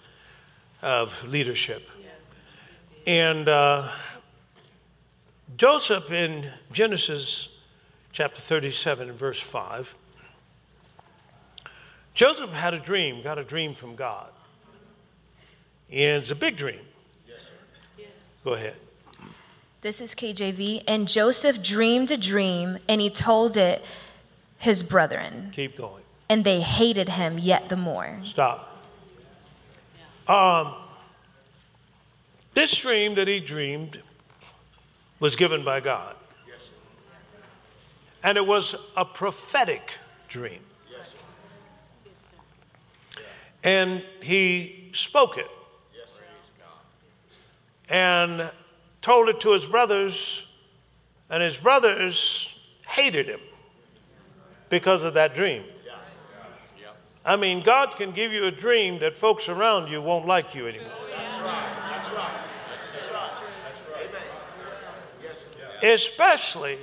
of 0.82 1.26
leadership. 1.26 1.88
And 3.06 3.48
uh, 3.48 3.90
Joseph 5.56 6.10
in 6.12 6.50
Genesis 6.72 7.58
chapter 8.12 8.40
37 8.40 9.08
and 9.08 9.18
verse 9.18 9.40
5, 9.40 9.94
Joseph 12.12 12.50
had 12.50 12.74
a 12.74 12.78
dream, 12.78 13.22
got 13.22 13.38
a 13.38 13.44
dream 13.44 13.74
from 13.74 13.96
God. 13.96 14.30
And 15.90 16.22
it's 16.22 16.30
a 16.30 16.36
big 16.36 16.58
dream. 16.58 16.80
Yes. 17.98 18.34
Go 18.44 18.52
ahead. 18.52 18.76
This 19.80 20.00
is 20.00 20.14
KJV. 20.14 20.84
And 20.86 21.08
Joseph 21.08 21.62
dreamed 21.62 22.10
a 22.10 22.16
dream, 22.16 22.76
and 22.88 23.00
he 23.00 23.10
told 23.10 23.56
it 23.56 23.84
his 24.64 24.82
brethren, 24.82 25.50
Keep 25.52 25.76
going. 25.76 26.02
and 26.28 26.42
they 26.44 26.60
hated 26.60 27.10
him 27.10 27.38
yet 27.38 27.68
the 27.68 27.76
more. 27.76 28.20
Stop. 28.24 28.70
Um, 30.26 30.74
this 32.54 32.76
dream 32.78 33.14
that 33.16 33.28
he 33.28 33.40
dreamed 33.40 34.00
was 35.20 35.36
given 35.36 35.64
by 35.64 35.80
God. 35.80 36.16
And 38.22 38.38
it 38.38 38.46
was 38.46 38.74
a 38.96 39.04
prophetic 39.04 39.98
dream. 40.28 40.60
And 43.62 44.02
he 44.22 44.90
spoke 44.94 45.36
it. 45.36 45.48
And 47.88 48.50
told 49.02 49.28
it 49.28 49.40
to 49.40 49.52
his 49.52 49.66
brothers, 49.66 50.46
and 51.28 51.42
his 51.42 51.58
brothers 51.58 52.48
hated 52.86 53.26
him 53.26 53.40
because 54.74 55.04
of 55.04 55.14
that 55.14 55.36
dream. 55.36 55.62
I 57.24 57.36
mean, 57.36 57.62
God 57.62 57.94
can 57.94 58.10
give 58.10 58.32
you 58.32 58.46
a 58.46 58.50
dream 58.50 58.98
that 58.98 59.16
folks 59.16 59.48
around 59.48 59.88
you 59.88 60.02
won't 60.02 60.26
like 60.26 60.52
you 60.52 60.66
anymore. 60.66 60.90
Especially 65.80 66.76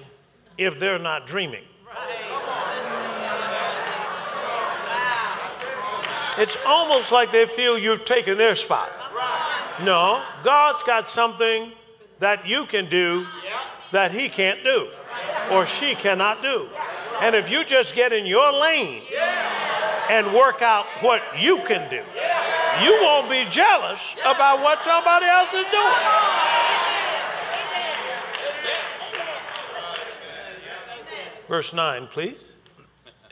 if 0.57 0.79
they're 0.79 0.99
not 0.99 1.27
dreaming. 1.27 1.65
It's 6.37 6.57
almost 6.65 7.11
like 7.11 7.33
they 7.33 7.45
feel 7.45 7.77
you've 7.77 8.05
taken 8.05 8.37
their 8.37 8.55
spot. 8.55 8.89
No, 9.83 10.23
God's 10.43 10.81
got 10.83 11.09
something 11.09 11.73
that 12.19 12.47
you 12.47 12.65
can 12.67 12.89
do 12.89 13.27
that 13.91 14.13
He 14.13 14.29
can't 14.29 14.63
do 14.63 14.87
or 15.51 15.65
she 15.65 15.93
cannot 15.93 16.41
do. 16.41 16.69
And 17.21 17.35
if 17.35 17.51
you 17.51 17.63
just 17.63 17.93
get 17.93 18.11
in 18.11 18.25
your 18.25 18.51
lane 18.51 19.03
and 20.09 20.33
work 20.33 20.61
out 20.61 20.87
what 21.01 21.21
you 21.39 21.59
can 21.59 21.89
do, 21.89 22.03
you 22.83 22.99
won't 23.01 23.29
be 23.29 23.45
jealous 23.49 24.15
about 24.21 24.61
what 24.61 24.83
somebody 24.83 25.27
else 25.27 25.53
is 25.53 25.65
doing. 25.71 25.93
Verse 31.47 31.73
9, 31.73 32.07
please. 32.07 32.37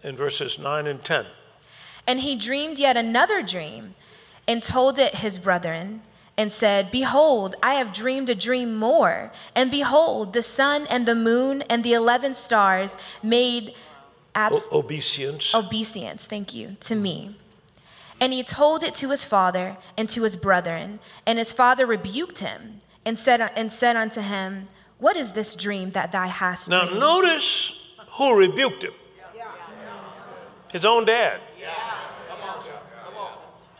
In 0.03 0.15
verses 0.15 0.59
9 0.59 0.87
and 0.87 1.03
10. 1.03 1.25
And 2.05 2.19
he 2.19 2.35
dreamed 2.35 2.79
yet 2.79 2.95
another 2.95 3.41
dream, 3.41 3.95
and 4.47 4.63
told 4.63 4.97
it 4.99 5.15
his 5.15 5.39
brethren, 5.39 6.01
and 6.39 6.53
said, 6.53 6.89
Behold, 6.89 7.53
I 7.61 7.73
have 7.73 7.91
dreamed 7.91 8.29
a 8.29 8.35
dream 8.47 8.77
more. 8.77 9.31
And 9.53 9.69
behold, 9.69 10.31
the 10.31 10.41
sun 10.41 10.87
and 10.89 11.05
the 11.05 11.13
moon 11.13 11.63
and 11.63 11.83
the 11.83 11.91
eleven 11.93 12.33
stars 12.33 12.95
made 13.21 13.73
abs- 14.33 14.65
O- 14.71 14.79
obeisance. 14.79 15.53
obeisance, 15.53 16.25
thank 16.25 16.53
you, 16.55 16.77
to 16.79 16.95
me. 16.95 17.35
And 18.21 18.31
he 18.31 18.41
told 18.41 18.83
it 18.83 18.95
to 18.95 19.09
his 19.11 19.25
father 19.25 19.75
and 19.97 20.07
to 20.09 20.23
his 20.23 20.37
brethren, 20.37 20.99
and 21.25 21.37
his 21.37 21.51
father 21.51 21.85
rebuked 21.85 22.39
him 22.39 22.79
and 23.05 23.17
said, 23.17 23.41
and 23.57 23.71
said 23.73 23.97
unto 23.97 24.21
him, 24.21 24.67
What 24.97 25.17
is 25.17 25.33
this 25.33 25.55
dream 25.55 25.91
that 25.91 26.13
thou 26.13 26.27
hast 26.29 26.69
Now, 26.69 26.85
dreamed? 26.85 26.99
notice 27.01 27.77
who 28.17 28.33
rebuked 28.37 28.83
him 28.83 28.93
his 30.71 30.85
own 30.85 31.03
dad. 31.05 31.41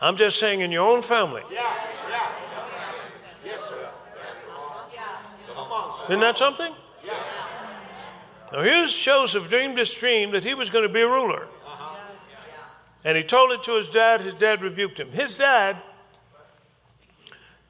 I'm 0.02 0.16
just 0.16 0.38
saying, 0.38 0.60
in 0.60 0.72
your 0.72 0.90
own 0.90 1.02
family. 1.02 1.42
Isn't 6.08 6.20
that 6.20 6.38
something? 6.38 6.72
Now, 8.52 8.62
here's 8.62 8.96
Joseph 8.98 9.48
dreamed 9.48 9.78
this 9.78 9.94
dream 9.94 10.32
that 10.32 10.44
he 10.44 10.54
was 10.54 10.70
going 10.70 10.86
to 10.86 10.92
be 10.92 11.00
a 11.00 11.06
ruler. 11.06 11.44
Uh-huh. 11.44 11.96
And 13.04 13.16
he 13.16 13.22
told 13.22 13.52
it 13.52 13.62
to 13.64 13.76
his 13.76 13.88
dad. 13.88 14.22
His 14.22 14.34
dad 14.34 14.60
rebuked 14.60 14.98
him. 14.98 15.12
His 15.12 15.38
dad 15.38 15.76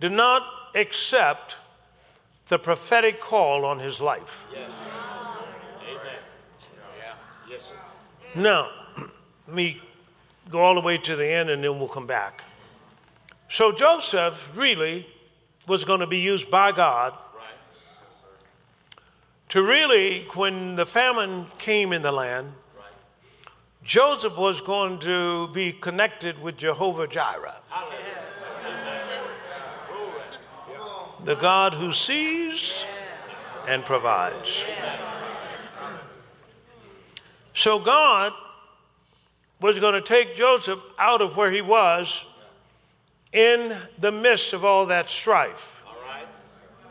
did 0.00 0.12
not 0.12 0.42
accept 0.74 1.56
the 2.48 2.58
prophetic 2.58 3.20
call 3.20 3.64
on 3.64 3.78
his 3.78 4.00
life. 4.00 4.46
Now, 8.34 8.70
let 9.46 9.56
me 9.56 9.82
go 10.50 10.60
all 10.60 10.74
the 10.74 10.80
way 10.80 10.96
to 10.96 11.16
the 11.16 11.26
end 11.26 11.50
and 11.50 11.62
then 11.62 11.78
we'll 11.78 11.88
come 11.88 12.06
back. 12.06 12.44
So, 13.48 13.72
Joseph 13.72 14.50
really 14.54 15.06
was 15.66 15.84
going 15.84 16.00
to 16.00 16.06
be 16.06 16.18
used 16.18 16.50
by 16.50 16.72
God 16.72 17.12
to 19.50 19.62
really, 19.62 20.22
when 20.34 20.76
the 20.76 20.86
famine 20.86 21.46
came 21.58 21.92
in 21.92 22.02
the 22.02 22.12
land, 22.12 22.52
Joseph 23.84 24.36
was 24.36 24.60
going 24.60 24.98
to 25.00 25.48
be 25.48 25.72
connected 25.72 26.40
with 26.40 26.56
Jehovah 26.56 27.06
Jireh, 27.06 27.56
the 31.24 31.34
God 31.34 31.74
who 31.74 31.92
sees 31.92 32.84
and 33.66 33.84
provides. 33.84 34.64
So 37.54 37.78
God 37.78 38.32
was 39.60 39.78
going 39.78 39.94
to 39.94 40.00
take 40.00 40.36
Joseph 40.36 40.80
out 40.98 41.20
of 41.20 41.36
where 41.36 41.50
he 41.50 41.60
was 41.60 42.24
in 43.32 43.76
the 43.98 44.12
midst 44.12 44.52
of 44.52 44.64
all 44.64 44.86
that 44.86 45.10
strife. 45.10 45.82
All 45.86 45.94
right. 46.06 46.26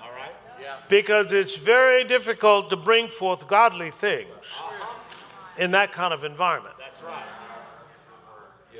All 0.01 0.11
right. 0.11 0.31
Yeah. 0.69 0.75
Because 0.87 1.31
it's 1.31 1.55
very 1.55 2.03
difficult 2.03 2.69
to 2.69 2.75
bring 2.75 3.07
forth 3.07 3.47
godly 3.47 3.89
things 3.89 4.27
uh-huh. 4.29 5.63
in 5.63 5.71
that 5.71 5.91
kind 5.91 6.13
of 6.13 6.23
environment. 6.23 6.75
That's 6.77 7.01
right. 7.01 7.23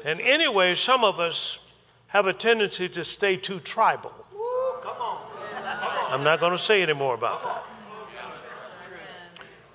And 0.05 0.21
anyway, 0.21 0.75
some 0.75 1.03
of 1.03 1.19
us 1.19 1.59
have 2.07 2.27
a 2.27 2.33
tendency 2.33 2.87
to 2.89 3.03
stay 3.03 3.37
too 3.37 3.59
tribal. 3.59 4.13
come 4.81 5.01
on. 5.01 5.17
I'm 6.11 6.23
not 6.23 6.39
going 6.39 6.53
to 6.53 6.57
say 6.57 6.81
any 6.83 6.93
more 6.93 7.15
about 7.15 7.43
that. 7.43 7.65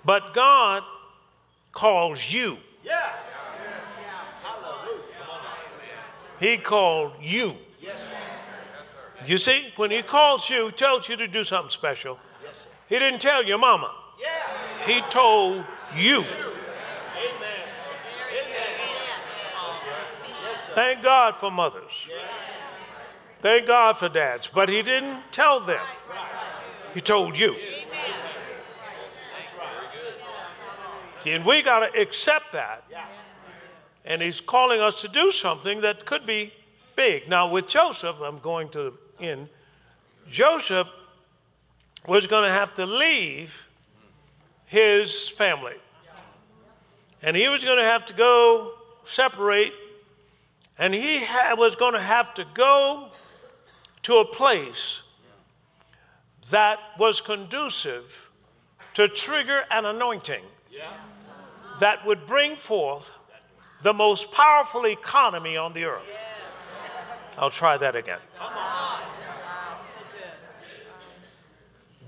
But 0.05 0.35
God 0.35 0.85
calls 1.72 2.33
you. 2.33 2.59
Yeah. 2.85 3.12
He 6.40 6.59
called 6.59 7.12
you. 7.20 7.55
You 9.26 9.38
see, 9.38 9.72
when 9.76 9.90
he 9.90 10.02
calls 10.02 10.50
you, 10.50 10.70
tells 10.70 11.08
you 11.08 11.16
to 11.16 11.26
do 11.26 11.44
something 11.44 11.70
special. 11.70 12.18
He 12.88 12.98
didn't 12.98 13.20
tell 13.20 13.44
your 13.44 13.58
mama. 13.58 13.92
Yeah. 14.20 14.28
He 14.87 15.00
told 15.10 15.64
you. 15.96 16.18
Amen. 16.18 16.28
Amen. 17.18 17.64
Thank 20.74 21.02
God 21.02 21.37
for 21.37 21.50
mothers. 21.50 22.08
Thank 23.40 23.66
God 23.66 23.96
for 23.96 24.08
dads. 24.08 24.46
But 24.46 24.68
he 24.68 24.82
didn't 24.82 25.22
tell 25.30 25.60
them. 25.60 25.84
He 26.92 27.00
told 27.00 27.38
you. 27.38 27.56
See, 31.16 31.30
and 31.30 31.44
we 31.44 31.62
got 31.62 31.80
to 31.80 32.00
accept 32.00 32.52
that. 32.52 32.84
And 34.04 34.20
he's 34.20 34.40
calling 34.40 34.80
us 34.80 35.00
to 35.00 35.08
do 35.08 35.32
something 35.32 35.80
that 35.80 36.04
could 36.04 36.26
be 36.26 36.52
big. 36.94 37.28
Now, 37.28 37.50
with 37.50 37.66
Joseph, 37.66 38.16
I'm 38.20 38.38
going 38.38 38.68
to 38.70 38.98
end. 39.20 39.48
Joseph 40.31 40.88
was 42.07 42.27
going 42.27 42.44
to 42.44 42.53
have 42.53 42.74
to 42.74 42.87
leave 42.87 43.66
his 44.66 45.29
family. 45.29 45.74
And 47.22 47.37
he 47.37 47.48
was 47.48 47.64
going 47.64 47.79
to 47.79 47.85
have 47.85 48.05
to 48.07 48.12
go 48.12 48.72
separate. 49.05 49.72
And 50.79 50.92
he 50.92 51.24
ha- 51.24 51.55
was 51.57 51.74
going 51.77 51.94
to 51.94 52.00
have 52.00 52.35
to 52.35 52.44
go 52.55 53.09
to 54.03 54.16
a 54.16 54.24
place 54.24 55.03
that 56.50 56.79
was 56.98 57.20
conducive 57.20 58.31
to 58.94 59.09
trigger 59.09 59.62
an 59.70 59.87
anointing 59.87 60.44
that 61.81 62.05
would 62.07 62.27
bring 62.27 62.57
forth 62.57 63.11
the 63.83 63.94
most 63.94 64.33
powerful 64.33 64.87
economy 64.87 65.57
on 65.57 65.72
the 65.72 65.85
earth. 65.85 66.18
I'll 67.38 67.50
try 67.50 67.76
that 67.76 67.96
again. 67.96 68.20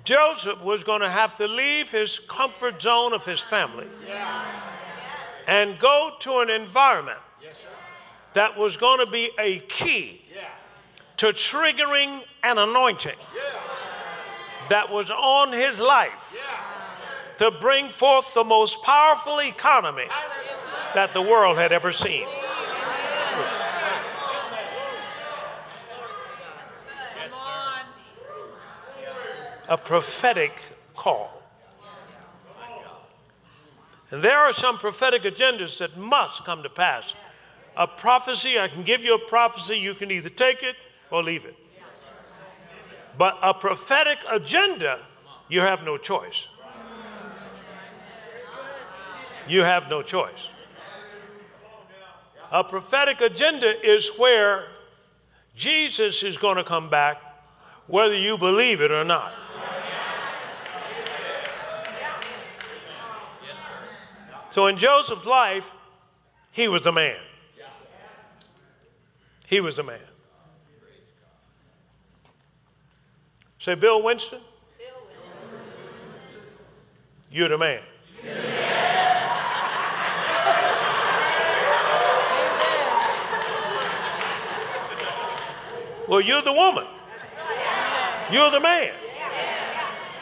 Joseph 0.04 0.62
was 0.62 0.84
going 0.84 1.00
to 1.00 1.10
have 1.10 1.36
to 1.38 1.48
leave 1.48 1.90
his 1.90 2.20
comfort 2.20 2.80
zone 2.80 3.12
of 3.12 3.24
his 3.24 3.40
family 3.40 3.88
and 5.48 5.78
go 5.80 6.12
to 6.20 6.38
an 6.38 6.50
environment 6.50 7.18
that 8.34 8.56
was 8.56 8.76
going 8.76 9.04
to 9.04 9.10
be 9.10 9.30
a 9.38 9.58
key 9.60 10.22
to 11.16 11.26
triggering 11.28 12.22
an 12.44 12.58
anointing 12.58 13.16
that 14.68 14.92
was 14.92 15.10
on 15.10 15.52
his 15.52 15.80
life 15.80 16.36
to 17.38 17.50
bring 17.60 17.88
forth 17.88 18.32
the 18.34 18.44
most 18.44 18.82
powerful 18.82 19.40
economy 19.40 20.06
that 20.94 21.12
the 21.14 21.22
world 21.22 21.58
had 21.58 21.72
ever 21.72 21.90
seen. 21.90 22.26
A 29.68 29.76
prophetic 29.76 30.52
call. 30.94 31.30
And 34.10 34.22
there 34.22 34.38
are 34.38 34.52
some 34.52 34.78
prophetic 34.78 35.22
agendas 35.22 35.78
that 35.78 35.96
must 35.96 36.44
come 36.44 36.62
to 36.62 36.70
pass. 36.70 37.14
A 37.76 37.86
prophecy, 37.86 38.58
I 38.58 38.68
can 38.68 38.84
give 38.84 39.04
you 39.04 39.14
a 39.14 39.18
prophecy, 39.18 39.78
you 39.78 39.94
can 39.94 40.10
either 40.10 40.28
take 40.28 40.62
it 40.62 40.76
or 41.10 41.22
leave 41.22 41.44
it. 41.44 41.56
But 43.18 43.38
a 43.42 43.52
prophetic 43.52 44.18
agenda, 44.30 45.00
you 45.48 45.60
have 45.60 45.82
no 45.84 45.98
choice. 45.98 46.46
You 49.48 49.62
have 49.62 49.88
no 49.88 50.02
choice. 50.02 50.48
A 52.52 52.62
prophetic 52.62 53.20
agenda 53.20 53.74
is 53.84 54.16
where 54.16 54.66
Jesus 55.56 56.22
is 56.22 56.36
going 56.36 56.56
to 56.56 56.64
come 56.64 56.88
back, 56.88 57.20
whether 57.86 58.16
you 58.16 58.38
believe 58.38 58.80
it 58.80 58.90
or 58.90 59.04
not. 59.04 59.32
So 64.56 64.68
in 64.68 64.78
Joseph's 64.78 65.26
life, 65.26 65.70
he 66.50 66.66
was 66.66 66.80
the 66.80 66.90
man. 66.90 67.18
He 69.46 69.60
was 69.60 69.76
the 69.76 69.82
man. 69.82 70.00
Say, 73.58 73.74
Bill 73.74 74.02
Winston, 74.02 74.40
you're 77.30 77.50
the 77.50 77.58
man. 77.58 77.82
Well, 86.08 86.22
you're 86.22 86.40
the 86.40 86.54
woman. 86.54 86.86
You're 88.32 88.50
the 88.50 88.60
man. 88.60 88.94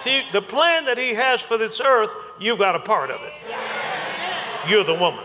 See, 0.01 0.25
the 0.33 0.42
plan 0.42 0.87
that 0.87 0.99
he 0.99 1.14
has 1.14 1.40
for 1.40 1.57
this 1.57 1.81
earth, 1.81 2.11
you've 2.40 2.59
got 2.59 2.75
a 2.75 2.81
part 2.81 3.12
of 3.12 3.20
it. 3.23 3.33
You're 4.68 4.85
the 4.85 4.94
woman. 4.94 5.24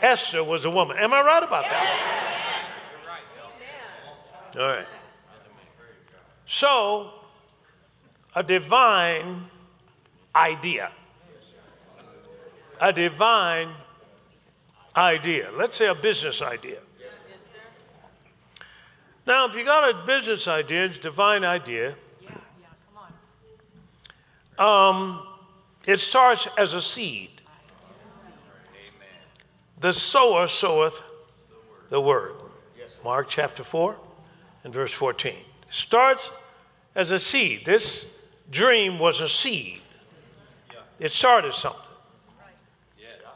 Esther 0.00 0.44
was 0.44 0.64
a 0.64 0.70
woman. 0.70 0.96
Am 0.98 1.12
I 1.12 1.22
right 1.22 1.42
about 1.42 1.64
that? 1.64 2.64
All 4.58 4.68
right. 4.68 4.86
So, 6.46 7.10
a 8.34 8.42
divine 8.42 9.42
idea. 10.34 10.90
A 12.80 12.92
divine 12.92 13.74
idea. 14.96 15.50
Let's 15.56 15.76
say 15.76 15.88
a 15.88 15.94
business 15.94 16.40
idea. 16.40 16.78
Now, 19.26 19.46
if 19.46 19.54
you 19.54 19.64
got 19.64 19.90
a 19.90 20.06
business 20.06 20.48
idea, 20.48 20.86
it's 20.86 20.98
a 20.98 21.02
divine 21.02 21.44
idea. 21.44 21.94
Um, 24.58 25.26
it 25.86 26.00
starts 26.00 26.48
as 26.56 26.72
a 26.72 26.80
seed. 26.80 27.37
The 29.80 29.92
sower 29.92 30.48
soweth 30.48 31.02
the 31.88 32.00
word. 32.00 32.34
Mark 33.04 33.28
chapter 33.28 33.62
4 33.62 33.96
and 34.64 34.74
verse 34.74 34.92
14. 34.92 35.34
Starts 35.70 36.32
as 36.94 37.10
a 37.10 37.18
seed. 37.18 37.64
This 37.64 38.06
dream 38.50 38.98
was 38.98 39.20
a 39.20 39.28
seed. 39.28 39.80
It 40.98 41.12
started 41.12 41.54
something. 41.54 41.82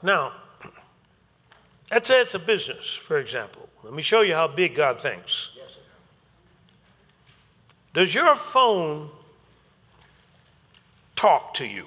Now, 0.03 0.33
let's 1.91 2.09
say 2.09 2.21
it's 2.21 2.35
a 2.35 2.41
business, 2.41 2.93
for 2.93 3.19
example. 3.19 3.69
Let 3.85 3.95
me 3.95 4.03
show 4.03 4.23
you 4.23 4.35
how 4.35 4.49
big 4.49 4.75
God 4.75 5.01
thinks. 5.01 5.57
Does 7.95 8.15
your 8.15 8.35
phone 8.35 9.11
talk 11.15 11.55
to 11.55 11.67
you? 11.67 11.87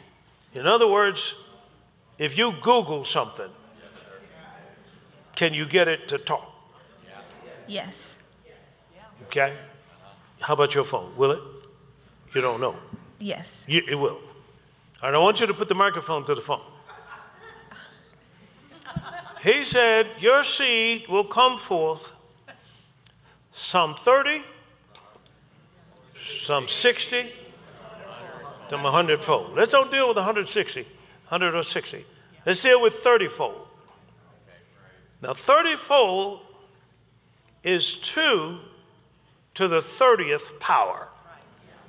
In 0.53 0.65
other 0.67 0.87
words, 0.87 1.35
if 2.17 2.37
you 2.37 2.53
Google 2.61 3.03
something, 3.03 3.49
can 5.35 5.53
you 5.53 5.65
get 5.65 5.87
it 5.87 6.07
to 6.09 6.17
talk? 6.17 6.51
Yes. 7.67 8.17
Okay? 9.23 9.57
How 10.39 10.53
about 10.53 10.75
your 10.75 10.83
phone? 10.83 11.15
Will 11.17 11.31
it? 11.31 11.41
You 12.33 12.41
don't 12.41 12.59
know. 12.59 12.75
Yes. 13.19 13.65
You, 13.67 13.81
it 13.87 13.95
will. 13.95 14.19
All 15.01 15.11
right, 15.11 15.15
I 15.15 15.17
want 15.17 15.39
you 15.39 15.47
to 15.47 15.53
put 15.53 15.69
the 15.69 15.75
microphone 15.75 16.25
to 16.25 16.35
the 16.35 16.41
phone. 16.41 16.61
He 19.41 19.63
said, 19.63 20.07
Your 20.19 20.43
seed 20.43 21.07
will 21.07 21.23
come 21.23 21.57
forth 21.57 22.11
some 23.51 23.95
30, 23.95 24.43
some 26.17 26.67
60, 26.67 27.31
some 28.69 28.83
100 28.83 29.23
fold. 29.23 29.55
Let's 29.55 29.71
don't 29.71 29.91
deal 29.91 30.07
with 30.07 30.17
160, 30.17 30.81
100 30.81 31.55
or 31.55 31.63
60. 31.63 32.05
Let's 32.45 32.61
deal 32.61 32.81
with 32.81 32.95
30 32.95 33.27
fold. 33.27 33.64
Now, 35.25 35.33
30 35.33 35.75
fold 35.77 36.41
is 37.63 37.95
2 38.01 38.59
to 39.55 39.67
the 39.67 39.79
30th 39.79 40.59
power. 40.59 41.09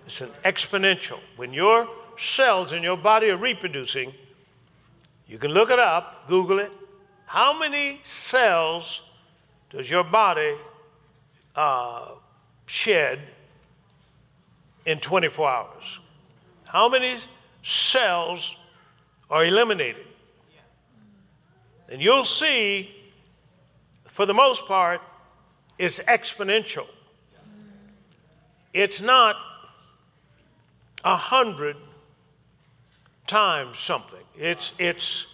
It's 0.07 0.22
an 0.22 0.30
exponential. 0.43 1.18
When 1.37 1.53
your 1.53 1.87
cells 2.16 2.72
in 2.72 2.82
your 2.82 2.97
body 2.97 3.28
are 3.28 3.37
reproducing, 3.37 4.14
you 5.26 5.37
can 5.37 5.51
look 5.51 5.70
it 5.70 5.78
up, 5.78 6.26
Google 6.26 6.61
it. 6.61 6.72
How 7.26 7.59
many 7.59 8.01
cells 8.05 9.03
does 9.68 9.91
your 9.91 10.05
body 10.05 10.55
uh, 11.55 12.12
shed 12.64 13.18
in 14.87 14.99
24 14.99 15.51
hours? 15.51 15.99
How 16.68 16.89
many 16.89 17.18
cells 17.62 18.57
are 19.28 19.45
eliminated? 19.45 20.07
And 21.91 22.01
you'll 22.01 22.24
see, 22.24 22.95
for 24.17 24.25
the 24.25 24.33
most 24.33 24.64
part, 24.64 25.03
it's 25.79 25.99
exponential. 25.99 26.87
It's 28.73 28.99
not 28.99 29.37
a 31.05 31.14
hundred 31.14 31.77
times 33.27 33.79
something. 33.79 34.25
It's, 34.35 34.73
it's, 34.79 35.27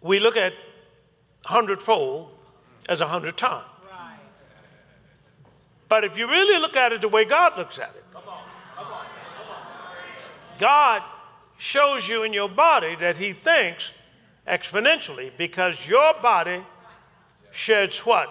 we 0.00 0.20
look 0.20 0.36
at 0.36 0.52
hundredfold 1.44 2.30
as 2.88 3.00
a 3.00 3.08
hundred 3.08 3.36
times. 3.36 3.66
But 5.88 6.04
if 6.04 6.16
you 6.16 6.28
really 6.28 6.60
look 6.60 6.76
at 6.76 6.92
it 6.92 7.00
the 7.00 7.08
way 7.08 7.24
God 7.24 7.58
looks 7.58 7.80
at 7.80 7.96
it, 7.96 8.04
God 10.60 11.02
shows 11.58 12.08
you 12.08 12.22
in 12.22 12.32
your 12.32 12.48
body 12.48 12.94
that 12.94 13.16
He 13.16 13.32
thinks 13.32 13.90
exponentially 14.46 15.32
because 15.36 15.88
your 15.88 16.14
body 16.22 16.62
sheds 17.54 18.00
what? 18.00 18.28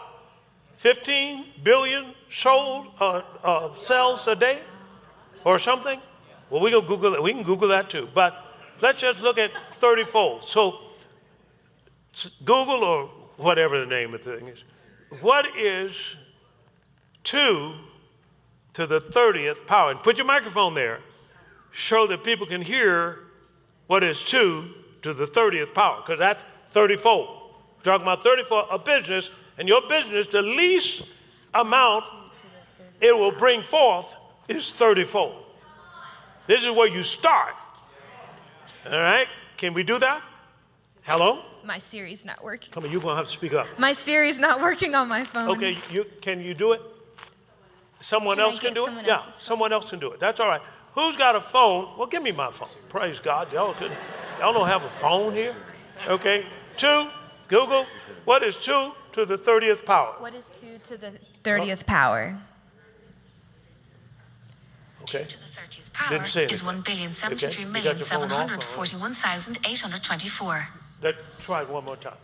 15 0.75 1.45
billion 1.63 2.13
sold 2.29 2.87
uh, 2.99 3.21
uh, 3.43 3.73
cells 3.75 4.27
a 4.27 4.35
day 4.35 4.59
or 5.45 5.57
something? 5.57 5.99
Well, 6.49 6.61
we, 6.61 6.71
can 6.71 6.85
Google 6.85 7.15
it. 7.15 7.23
we 7.23 7.31
can 7.31 7.43
Google 7.43 7.69
that 7.69 7.89
too. 7.89 8.07
But 8.13 8.35
let's 8.81 9.01
just 9.01 9.21
look 9.21 9.37
at 9.37 9.51
30 9.71 10.03
fold. 10.03 10.43
So, 10.43 10.79
Google 12.43 12.83
or 12.83 13.05
whatever 13.37 13.79
the 13.79 13.85
name 13.85 14.13
of 14.13 14.23
the 14.23 14.37
thing 14.37 14.47
is, 14.49 14.63
what 15.21 15.45
is 15.57 16.15
2 17.23 17.73
to 18.73 18.85
the 18.85 18.99
30th 18.99 19.65
power? 19.65 19.91
And 19.91 20.03
put 20.03 20.17
your 20.17 20.27
microphone 20.27 20.75
there. 20.75 20.99
Show 21.71 22.05
that 22.07 22.23
people 22.23 22.45
can 22.45 22.61
hear 22.61 23.19
what 23.87 24.03
is 24.03 24.21
2 24.23 24.69
to 25.01 25.13
the 25.13 25.25
30th 25.25 25.73
power, 25.73 26.01
because 26.01 26.19
that's 26.19 26.43
30 26.69 26.97
fold. 26.97 27.42
Talking 27.83 28.03
about 28.03 28.23
30 28.23 28.43
fold 28.43 28.67
a 28.71 28.79
business, 28.79 29.29
and 29.57 29.67
your 29.67 29.81
business, 29.87 30.27
the 30.27 30.41
least 30.41 31.05
amount 31.53 32.05
it 33.01 33.15
will 33.15 33.31
bring 33.31 33.61
forth 33.61 34.15
is 34.47 34.71
30 34.73 35.03
fold. 35.03 35.35
This 36.47 36.63
is 36.63 36.71
where 36.71 36.87
you 36.87 37.03
start. 37.03 37.53
All 38.85 38.99
right? 38.99 39.27
Can 39.57 39.73
we 39.73 39.83
do 39.83 39.99
that? 39.99 40.21
Hello? 41.03 41.39
My 41.65 41.77
Siri's 41.77 42.25
not 42.25 42.43
working. 42.43 42.71
Come 42.71 42.85
on, 42.85 42.91
you're 42.91 43.01
going 43.01 43.13
to 43.13 43.17
have 43.17 43.27
to 43.27 43.31
speak 43.31 43.53
up. 43.53 43.67
My 43.77 43.93
Siri's 43.93 44.39
not 44.39 44.61
working 44.61 44.95
on 44.95 45.07
my 45.07 45.23
phone. 45.23 45.49
Okay, 45.51 45.77
you, 45.91 46.05
can 46.21 46.41
you 46.41 46.53
do 46.53 46.73
it? 46.73 46.81
Someone 48.01 48.35
Can 48.35 48.43
else 48.43 48.59
can 48.59 48.73
do 48.73 48.85
it? 48.87 48.93
Yeah, 49.05 49.17
phone? 49.17 49.31
someone 49.33 49.71
else 49.71 49.89
can 49.89 49.99
do 49.99 50.11
it. 50.11 50.19
That's 50.19 50.41
all 50.41 50.49
right. 50.49 50.61
Who's 50.93 51.15
got 51.15 51.35
a 51.35 51.41
phone? 51.41 51.97
Well, 51.97 52.07
give 52.07 52.21
me 52.21 52.31
my 52.31 52.51
phone. 52.51 52.67
Praise 52.89 53.19
God. 53.19 53.51
Y'all, 53.53 53.73
could, 53.73 53.91
y'all 54.39 54.53
don't 54.53 54.67
have 54.67 54.83
a 54.83 54.89
phone 54.89 55.33
here? 55.33 55.55
Okay. 56.07 56.45
Two, 56.75 57.07
Google, 57.53 57.85
what 58.25 58.41
is 58.41 58.57
two 58.57 58.93
to 59.11 59.27
the 59.27 59.37
30th 59.37 59.85
power? 59.85 60.15
What 60.17 60.33
is 60.33 60.49
2 60.49 60.79
to 60.85 60.97
the 60.97 61.11
30th 61.43 61.85
power? 61.85 62.35
Okay. 65.03 65.25
to 65.25 65.37
the 65.37 65.43
30th 65.43 65.93
power 65.93 66.23
is 66.23 66.63
anything. 66.65 67.11
Okay, 67.33 67.61
you 67.61 67.71
got 67.71 67.83
your 67.83 67.99
phone 67.99 68.31
off, 68.31 68.49
all 68.49 68.57
right. 68.57 68.59
1,741,824. 68.59 70.65
Let's 71.03 71.19
try 71.41 71.61
it 71.61 71.69
one 71.69 71.85
more 71.85 71.95
time. 71.95 72.17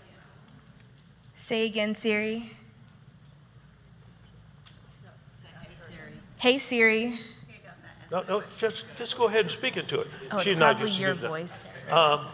Say 1.35 1.67
again, 1.67 1.93
Siri. 1.93 2.53
Hey, 6.37 6.57
Siri. 6.57 7.19
No, 8.11 8.23
no, 8.27 8.41
just, 8.57 8.85
just 8.97 9.15
go 9.15 9.27
ahead 9.27 9.41
and 9.41 9.51
speak 9.51 9.77
into 9.77 9.99
it. 9.99 10.07
Oh, 10.31 10.39
She's 10.39 10.53
it's 10.53 10.59
not 10.59 10.77
probably 10.77 10.87
used 10.87 10.97
to 10.97 11.05
your 11.05 11.13
use 11.39 11.77
that. 11.87 11.95
Um, 11.95 12.25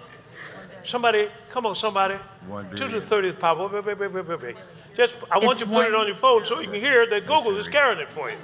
voice. 0.86 0.92
Somebody, 0.92 1.28
come 1.50 1.66
on, 1.66 1.76
somebody. 1.76 2.16
One 2.48 2.70
Two 2.76 2.88
to 2.90 3.00
the 3.00 3.06
30th 3.06 3.40
power. 3.40 3.68
Wait, 3.68 3.86
wait, 3.86 4.00
wait, 4.00 4.14
wait, 4.14 4.28
wait, 4.28 4.42
wait. 4.42 4.56
Just, 4.96 5.16
I 5.32 5.38
want 5.40 5.52
It's 5.52 5.62
you 5.62 5.66
to 5.68 5.72
put 5.74 5.88
it 5.88 5.96
on 5.96 6.06
your 6.08 6.16
phone 6.16 6.46
so 6.46 6.60
you 6.60 6.70
can 6.70 6.80
hear 6.80 7.08
that 7.10 7.26
Google 7.28 7.58
is 7.58 7.68
carrying 7.68 8.00
it 8.00 8.12
for 8.12 8.30
you. 8.30 8.38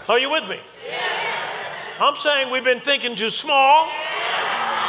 Are 0.09 0.19
you 0.19 0.29
with 0.29 0.47
me? 0.49 0.59
I'm 1.99 2.15
saying 2.15 2.51
we've 2.51 2.63
been 2.63 2.81
thinking 2.81 3.15
too 3.15 3.29
small, 3.29 3.87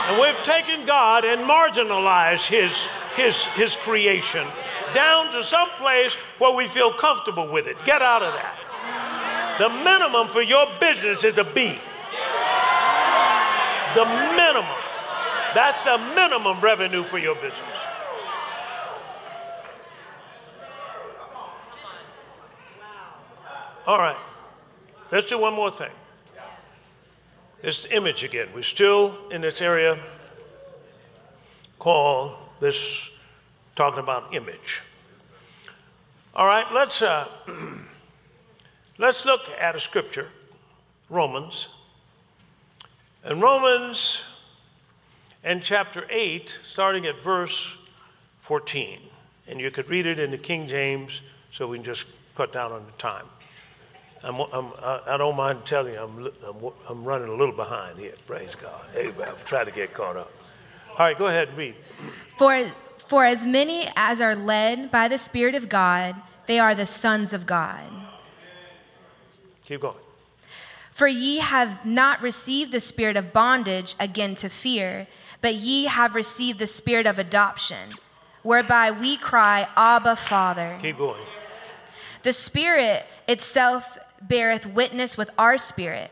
and 0.09 0.21
we've 0.21 0.43
taken 0.43 0.85
God 0.87 1.25
and 1.25 1.43
marginalized 1.43 2.49
His, 2.49 2.87
His, 3.15 3.45
His 3.45 3.77
creation 3.77 4.47
down 4.95 5.33
to 5.33 5.43
some 5.43 5.69
place 5.79 6.15
where 6.39 6.55
we 6.55 6.67
feel 6.69 6.93
comfortable 6.93 7.49
with 7.49 7.67
it. 7.67 7.77
Get 7.85 8.03
out 8.03 8.23
of 8.23 8.35
that. 8.35 9.59
The 9.59 9.69
minimum 9.69 10.29
for 10.29 10.43
your 10.43 10.67
business 10.81 11.25
is 11.25 11.39
a 11.39 11.45
B. 11.45 11.79
The 13.95 14.05
minimum. 14.05 14.65
That's 15.55 15.85
the 15.85 15.99
minimum 16.15 16.61
revenue 16.61 17.03
for 17.03 17.19
your 17.19 17.35
business. 17.35 17.53
All 23.87 23.99
right. 23.99 24.17
Let's 25.11 25.27
do 25.27 25.39
one 25.39 25.55
more 25.55 25.71
thing. 25.71 25.91
This 27.61 27.87
image 27.91 28.25
again. 28.25 28.49
We're 28.55 28.63
still 28.63 29.15
in 29.31 29.43
this 29.43 29.61
area 29.61 30.01
called 31.79 32.37
this 32.61 33.12
talking 33.75 34.01
about 34.01 34.35
image. 34.35 34.81
All 36.35 36.47
right, 36.47 36.67
let's 36.73 37.03
uh, 37.03 37.29
let's 38.99 39.25
look 39.25 39.43
at 39.61 39.75
a 39.75 39.81
scripture, 39.81 40.29
Romans. 41.09 41.69
In 43.29 43.41
Romans 43.41 44.25
and 45.45 45.63
chapter 45.63 46.07
8, 46.11 46.59
starting 46.65 47.07
at 47.07 47.21
verse 47.21 47.77
14. 48.41 49.01
And 49.47 49.61
you 49.61 49.71
could 49.71 49.89
read 49.89 50.07
it 50.07 50.19
in 50.19 50.31
the 50.31 50.39
King 50.39 50.67
James 50.67 51.21
so 51.51 51.69
we 51.69 51.77
can 51.79 51.85
just 51.85 52.07
cut 52.37 52.53
down 52.53 52.73
on 52.73 52.85
the 52.87 52.93
time. 52.93 53.27
I'm, 54.25 54.41
I'm, 54.53 54.73
I 54.83 55.01
I 55.09 55.17
don't 55.17 55.37
mind 55.37 55.65
telling 55.65 55.95
you, 55.95 56.01
I'm, 56.01 56.31
I'm, 56.47 56.73
I'm 56.89 57.05
running 57.05 57.29
a 57.29 57.35
little 57.35 57.55
behind 57.55 57.99
here. 57.99 58.15
Praise 58.27 58.55
God. 58.55 58.81
Amen. 58.97 59.29
I'm 59.29 59.35
trying 59.45 59.67
to 59.67 59.73
get 59.73 59.93
caught 59.93 60.17
up. 60.17 60.31
All 60.93 60.99
right, 60.99 61.19
go 61.19 61.27
ahead 61.27 61.49
and 61.49 61.59
read. 61.59 61.75
For, 62.39 62.65
for 63.13 63.27
as 63.27 63.45
many 63.45 63.87
as 63.95 64.23
are 64.23 64.35
led 64.35 64.91
by 64.91 65.07
the 65.07 65.19
Spirit 65.19 65.55
of 65.55 65.69
God, 65.69 66.17
they 66.47 66.59
are 66.59 66.75
the 66.75 66.87
sons 66.87 67.35
of 67.35 67.45
God. 67.45 67.85
Keep 69.67 69.83
going. 69.83 69.99
For 70.93 71.07
ye 71.07 71.41
have 71.41 71.85
not 71.85 72.23
received 72.23 72.73
the 72.73 72.81
spirit 72.81 73.19
of 73.19 73.35
bondage 73.35 73.95
again 74.01 74.35
to 74.37 74.49
fear, 74.49 75.09
but 75.43 75.57
ye 75.57 75.85
have 75.85 76.15
received 76.15 76.59
the 76.59 76.67
spirit 76.67 77.07
of 77.07 77.19
adoption, 77.19 77.91
whereby 78.43 78.91
we 78.91 79.19
cry, 79.19 79.69
Abba, 79.77 80.17
Father. 80.17 80.75
Keep 80.81 80.97
going. 80.97 81.21
The 82.23 82.33
Spirit 82.33 83.05
itself 83.29 83.99
beareth 84.23 84.65
witness 84.65 85.19
with 85.19 85.29
our 85.37 85.59
spirit 85.59 86.11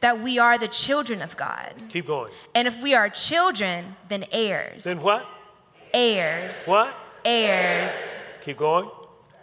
that 0.00 0.20
we 0.20 0.38
are 0.38 0.58
the 0.58 0.68
children 0.68 1.22
of 1.22 1.34
God. 1.34 1.72
Keep 1.88 2.08
going. 2.08 2.30
And 2.54 2.68
if 2.68 2.78
we 2.82 2.92
are 2.92 3.08
children, 3.08 3.96
then 4.10 4.26
heirs. 4.32 4.84
Then 4.84 5.00
what? 5.00 5.26
Heirs. 5.92 6.66
What? 6.66 6.94
Heirs. 7.24 8.14
Keep 8.42 8.58
going. 8.58 8.88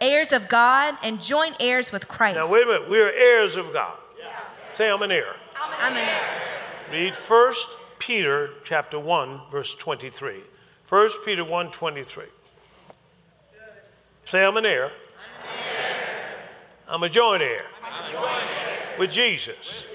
Heirs 0.00 0.32
of 0.32 0.48
God 0.48 0.96
and 1.02 1.22
joint 1.22 1.56
heirs 1.60 1.92
with 1.92 2.08
Christ. 2.08 2.36
Now, 2.36 2.50
wait 2.50 2.64
a 2.64 2.66
minute. 2.66 2.90
We 2.90 3.00
are 3.00 3.10
heirs 3.10 3.56
of 3.56 3.72
God. 3.72 3.96
Yeah. 4.18 4.38
Say, 4.74 4.90
I'm 4.90 5.02
an 5.02 5.10
heir. 5.10 5.36
I'm 5.56 5.92
an 5.92 5.98
heir. 5.98 6.20
Read 6.90 7.14
1 7.14 7.54
Peter 7.98 8.50
chapter 8.64 8.98
1, 8.98 9.42
verse 9.50 9.74
23. 9.74 10.40
1 10.88 11.10
Peter 11.24 11.44
1, 11.44 11.70
23. 11.70 12.24
Say, 14.24 14.44
I'm 14.44 14.56
an 14.56 14.66
heir. 14.66 14.86
I'm 14.86 14.90
an 14.90 14.92
heir. 15.76 16.36
I'm 16.88 17.02
a 17.02 17.08
joint 17.08 17.42
heir. 17.42 17.66
I'm 17.82 17.92
a 17.92 18.12
joint 18.12 18.24
heir. 18.24 18.98
With 18.98 19.10
Jesus. 19.10 19.86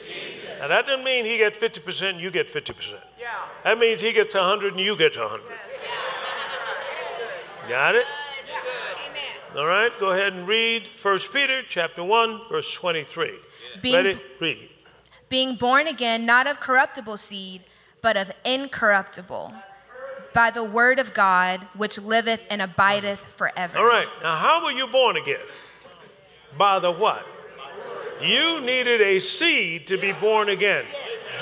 Now, 0.60 0.68
that 0.70 0.86
doesn't 0.86 1.04
mean 1.04 1.26
he 1.26 1.38
gets 1.38 1.58
50% 1.58 2.12
and 2.12 2.20
you 2.20 2.32
get 2.32 2.48
50%. 2.48 2.94
Yeah. 3.20 3.30
That 3.64 3.78
means 3.78 4.02
he 4.02 4.14
gets 4.14 4.36
100 4.36 4.74
and 4.74 4.82
you 4.82 4.96
get 4.96 5.18
100. 5.18 5.42
Got 7.68 7.96
it? 7.96 8.06
Amen. 9.10 9.58
All 9.58 9.66
right, 9.66 9.92
go 10.00 10.12
ahead 10.12 10.34
and 10.34 10.48
read 10.48 10.88
1 11.02 11.20
Peter 11.34 11.64
chapter 11.68 12.04
1, 12.04 12.42
verse 12.50 12.72
23. 12.74 13.34
Being- 13.82 13.96
Ready? 13.96 14.20
Read. 14.40 14.70
being 15.28 15.56
born 15.56 15.88
again 15.88 16.26
not 16.26 16.46
of 16.48 16.60
corruptible 16.60 17.18
seed, 17.18 17.64
but 18.02 18.16
of 18.16 18.32
incorruptible, 18.46 19.54
by 20.34 20.52
the 20.52 20.64
word 20.64 21.00
of 21.00 21.14
God, 21.14 21.68
which 21.76 21.98
liveth 21.98 22.42
and 22.50 22.62
abideth 22.62 23.20
forever. 23.36 23.78
All 23.78 23.86
right, 23.86 24.08
now 24.22 24.36
how 24.36 24.64
were 24.64 24.72
you 24.72 24.86
born 24.88 25.18
again? 25.18 25.42
By 26.58 26.78
the 26.80 26.92
what? 26.92 27.26
You 28.22 28.62
needed 28.62 29.02
a 29.02 29.20
seed 29.20 29.88
to 29.88 29.98
be 29.98 30.12
born 30.12 30.48
again, 30.50 30.86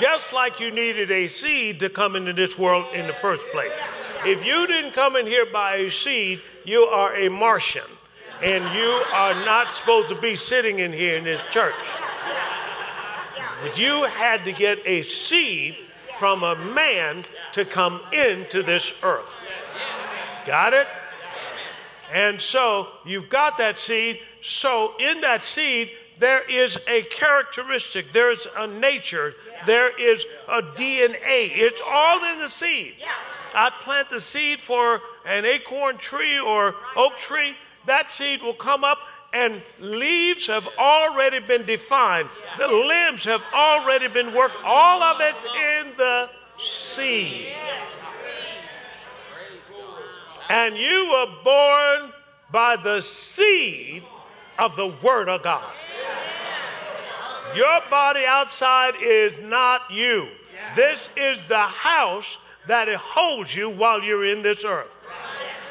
just 0.00 0.32
like 0.32 0.58
you 0.60 0.70
needed 0.70 1.10
a 1.10 1.28
seed 1.28 1.78
to 1.80 1.90
come 1.90 2.16
into 2.16 2.32
this 2.32 2.58
world 2.58 2.86
in 2.94 3.06
the 3.06 3.12
first 3.12 3.42
place. 3.52 3.70
If 4.26 4.44
you 4.44 4.66
didn't 4.66 4.92
come 4.92 5.16
in 5.16 5.26
here 5.26 5.44
by 5.44 5.76
a 5.76 5.90
seed, 5.90 6.40
you 6.64 6.82
are 6.84 7.14
a 7.14 7.28
Martian, 7.28 7.82
and 8.42 8.64
you 8.74 9.02
are 9.12 9.34
not 9.44 9.74
supposed 9.74 10.08
to 10.08 10.14
be 10.14 10.34
sitting 10.34 10.78
in 10.78 10.92
here 10.92 11.16
in 11.16 11.24
this 11.24 11.40
church. 11.50 11.74
But 13.62 13.78
you 13.78 14.04
had 14.04 14.44
to 14.46 14.52
get 14.52 14.78
a 14.86 15.02
seed 15.02 15.76
from 16.18 16.42
a 16.42 16.56
man 16.56 17.24
to 17.52 17.64
come 17.64 18.00
into 18.12 18.62
this 18.62 18.92
earth. 19.02 19.36
Got 20.46 20.72
it? 20.74 20.86
And 22.12 22.40
so 22.40 22.88
you've 23.04 23.28
got 23.28 23.58
that 23.58 23.78
seed. 23.78 24.20
So 24.40 24.94
in 24.98 25.20
that 25.20 25.44
seed, 25.44 25.90
there 26.18 26.48
is 26.48 26.78
a 26.86 27.02
characteristic, 27.02 28.12
there 28.12 28.30
is 28.30 28.46
a 28.56 28.66
nature, 28.66 29.34
there 29.66 29.98
is 29.98 30.24
a 30.48 30.62
DNA. 30.62 31.50
It's 31.52 31.82
all 31.84 32.24
in 32.32 32.38
the 32.38 32.48
seed. 32.48 32.94
I 33.54 33.70
plant 33.70 34.10
the 34.10 34.20
seed 34.20 34.60
for 34.60 35.00
an 35.26 35.44
acorn 35.44 35.98
tree 35.98 36.38
or 36.38 36.74
oak 36.96 37.16
tree, 37.16 37.56
that 37.86 38.10
seed 38.10 38.42
will 38.42 38.54
come 38.54 38.84
up 38.84 38.98
and 39.32 39.60
leaves 39.80 40.46
have 40.46 40.66
already 40.78 41.40
been 41.40 41.66
defined. 41.66 42.28
The 42.56 42.68
limbs 42.68 43.24
have 43.24 43.44
already 43.52 44.08
been 44.08 44.32
worked. 44.32 44.56
All 44.64 45.02
of 45.02 45.20
it 45.20 45.34
in 45.44 45.96
the 45.96 46.30
seed. 46.62 47.48
And 50.48 50.76
you 50.76 51.10
were 51.10 51.34
born 51.42 52.12
by 52.52 52.76
the 52.76 53.00
seed 53.00 54.04
of 54.58 54.76
the 54.76 54.86
Word 54.86 55.28
of 55.28 55.42
God. 55.42 55.72
Your 57.56 57.80
body 57.90 58.24
outside 58.24 58.94
is 59.00 59.32
not 59.42 59.90
you. 59.90 60.28
This 60.76 61.08
is 61.16 61.38
the 61.48 61.58
house 61.58 62.38
that 62.66 62.88
it 62.88 62.96
holds 62.96 63.54
you 63.54 63.70
while 63.70 64.02
you're 64.02 64.24
in 64.24 64.42
this 64.42 64.64
earth. 64.64 64.94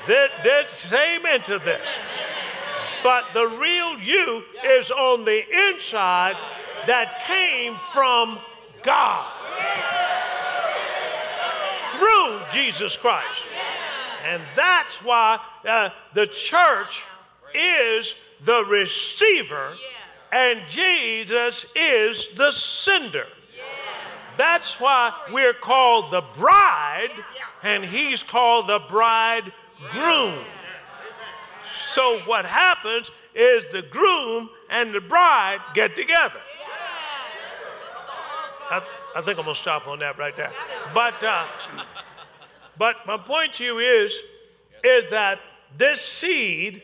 This, 0.08 0.30
this, 0.44 0.72
say 0.78 1.18
amen 1.18 1.42
to 1.44 1.60
this. 1.60 1.82
But 3.04 3.26
the 3.34 3.48
real 3.48 4.00
you 4.00 4.44
is 4.64 4.92
on 4.92 5.26
the 5.26 5.44
inside 5.70 6.36
that 6.88 7.24
came 7.26 7.76
from 7.76 8.40
God 8.84 9.26
through 11.98 12.40
Jesus 12.52 12.98
Christ. 12.98 13.44
And 14.26 14.42
that's 14.56 15.04
why 15.04 15.40
uh, 15.66 15.90
the 16.14 16.28
church 16.28 17.04
is 17.54 18.16
the 18.44 18.64
receiver 18.66 19.74
and 20.32 20.62
Jesus 20.70 21.66
is 21.76 22.28
the 22.36 22.52
sender. 22.52 23.28
That's 24.38 24.80
why 24.80 25.14
we're 25.32 25.54
called 25.54 26.12
the 26.12 26.24
bride 26.38 27.12
and 27.62 27.84
he's 27.84 28.24
called 28.24 28.68
the 28.68 28.80
bridegroom. 28.90 30.40
So 31.74 32.20
what 32.26 32.46
happens 32.46 33.12
is 33.36 33.72
the 33.72 33.82
groom 33.82 34.50
and 34.70 34.94
the 34.94 35.02
bride 35.02 35.60
get 35.74 35.96
together. 35.96 36.40
I, 38.70 38.82
I 39.16 39.22
think 39.22 39.38
I'm 39.38 39.46
gonna 39.46 39.56
stop 39.56 39.88
on 39.88 40.00
that 40.00 40.18
right 40.18 40.36
there. 40.36 40.52
But 40.94 41.24
uh, 41.24 41.46
but 42.78 42.98
my 43.06 43.18
point 43.18 43.54
to 43.56 43.64
you 43.64 43.80
is 43.80 44.18
is 44.84 45.12
that 45.12 45.40
this 45.78 46.02
seed 46.02 46.82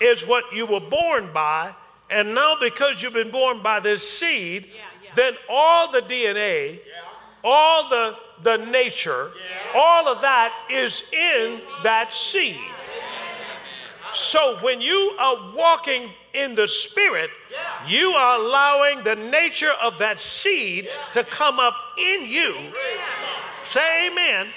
is 0.00 0.26
what 0.26 0.44
you 0.54 0.66
were 0.66 0.80
born 0.80 1.32
by, 1.32 1.74
and 2.10 2.34
now 2.34 2.56
because 2.60 3.02
you've 3.02 3.12
been 3.12 3.30
born 3.30 3.62
by 3.62 3.80
this 3.80 4.08
seed, 4.08 4.70
then 5.14 5.34
all 5.48 5.90
the 5.92 6.00
DNA, 6.00 6.80
all 7.42 7.88
the 7.88 8.16
the 8.42 8.56
nature, 8.58 9.30
all 9.74 10.08
of 10.08 10.20
that 10.22 10.52
is 10.70 11.02
in 11.12 11.60
that 11.82 12.12
seed. 12.12 12.60
So 14.12 14.58
when 14.60 14.80
you 14.80 15.16
are 15.18 15.52
walking 15.56 16.10
in 16.32 16.54
the 16.54 16.68
Spirit, 16.68 17.30
you 17.88 18.10
are 18.10 18.38
allowing 18.38 19.02
the 19.02 19.16
nature 19.16 19.72
of 19.82 19.98
that 19.98 20.20
seed 20.20 20.88
to 21.14 21.24
come 21.24 21.58
up 21.58 21.74
in 21.98 22.26
you. 22.26 22.56
Say 23.70 24.08
amen. 24.08 24.48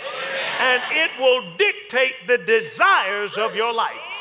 And 0.60 0.82
it 0.92 1.12
will 1.20 1.44
dictate 1.58 2.28
the 2.28 2.38
desires 2.38 3.38
of 3.38 3.56
your 3.56 3.74
life. 3.74 4.17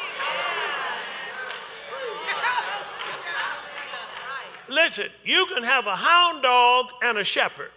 Listen, 4.68 5.06
you 5.24 5.46
can 5.46 5.62
have 5.62 5.86
a 5.86 5.96
hound 5.96 6.42
dog 6.42 6.86
and 7.02 7.18
a 7.18 7.24
shepherd, 7.24 7.70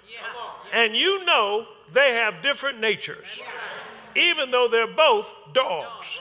and 0.74 0.96
you 0.96 1.24
know 1.26 1.68
they 1.94 2.14
have 2.14 2.42
different 2.42 2.80
natures, 2.80 3.40
even 4.16 4.52
though 4.52 4.68
they're 4.68 4.88
both 4.88 5.32
dogs. 5.54 6.20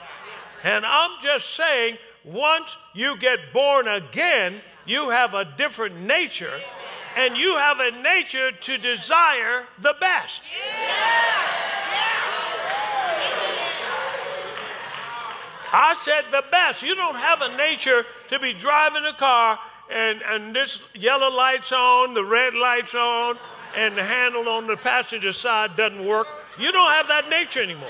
And 0.63 0.85
I'm 0.85 1.11
just 1.23 1.55
saying, 1.55 1.97
once 2.23 2.75
you 2.93 3.17
get 3.17 3.53
born 3.53 3.87
again, 3.87 4.61
you 4.85 5.09
have 5.09 5.33
a 5.33 5.45
different 5.45 6.01
nature, 6.01 6.59
and 7.15 7.35
you 7.35 7.55
have 7.55 7.79
a 7.79 7.91
nature 8.01 8.51
to 8.51 8.77
desire 8.77 9.65
the 9.81 9.95
best. 9.99 10.41
I 15.71 15.95
said 15.99 16.25
the 16.31 16.43
best. 16.51 16.81
You 16.81 16.95
don't 16.95 17.15
have 17.15 17.41
a 17.41 17.55
nature 17.55 18.05
to 18.29 18.39
be 18.39 18.53
driving 18.53 19.05
a 19.05 19.13
car 19.13 19.59
and, 19.89 20.21
and 20.21 20.55
this 20.55 20.79
yellow 20.93 21.29
light's 21.29 21.71
on, 21.71 22.13
the 22.13 22.23
red 22.23 22.53
light's 22.53 22.95
on, 22.95 23.37
and 23.75 23.97
the 23.97 24.03
handle 24.03 24.47
on 24.49 24.67
the 24.67 24.77
passenger 24.77 25.31
side 25.31 25.75
doesn't 25.75 26.05
work. 26.05 26.27
You 26.57 26.71
don't 26.71 26.91
have 26.91 27.07
that 27.07 27.29
nature 27.29 27.61
anymore. 27.61 27.89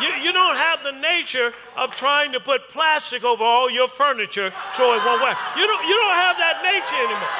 You, 0.00 0.08
you 0.26 0.32
don't 0.32 0.56
have 0.56 0.82
the 0.82 0.92
nature 0.92 1.54
of 1.76 1.94
trying 1.94 2.32
to 2.32 2.40
put 2.40 2.68
plastic 2.68 3.24
over 3.24 3.44
all 3.44 3.70
your 3.70 3.88
furniture 3.88 4.52
so 4.76 4.92
it 4.94 5.04
won't 5.04 5.22
work. 5.22 5.38
You 5.56 5.66
don't, 5.66 5.86
you 5.86 5.94
don't 5.94 6.18
have 6.18 6.36
that 6.36 6.60
nature 6.66 6.98
anymore. 6.98 7.34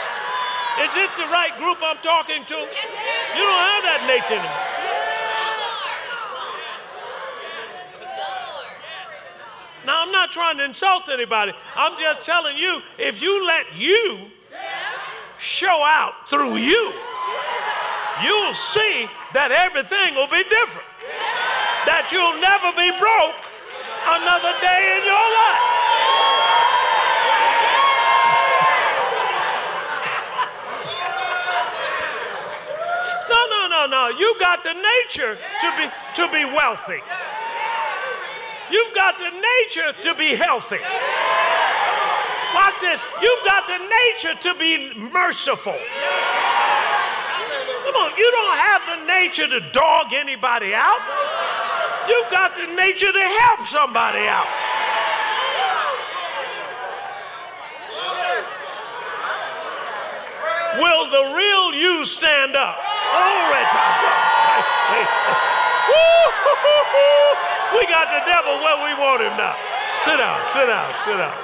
Is 0.86 0.90
this 0.94 1.10
the 1.18 1.30
right 1.30 1.54
group 1.58 1.78
I'm 1.82 1.98
talking 1.98 2.44
to? 2.46 2.54
You 2.54 3.44
don't 3.44 3.64
have 3.74 3.82
that 3.84 4.04
nature 4.06 4.38
anymore. 4.38 4.73
Now, 9.86 10.02
I'm 10.02 10.12
not 10.12 10.32
trying 10.32 10.56
to 10.58 10.64
insult 10.64 11.08
anybody. 11.08 11.52
I'm 11.76 11.98
just 12.00 12.26
telling 12.26 12.56
you 12.56 12.80
if 12.98 13.20
you 13.20 13.46
let 13.46 13.76
you 13.76 14.30
show 15.38 15.82
out 15.84 16.28
through 16.28 16.56
you, 16.56 16.92
you'll 18.22 18.54
see 18.54 19.08
that 19.34 19.52
everything 19.52 20.14
will 20.14 20.28
be 20.28 20.42
different. 20.48 20.88
That 21.84 22.08
you'll 22.08 22.40
never 22.40 22.72
be 22.72 22.88
broke 22.96 23.36
another 24.08 24.56
day 24.64 24.96
in 24.96 25.04
your 25.04 25.28
life. 25.36 25.84
No, 33.28 33.40
no, 33.50 33.68
no, 33.68 33.86
no. 33.86 34.18
You 34.18 34.36
got 34.40 34.64
the 34.64 34.72
nature 34.72 35.36
to 35.36 35.68
be 35.76 35.88
to 36.16 36.32
be 36.32 36.44
wealthy. 36.44 37.02
You've 38.70 38.94
got 38.94 39.18
the 39.18 39.30
nature 39.30 39.92
to 40.02 40.14
be 40.14 40.34
healthy. 40.34 40.80
Watch 42.54 42.80
this. 42.80 43.00
You've 43.20 43.44
got 43.44 43.66
the 43.66 43.78
nature 43.78 44.34
to 44.40 44.54
be 44.58 44.94
merciful. 44.94 45.76
Come 47.84 47.96
on, 47.96 48.16
you 48.16 48.30
don't 48.30 48.56
have 48.56 48.82
the 48.86 49.04
nature 49.06 49.48
to 49.48 49.60
dog 49.72 50.12
anybody 50.14 50.72
out. 50.74 51.00
You've 52.08 52.30
got 52.30 52.54
the 52.54 52.66
nature 52.74 53.12
to 53.12 53.24
help 53.40 53.66
somebody 53.66 54.26
out. 54.26 54.48
Will 60.78 61.10
the 61.10 61.34
real 61.36 61.74
you 61.74 62.04
stand 62.04 62.56
up? 62.56 62.76
Glory 63.12 63.64
to 63.64 63.74
God. 63.74 64.34
We 67.74 67.86
got 67.86 68.06
the 68.08 68.22
devil 68.30 68.54
where 68.62 68.78
we 68.84 69.00
want 69.00 69.22
him 69.22 69.36
now. 69.36 69.56
Sit 70.04 70.16
down, 70.18 70.40
sit 70.52 70.66
down, 70.66 70.94
sit 71.04 71.16
down. 71.16 71.38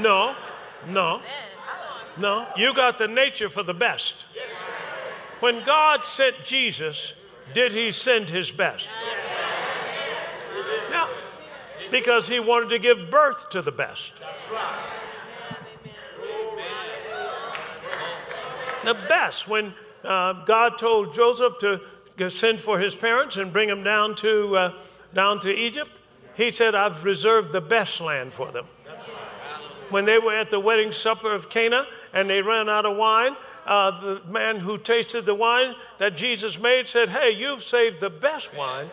No, 0.00 0.34
no, 0.88 1.20
no. 2.16 2.46
You 2.56 2.72
got 2.74 2.98
the 2.98 3.08
nature 3.08 3.48
for 3.48 3.62
the 3.62 3.74
best. 3.74 4.14
When 5.40 5.64
God 5.64 6.04
sent 6.04 6.44
Jesus 6.44 7.14
Did 7.54 7.72
he 7.72 7.90
send 7.90 8.30
his 8.30 8.50
best? 8.50 8.88
Yeah. 10.90 11.08
Because 11.90 12.28
he 12.28 12.40
wanted 12.40 12.70
to 12.70 12.78
give 12.78 13.10
birth 13.10 13.50
to 13.50 13.60
the 13.60 13.72
best. 13.72 14.12
The 18.84 18.94
best. 18.94 19.48
When 19.48 19.74
uh, 20.02 20.44
God 20.44 20.78
told 20.78 21.14
Joseph 21.14 21.58
to 21.60 21.80
send 22.30 22.60
for 22.60 22.78
his 22.78 22.94
parents 22.94 23.36
and 23.36 23.52
bring 23.52 23.68
them 23.68 23.82
down 23.82 24.14
to, 24.16 24.56
uh, 24.56 24.72
down 25.14 25.40
to 25.40 25.50
Egypt, 25.50 25.90
he 26.34 26.50
said, 26.50 26.74
I've 26.74 27.04
reserved 27.04 27.52
the 27.52 27.60
best 27.60 28.00
land 28.00 28.32
for 28.32 28.50
them. 28.50 28.66
When 29.90 30.04
they 30.04 30.18
were 30.18 30.34
at 30.34 30.50
the 30.50 30.60
wedding 30.60 30.92
supper 30.92 31.34
of 31.34 31.50
Cana 31.50 31.86
and 32.12 32.28
they 32.28 32.40
ran 32.40 32.68
out 32.68 32.86
of 32.86 32.96
wine, 32.96 33.36
uh, 33.66 34.00
the 34.00 34.22
man 34.26 34.58
who 34.58 34.78
tasted 34.78 35.26
the 35.26 35.34
wine 35.34 35.74
that 35.98 36.16
Jesus 36.16 36.58
made 36.58 36.88
said, 36.88 37.10
Hey, 37.10 37.30
you've 37.30 37.62
saved 37.62 38.00
the 38.00 38.10
best 38.10 38.54
wine 38.56 38.90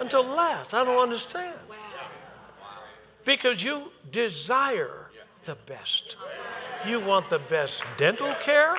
until 0.00 0.24
last. 0.24 0.74
I 0.74 0.84
don't 0.84 0.98
understand. 0.98 1.56
Because 3.24 3.62
you 3.62 3.92
desire 4.10 5.10
the 5.44 5.56
best. 5.66 6.16
You 6.86 7.00
want 7.00 7.30
the 7.30 7.38
best 7.38 7.82
dental 7.96 8.34
care? 8.40 8.76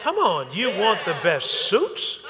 Come 0.00 0.16
on, 0.16 0.52
you 0.52 0.70
want 0.78 1.04
the 1.04 1.16
best 1.22 1.68
suits? 1.68 2.20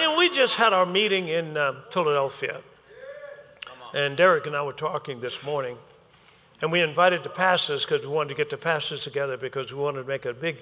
You 0.00 0.06
know, 0.06 0.16
we 0.16 0.34
just 0.34 0.56
had 0.56 0.72
our 0.72 0.86
meeting 0.86 1.28
in 1.28 1.58
uh, 1.58 1.74
Philadelphia. 1.90 2.62
And 3.92 4.16
Derek 4.16 4.46
and 4.46 4.56
I 4.56 4.62
were 4.62 4.72
talking 4.72 5.20
this 5.20 5.42
morning. 5.42 5.76
And 6.62 6.72
we 6.72 6.80
invited 6.80 7.22
the 7.22 7.28
pastors 7.28 7.84
because 7.84 8.00
we 8.00 8.08
wanted 8.08 8.30
to 8.30 8.34
get 8.34 8.48
the 8.48 8.56
pastors 8.56 9.04
together 9.04 9.36
because 9.36 9.74
we 9.74 9.78
wanted 9.78 10.00
to 10.00 10.08
make 10.08 10.24
a 10.24 10.32
big, 10.32 10.56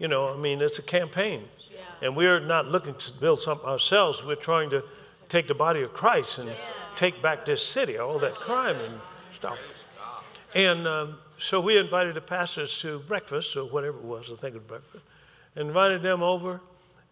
you 0.00 0.08
know, 0.08 0.34
I 0.34 0.36
mean, 0.36 0.60
it's 0.60 0.80
a 0.80 0.82
campaign. 0.82 1.44
Yeah. 1.70 1.78
And 2.02 2.16
we're 2.16 2.40
not 2.40 2.66
looking 2.66 2.96
to 2.96 3.12
build 3.12 3.40
something 3.40 3.68
ourselves. 3.68 4.24
We're 4.24 4.34
trying 4.34 4.70
to 4.70 4.82
take 5.28 5.46
the 5.46 5.54
body 5.54 5.82
of 5.82 5.92
Christ 5.92 6.38
and 6.38 6.48
yeah. 6.48 6.56
take 6.96 7.22
back 7.22 7.46
this 7.46 7.64
city, 7.64 7.96
all 7.96 8.18
that 8.18 8.34
crime 8.34 8.74
and 8.74 8.94
stuff. 9.36 9.60
And 10.52 10.88
um, 10.88 11.18
so 11.38 11.60
we 11.60 11.78
invited 11.78 12.16
the 12.16 12.22
pastors 12.22 12.76
to 12.78 12.98
breakfast 12.98 13.56
or 13.56 13.66
whatever 13.66 13.98
it 13.98 14.04
was, 14.04 14.32
I 14.32 14.34
think 14.34 14.56
it 14.56 14.58
was 14.58 14.66
breakfast. 14.66 15.04
Invited 15.54 16.02
them 16.02 16.24
over 16.24 16.60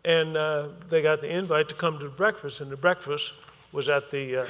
and 0.05 0.36
uh, 0.36 0.68
they 0.88 1.03
got 1.03 1.20
the 1.20 1.30
invite 1.30 1.68
to 1.68 1.74
come 1.74 1.99
to 1.99 2.09
breakfast, 2.09 2.61
and 2.61 2.70
the 2.70 2.76
breakfast 2.76 3.32
was 3.72 3.88
at 3.88 4.11
the 4.11 4.42
uh, 4.42 4.46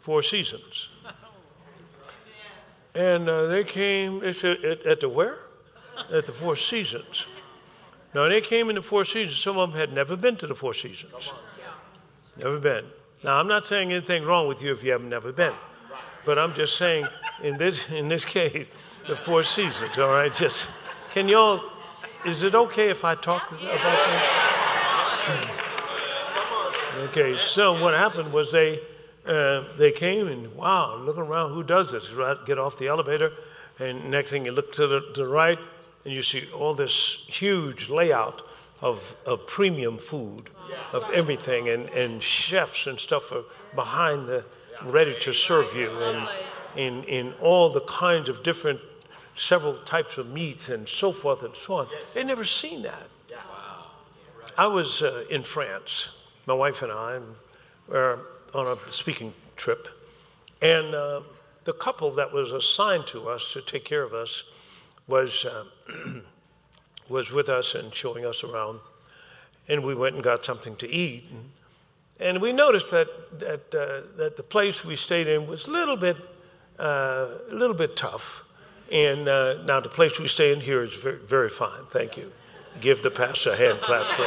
Four 0.00 0.22
Seasons. 0.22 0.88
And 2.94 3.26
uh, 3.26 3.46
they 3.46 3.64
came, 3.64 4.22
at, 4.22 4.44
at, 4.44 5.00
the 5.00 5.08
where? 5.08 5.38
At 6.12 6.26
the 6.26 6.32
Four 6.32 6.56
Seasons. 6.56 7.26
Now, 8.14 8.28
they 8.28 8.42
came 8.42 8.68
in 8.68 8.76
the 8.76 8.82
Four 8.82 9.06
Seasons. 9.06 9.38
Some 9.38 9.56
of 9.56 9.70
them 9.70 9.80
had 9.80 9.94
never 9.94 10.14
been 10.14 10.36
to 10.36 10.46
the 10.46 10.54
Four 10.54 10.74
Seasons. 10.74 11.32
Never 12.38 12.58
been. 12.58 12.84
Now, 13.24 13.40
I'm 13.40 13.48
not 13.48 13.66
saying 13.66 13.92
anything 13.92 14.24
wrong 14.24 14.46
with 14.46 14.60
you 14.60 14.72
if 14.72 14.84
you 14.84 14.92
have 14.92 15.02
never 15.02 15.32
been. 15.32 15.54
But 16.26 16.38
I'm 16.38 16.52
just 16.52 16.76
saying, 16.76 17.06
in 17.42 17.56
this, 17.56 17.88
in 17.90 18.08
this 18.08 18.26
case, 18.26 18.66
the 19.06 19.16
Four 19.16 19.42
Seasons, 19.42 19.96
all 19.96 20.10
right? 20.10 20.32
Just, 20.32 20.70
can 21.12 21.28
y'all, 21.28 21.62
is 22.26 22.42
it 22.42 22.54
okay 22.54 22.90
if 22.90 23.06
I 23.06 23.14
talk 23.14 23.50
about 23.50 23.60
this? 23.60 24.61
Okay, 26.94 27.38
so 27.38 27.80
what 27.82 27.94
happened 27.94 28.32
was 28.32 28.52
they 28.52 28.78
uh, 29.24 29.64
they 29.76 29.92
came 29.92 30.26
and 30.28 30.54
wow, 30.54 30.96
looking 30.96 31.22
around, 31.22 31.52
who 31.52 31.62
does 31.62 31.92
this? 31.92 32.10
Right, 32.12 32.36
get 32.44 32.58
off 32.58 32.78
the 32.78 32.88
elevator, 32.88 33.32
and 33.78 34.10
next 34.10 34.30
thing 34.30 34.44
you 34.44 34.52
look 34.52 34.72
to 34.74 34.86
the, 34.86 35.00
to 35.14 35.22
the 35.22 35.26
right, 35.26 35.58
and 36.04 36.12
you 36.12 36.22
see 36.22 36.44
all 36.52 36.74
this 36.74 37.24
huge 37.28 37.88
layout 37.88 38.42
of, 38.80 39.14
of 39.24 39.46
premium 39.46 39.96
food, 39.96 40.50
of 40.92 41.08
everything, 41.14 41.68
and, 41.68 41.88
and 41.90 42.22
chefs 42.22 42.86
and 42.86 42.98
stuff 42.98 43.32
are 43.32 43.44
behind 43.74 44.26
the 44.26 44.44
ready 44.84 45.14
to 45.20 45.32
serve 45.32 45.74
you, 45.74 45.90
and 45.90 46.28
in, 46.76 47.04
in 47.04 47.32
all 47.40 47.70
the 47.70 47.82
kinds 47.82 48.28
of 48.28 48.42
different, 48.42 48.80
several 49.36 49.78
types 49.84 50.18
of 50.18 50.30
meats 50.30 50.68
and 50.68 50.88
so 50.88 51.12
forth 51.12 51.42
and 51.42 51.54
so 51.54 51.74
on. 51.74 51.86
They'd 52.12 52.26
never 52.26 52.44
seen 52.44 52.82
that. 52.82 53.08
I 54.58 54.66
was 54.66 55.00
uh, 55.00 55.24
in 55.30 55.44
France, 55.44 56.21
my 56.46 56.54
wife 56.54 56.82
and 56.82 56.92
I, 56.92 57.20
were 57.88 58.20
on 58.54 58.66
a 58.66 58.90
speaking 58.90 59.34
trip, 59.56 59.88
and 60.60 60.94
uh, 60.94 61.20
the 61.64 61.72
couple 61.72 62.10
that 62.12 62.32
was 62.32 62.50
assigned 62.50 63.06
to 63.08 63.28
us 63.28 63.52
to 63.52 63.62
take 63.62 63.84
care 63.84 64.02
of 64.02 64.12
us 64.12 64.44
was 65.06 65.44
uh, 65.44 65.64
was 67.08 67.30
with 67.30 67.48
us 67.48 67.74
and 67.74 67.94
showing 67.94 68.24
us 68.24 68.42
around, 68.44 68.80
and 69.68 69.84
we 69.84 69.94
went 69.94 70.14
and 70.14 70.24
got 70.24 70.44
something 70.44 70.76
to 70.76 70.88
eat, 70.88 71.24
and, 71.30 71.50
and 72.20 72.42
we 72.42 72.52
noticed 72.52 72.90
that 72.90 73.08
that 73.38 73.74
uh, 73.74 74.16
that 74.16 74.36
the 74.36 74.42
place 74.42 74.84
we 74.84 74.96
stayed 74.96 75.28
in 75.28 75.46
was 75.46 75.66
a 75.66 75.70
little 75.70 75.96
bit 75.96 76.16
uh, 76.78 77.28
a 77.50 77.54
little 77.54 77.76
bit 77.76 77.96
tough, 77.96 78.44
and 78.90 79.28
uh, 79.28 79.62
now 79.64 79.80
the 79.80 79.88
place 79.88 80.18
we 80.18 80.28
stay 80.28 80.52
in 80.52 80.60
here 80.60 80.82
is 80.82 80.94
very, 80.94 81.18
very 81.18 81.48
fine. 81.48 81.84
Thank 81.90 82.16
you. 82.16 82.32
Give 82.80 83.02
the 83.02 83.10
pastor 83.10 83.52
a 83.52 83.56
hand 83.56 83.80
clap 83.80 84.06
for 84.06 84.24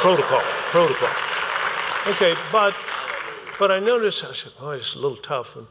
protocol, 0.00 0.40
protocol. 0.70 1.39
Okay, 2.08 2.34
but 2.50 2.74
but 3.58 3.70
I 3.70 3.78
noticed, 3.78 4.24
I 4.24 4.32
said, 4.32 4.52
oh, 4.58 4.70
it's 4.70 4.94
a 4.94 4.98
little 4.98 5.18
tough. 5.18 5.54
And 5.54 5.66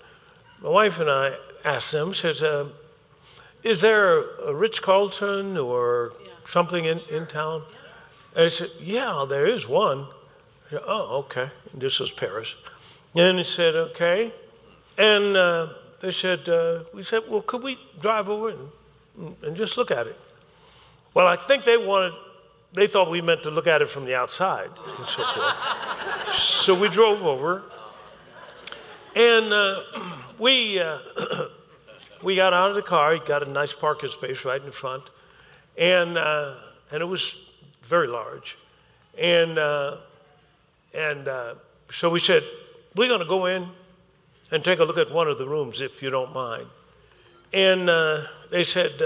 my 0.62 0.70
wife 0.70 1.00
and 1.00 1.10
I 1.10 1.36
asked 1.66 1.92
them, 1.92 2.14
says, 2.14 2.44
uh, 2.44 2.70
is 3.64 3.82
there 3.82 4.20
a 4.46 4.54
Ritz-Carlton 4.54 5.58
or 5.58 6.14
yeah. 6.24 6.30
something 6.46 6.86
in, 6.86 7.00
in 7.12 7.26
town? 7.26 7.64
And 8.36 8.46
I 8.46 8.48
said, 8.50 8.70
yeah, 8.80 9.26
there 9.28 9.48
is 9.48 9.68
one. 9.68 10.06
Said, 10.70 10.82
oh, 10.86 11.18
okay. 11.22 11.50
And 11.74 11.82
this 11.82 12.00
was 12.00 12.12
Paris. 12.12 12.54
And 13.16 13.40
he 13.40 13.44
said, 13.44 13.76
okay. 13.76 14.32
And 15.00 15.36
uh, 15.36 15.70
they 16.00 16.12
said, 16.12 16.48
uh, 16.48 16.84
we 16.94 17.02
said, 17.02 17.24
well, 17.28 17.42
could 17.42 17.64
we 17.64 17.80
drive 18.00 18.30
over 18.30 18.50
and, 18.50 19.36
and 19.42 19.56
just 19.56 19.78
look 19.78 19.90
at 19.90 20.06
it? 20.06 20.18
Well, 21.16 21.26
I 21.26 21.38
think 21.38 21.64
they 21.64 21.78
wanted, 21.78 22.14
they 22.74 22.88
thought 22.88 23.10
we 23.10 23.22
meant 23.22 23.44
to 23.44 23.52
look 23.52 23.68
at 23.68 23.82
it 23.82 23.90
from 23.90 24.06
the 24.06 24.16
outside 24.16 24.70
and 24.98 25.08
so 25.08 25.24
forth. 25.24 26.34
so 26.34 26.80
we 26.80 26.88
drove 26.90 27.26
over, 27.26 27.64
and 29.16 29.52
uh, 29.52 29.82
we 30.40 30.80
uh, 30.80 31.00
we 32.24 32.36
got 32.36 32.54
out 32.54 32.70
of 32.70 32.76
the 32.76 32.82
car. 32.82 33.14
He 33.14 33.20
got 33.20 33.42
a 33.42 33.50
nice 33.50 33.74
parking 33.74 34.10
space 34.10 34.46
right 34.46 34.62
in 34.62 34.72
front, 34.72 35.04
and 35.78 36.18
uh, 36.18 36.56
and 36.92 37.02
it 37.02 37.08
was 37.08 37.50
very 37.82 38.08
large, 38.08 38.58
and 39.20 39.58
uh, 39.58 39.98
and 40.94 41.28
uh, 41.28 41.56
so 41.92 42.10
we 42.10 42.20
said 42.20 42.44
we're 42.96 43.08
going 43.08 43.22
to 43.22 43.26
go 43.26 43.46
in 43.48 43.68
and 44.52 44.64
take 44.64 44.80
a 44.80 44.84
look 44.84 44.98
at 44.98 45.12
one 45.12 45.28
of 45.28 45.38
the 45.38 45.48
rooms 45.48 45.82
if 45.82 46.04
you 46.04 46.12
don't 46.12 46.34
mind, 46.34 46.68
and 47.52 47.90
uh, 47.90 48.26
they 48.52 48.64
said 48.64 49.02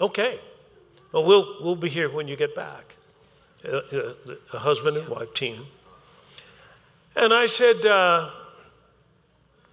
okay. 0.00 0.40
Well, 1.12 1.24
we'll, 1.24 1.56
we'll 1.60 1.76
be 1.76 1.88
here 1.88 2.08
when 2.08 2.28
you 2.28 2.36
get 2.36 2.54
back. 2.54 2.96
A, 3.64 3.76
a, 3.76 4.56
a 4.56 4.58
husband 4.58 4.96
and 4.96 5.08
wife 5.08 5.34
team. 5.34 5.66
And 7.16 7.34
I 7.34 7.46
said, 7.46 7.84
uh, 7.84 8.30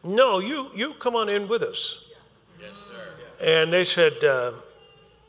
No, 0.03 0.39
you, 0.39 0.69
you 0.75 0.93
come 0.95 1.15
on 1.15 1.29
in 1.29 1.47
with 1.47 1.61
us. 1.61 2.11
Yes, 2.59 2.71
sir. 2.87 3.63
And 3.63 3.71
they 3.71 3.83
said, 3.83 4.23
uh, 4.23 4.53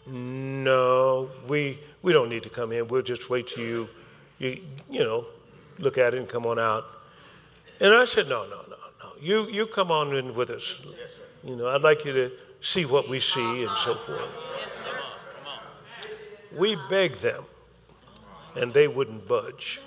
No, 0.06 1.30
we, 1.46 1.78
we 2.02 2.12
don't 2.12 2.28
need 2.28 2.42
to 2.44 2.50
come 2.50 2.72
in. 2.72 2.88
We'll 2.88 3.02
just 3.02 3.30
wait 3.30 3.48
till 3.48 3.64
you, 3.64 3.88
you, 4.38 4.62
you 4.90 5.00
know, 5.00 5.26
look 5.78 5.98
at 5.98 6.14
it 6.14 6.18
and 6.18 6.28
come 6.28 6.46
on 6.46 6.58
out. 6.58 6.84
And 7.80 7.94
I 7.94 8.06
said, 8.06 8.28
No, 8.28 8.44
no, 8.44 8.62
no, 8.68 8.76
no. 9.02 9.12
You, 9.20 9.48
you 9.48 9.66
come 9.66 9.92
on 9.92 10.16
in 10.16 10.34
with 10.34 10.50
us. 10.50 10.92
Yes, 10.98 11.20
you 11.44 11.54
know, 11.54 11.68
I'd 11.68 11.82
like 11.82 12.04
you 12.04 12.12
to 12.12 12.32
see 12.60 12.84
what 12.86 13.08
we 13.08 13.20
see 13.20 13.64
and 13.64 13.78
so 13.78 13.94
forth. 13.94 14.77
We 16.56 16.76
begged 16.88 17.20
them, 17.22 17.44
and 18.56 18.72
they 18.72 18.88
wouldn't 18.88 19.28
budge. 19.28 19.80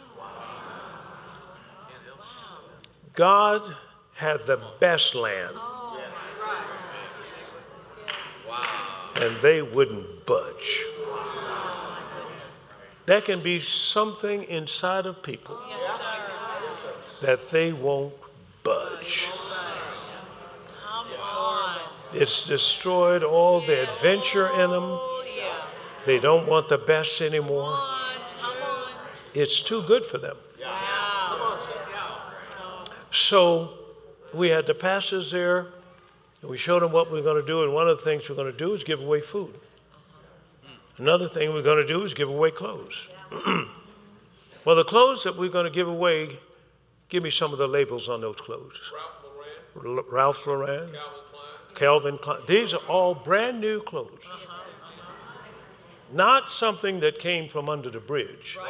God 3.14 3.76
had 4.14 4.44
the 4.44 4.60
best 4.80 5.16
land, 5.16 5.56
and 9.16 9.36
they 9.42 9.62
wouldn't 9.62 10.26
budge. 10.26 10.84
There 13.06 13.22
can 13.22 13.42
be 13.42 13.60
something 13.60 14.44
inside 14.44 15.06
of 15.06 15.24
people 15.24 15.60
that 17.22 17.50
they 17.50 17.74
won't 17.74 18.14
budge. 18.64 19.30
It's 22.14 22.46
destroyed 22.46 23.24
all 23.24 23.62
the 23.62 23.90
adventure 23.90 24.48
in 24.60 24.70
them 24.70 25.00
they 26.06 26.20
don't 26.20 26.48
want 26.48 26.70
the 26.70 26.78
best 26.78 27.22
anymore. 27.22 27.78
It's 29.34 29.62
too 29.62 29.82
good 29.88 30.06
for 30.06 30.18
them. 30.18 30.36
So 33.12 33.74
we 34.34 34.50
had 34.50 34.66
the 34.66 34.74
pastors 34.74 35.32
there, 35.32 35.68
and 36.42 36.50
we 36.50 36.58
showed 36.58 36.82
them 36.82 36.92
what 36.92 37.12
we 37.12 37.20
are 37.20 37.24
going 37.24 37.42
to 37.42 37.48
do. 37.48 37.64
And 37.64 37.74
one 37.74 37.88
of 37.88 37.98
the 37.98 38.04
things 38.04 38.30
we're 38.30 38.36
going 38.36 38.52
to 38.52 38.58
do 38.58 38.74
is 38.74 38.84
give 38.84 39.02
away 39.02 39.22
food. 39.22 39.54
Another 40.98 41.28
thing 41.28 41.54
we're 41.54 41.62
going 41.64 41.86
to 41.86 41.88
do 41.88 42.04
is 42.04 42.14
give 42.14 42.30
away 42.30 42.52
clothes. 42.52 43.08
Well, 44.64 44.76
the 44.76 44.84
clothes 44.84 45.24
that 45.24 45.38
we're 45.38 45.50
going 45.50 45.66
to 45.66 45.72
give 45.72 45.88
away, 45.88 46.38
give 47.10 47.24
me 47.24 47.32
some 47.32 47.52
of 47.52 47.58
the 47.58 47.68
labels 47.68 48.08
on 48.08 48.22
those 48.22 48.36
clothes. 48.36 48.92
Ralph 48.94 49.26
Lauren, 49.76 49.98
L- 49.98 50.06
Ralph 50.12 50.46
Lauren, 50.46 50.92
Calvin 50.92 51.00
Klein. 51.32 51.74
Calvin 51.74 52.18
Klein. 52.20 52.40
These 52.48 52.76
are 52.76 52.86
all 52.88 53.16
brand 53.16 53.60
new 53.60 53.82
clothes. 53.82 54.20
Not 56.12 56.52
something 56.52 57.00
that 57.00 57.20
came 57.20 57.48
from 57.48 57.70
under 57.70 57.90
the 57.90 58.00
bridge. 58.00 58.58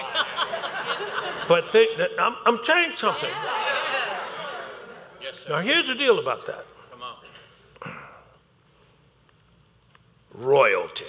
But 1.47 1.71
they, 1.73 1.87
I'm, 2.17 2.35
I'm 2.45 2.63
telling 2.63 2.91
you 2.91 2.95
something. 2.95 3.29
Yes, 5.21 5.39
sir. 5.39 5.49
Now, 5.49 5.59
here's 5.59 5.87
the 5.87 5.95
deal 5.95 6.19
about 6.19 6.45
that 6.45 6.65
Come 6.91 7.01
on. 7.01 7.97
royalty. 10.33 11.03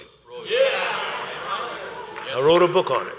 I 2.35 2.41
wrote 2.41 2.61
a 2.61 2.67
book 2.67 2.91
on 2.91 3.07
it. 3.07 3.13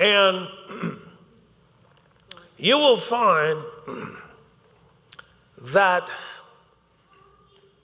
And 0.00 0.48
you 2.56 2.78
will 2.78 2.96
find 2.96 3.62
that 5.58 6.08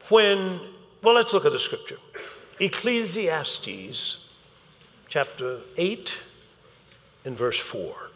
when, 0.09 0.59
well, 1.03 1.15
let's 1.15 1.33
look 1.33 1.45
at 1.45 1.53
the 1.53 1.59
scripture. 1.61 1.99
Ecclesiastes 2.61 4.33
chapter 5.09 5.61
8 5.77 6.23
and 7.25 7.37
verse 7.37 7.59
4. 7.59 8.11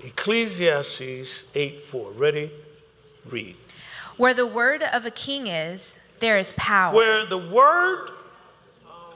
Ecclesiastes 0.00 1.44
8 1.54 1.80
4. 1.80 2.10
Ready? 2.12 2.50
Read. 3.28 3.56
Where 4.16 4.34
the 4.34 4.46
word 4.46 4.82
of 4.82 5.06
a 5.06 5.10
king 5.10 5.46
is, 5.46 5.96
there 6.20 6.38
is 6.38 6.52
power. 6.56 6.94
Where 6.94 7.24
the 7.24 7.38
word 7.38 8.10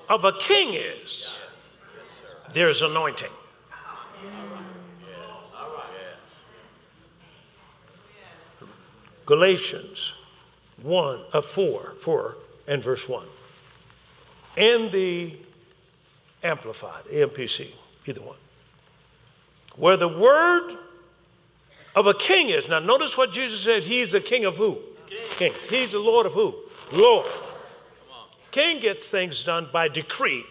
of 0.09 0.24
a 0.24 0.33
king 0.33 0.74
is, 0.74 1.37
there's 2.53 2.83
anointing. 2.83 3.31
Galatians 9.27 10.12
1, 10.83 11.20
uh, 11.33 11.41
4, 11.41 11.95
4 11.99 12.37
and 12.68 12.83
verse 12.83 13.09
1. 13.09 13.27
And 14.57 14.91
the 14.91 15.37
Amplified, 16.43 17.05
AMPC, 17.07 17.73
either 18.07 18.21
one. 18.21 18.37
Where 19.77 19.97
the 19.97 20.09
word 20.09 20.77
of 21.95 22.07
a 22.07 22.15
king 22.15 22.51
is. 22.51 22.69
Now, 22.69 22.79
notice 22.79 23.17
what 23.17 23.33
Jesus 23.33 23.61
said. 23.61 23.83
He's 23.83 24.13
the 24.13 24.21
king 24.21 24.45
of 24.45 24.57
who? 24.57 24.79
King. 25.37 25.53
He's 25.69 25.91
the 25.91 25.99
Lord 25.99 26.27
of 26.27 26.33
who? 26.33 26.55
Lord. 26.93 27.27
King 28.51 28.81
gets 28.81 29.09
things 29.09 29.43
done 29.45 29.69
by 29.73 29.89
decree. 29.89 30.45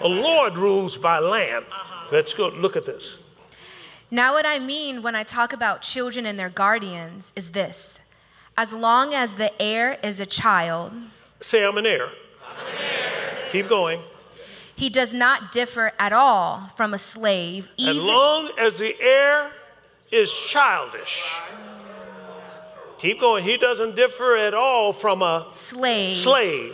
A 0.00 0.08
Lord 0.08 0.56
rules 0.56 0.96
by 0.96 1.18
land. 1.18 1.64
Uh-huh. 1.70 2.08
Let's 2.10 2.34
go 2.34 2.48
look 2.48 2.76
at 2.76 2.86
this. 2.86 3.16
Now, 4.10 4.34
what 4.34 4.46
I 4.46 4.58
mean 4.58 5.02
when 5.02 5.14
I 5.14 5.22
talk 5.22 5.52
about 5.52 5.82
children 5.82 6.26
and 6.26 6.38
their 6.38 6.48
guardians 6.48 7.32
is 7.36 7.50
this 7.50 8.00
as 8.56 8.72
long 8.72 9.14
as 9.14 9.34
the 9.34 9.50
heir 9.60 9.98
is 10.02 10.20
a 10.20 10.26
child, 10.26 10.92
Say, 11.40 11.64
I'm 11.64 11.76
an 11.76 11.84
heir. 11.84 12.10
Keep 13.54 13.68
going. 13.68 14.00
he 14.74 14.88
does 14.90 15.14
not 15.14 15.52
differ 15.52 15.92
at 15.96 16.12
all 16.12 16.72
from 16.76 16.92
a 16.92 16.98
slave, 16.98 17.68
As 17.78 17.96
long 17.96 18.50
as 18.58 18.80
the 18.80 18.96
heir 19.00 19.52
is 20.10 20.32
childish. 20.32 21.40
Keep 22.98 23.20
going. 23.20 23.44
He 23.44 23.56
doesn't 23.56 23.94
differ 23.94 24.36
at 24.36 24.54
all 24.54 24.92
from 24.92 25.22
a 25.22 25.48
slave, 25.52 26.16
slave. 26.16 26.72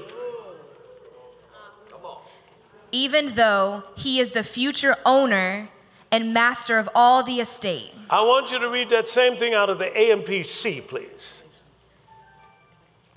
even 2.92 3.34
though 3.34 3.84
he 3.96 4.18
is 4.18 4.32
the 4.32 4.42
future 4.42 4.96
owner 5.04 5.68
and 6.10 6.32
master 6.32 6.78
of 6.78 6.88
all 6.94 7.22
the 7.22 7.40
estate. 7.40 7.92
I 8.08 8.22
want 8.22 8.50
you 8.50 8.58
to 8.58 8.70
read 8.70 8.88
that 8.88 9.08
same 9.08 9.36
thing 9.36 9.52
out 9.52 9.68
of 9.68 9.78
the 9.78 9.84
AMPC, 9.86 10.88
please. 10.88 11.34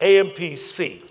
AMPC. 0.01 1.01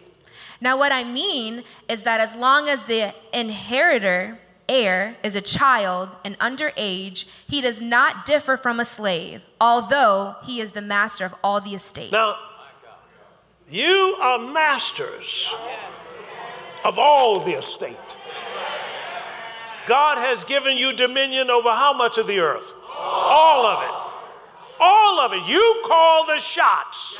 Now, 0.62 0.78
what 0.78 0.92
I 0.92 1.02
mean 1.02 1.64
is 1.88 2.04
that 2.04 2.20
as 2.20 2.36
long 2.36 2.68
as 2.68 2.84
the 2.84 3.12
inheritor, 3.32 4.38
heir, 4.68 5.16
is 5.24 5.34
a 5.34 5.40
child 5.40 6.08
and 6.24 6.38
underage, 6.38 7.24
he 7.48 7.60
does 7.60 7.80
not 7.80 8.24
differ 8.24 8.56
from 8.56 8.78
a 8.78 8.84
slave, 8.84 9.42
although 9.60 10.36
he 10.44 10.60
is 10.60 10.70
the 10.70 10.80
master 10.80 11.24
of 11.24 11.34
all 11.42 11.60
the 11.60 11.74
estate. 11.74 12.12
Now, 12.12 12.36
you 13.68 14.16
are 14.20 14.38
masters 14.38 15.52
of 16.84 16.96
all 16.96 17.40
the 17.40 17.58
estate. 17.58 17.96
God 19.88 20.18
has 20.18 20.44
given 20.44 20.76
you 20.76 20.92
dominion 20.92 21.50
over 21.50 21.70
how 21.70 21.92
much 21.92 22.18
of 22.18 22.28
the 22.28 22.38
earth? 22.38 22.72
All 22.96 23.66
of 23.66 23.82
it. 23.82 23.94
All 24.78 25.18
of 25.18 25.32
it. 25.32 25.44
You 25.48 25.82
call 25.84 26.24
the 26.26 26.38
shots. 26.38 27.18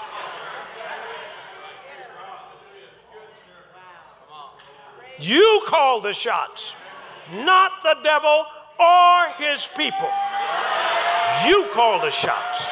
You 5.23 5.63
call 5.67 6.01
the 6.01 6.13
shots, 6.13 6.73
not 7.33 7.81
the 7.83 7.97
devil 8.03 8.45
or 8.79 9.29
his 9.39 9.69
people. 9.77 10.11
You 11.47 11.69
call 11.73 12.01
the 12.01 12.11
shots. 12.11 12.67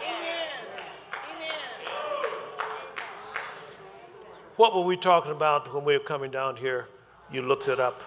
Amen. 0.00 0.48
What 4.56 4.74
were 4.74 4.80
we 4.82 4.96
talking 4.96 5.32
about 5.32 5.72
when 5.74 5.84
we 5.84 5.92
were 5.92 6.04
coming 6.04 6.30
down 6.30 6.56
here? 6.56 6.88
You 7.30 7.42
looked 7.42 7.68
it 7.68 7.78
up, 7.80 8.02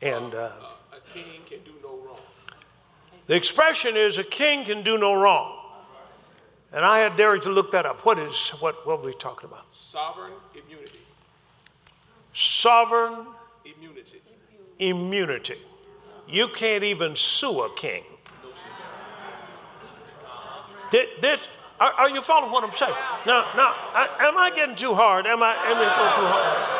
and 0.00 0.34
uh, 0.34 0.50
A 0.92 1.12
king 1.12 1.24
can 1.48 1.58
do 1.64 1.72
no 1.82 1.96
wrong. 2.06 2.18
the 3.26 3.34
expression 3.34 3.96
is 3.96 4.18
"a 4.18 4.24
king 4.24 4.64
can 4.64 4.82
do 4.82 4.98
no 4.98 5.14
wrong." 5.14 5.60
And 6.72 6.84
I 6.84 6.98
had 6.98 7.16
Derek 7.16 7.42
to 7.42 7.50
look 7.50 7.70
that 7.72 7.86
up. 7.86 8.04
What 8.04 8.18
is 8.18 8.50
what? 8.60 8.86
What 8.86 9.00
were 9.00 9.06
we 9.06 9.14
talking 9.14 9.48
about? 9.48 9.66
Sovereign 9.72 10.32
immunity. 10.54 10.98
Sovereign 12.34 13.26
Immunity. 13.64 14.20
immunity. 14.78 15.54
You 16.28 16.48
can't 16.48 16.82
even 16.82 17.16
sue 17.16 17.62
a 17.62 17.70
king. 17.76 18.02
Did, 20.90 21.08
did, 21.22 21.40
are, 21.80 21.92
are 21.92 22.10
you 22.10 22.20
following 22.20 22.52
what 22.52 22.64
I'm 22.64 22.72
saying? 22.72 22.94
Now, 23.24 23.46
now, 23.56 23.74
I, 23.94 24.08
am 24.20 24.36
I 24.36 24.50
getting 24.50 24.74
too 24.74 24.94
hard? 24.94 25.26
Am 25.26 25.42
I, 25.42 25.54
am 25.54 25.76
I 25.76 25.84
going 25.96 26.14
too 26.18 26.26
hard? 26.26 26.74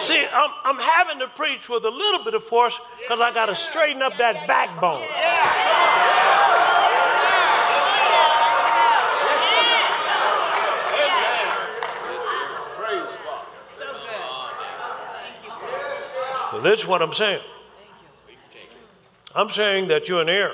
See, 0.00 0.24
I'm, 0.32 0.50
I'm 0.64 0.78
having 0.78 1.18
to 1.18 1.28
preach 1.28 1.68
with 1.68 1.84
a 1.84 1.90
little 1.90 2.24
bit 2.24 2.34
of 2.34 2.44
force 2.44 2.80
because 3.00 3.20
I 3.20 3.32
got 3.34 3.46
to 3.46 3.54
straighten 3.54 4.00
up 4.00 4.16
that 4.18 4.46
backbone. 4.46 5.04
Praise 5.06 5.57
This 16.62 16.80
is 16.80 16.86
what 16.86 17.02
I'm 17.02 17.12
saying. 17.12 17.40
I'm 19.34 19.48
saying 19.48 19.88
that 19.88 20.08
you're 20.08 20.22
an 20.22 20.28
heir. 20.28 20.52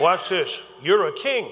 Watch 0.00 0.28
this. 0.28 0.60
You're 0.82 1.08
a 1.08 1.12
king. 1.12 1.50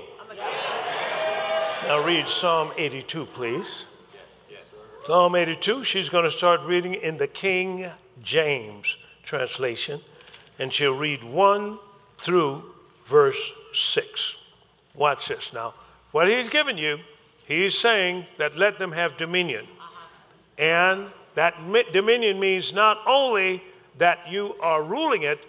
Now 1.85 2.05
read 2.05 2.29
Psalm 2.29 2.73
82, 2.77 3.27
please. 3.27 3.87
Psalm 5.05 5.37
82, 5.37 5.85
she's 5.85 6.09
going 6.09 6.25
to 6.25 6.31
start 6.31 6.61
reading 6.63 6.95
in 6.95 7.19
the 7.19 7.27
King 7.27 7.91
James 8.23 8.97
translation, 9.23 10.01
and 10.59 10.73
she'll 10.73 10.97
read 10.97 11.23
1 11.25 11.79
through 12.19 12.65
verse 13.05 13.53
6. 13.73 14.37
Watch 14.95 15.29
this 15.29 15.53
now. 15.53 15.75
What 16.13 16.29
he's 16.29 16.49
given 16.49 16.79
you, 16.79 17.01
he's 17.47 17.77
saying 17.77 18.27
that 18.39 18.57
let 18.57 18.79
them 18.79 18.93
have 18.93 19.17
dominion. 19.17 19.67
And 20.57 21.09
that 21.35 21.57
dominion 21.93 22.39
means 22.39 22.73
not 22.73 23.01
only 23.07 23.63
that 23.99 24.31
you 24.31 24.57
are 24.61 24.83
ruling 24.83 25.23
it, 25.23 25.47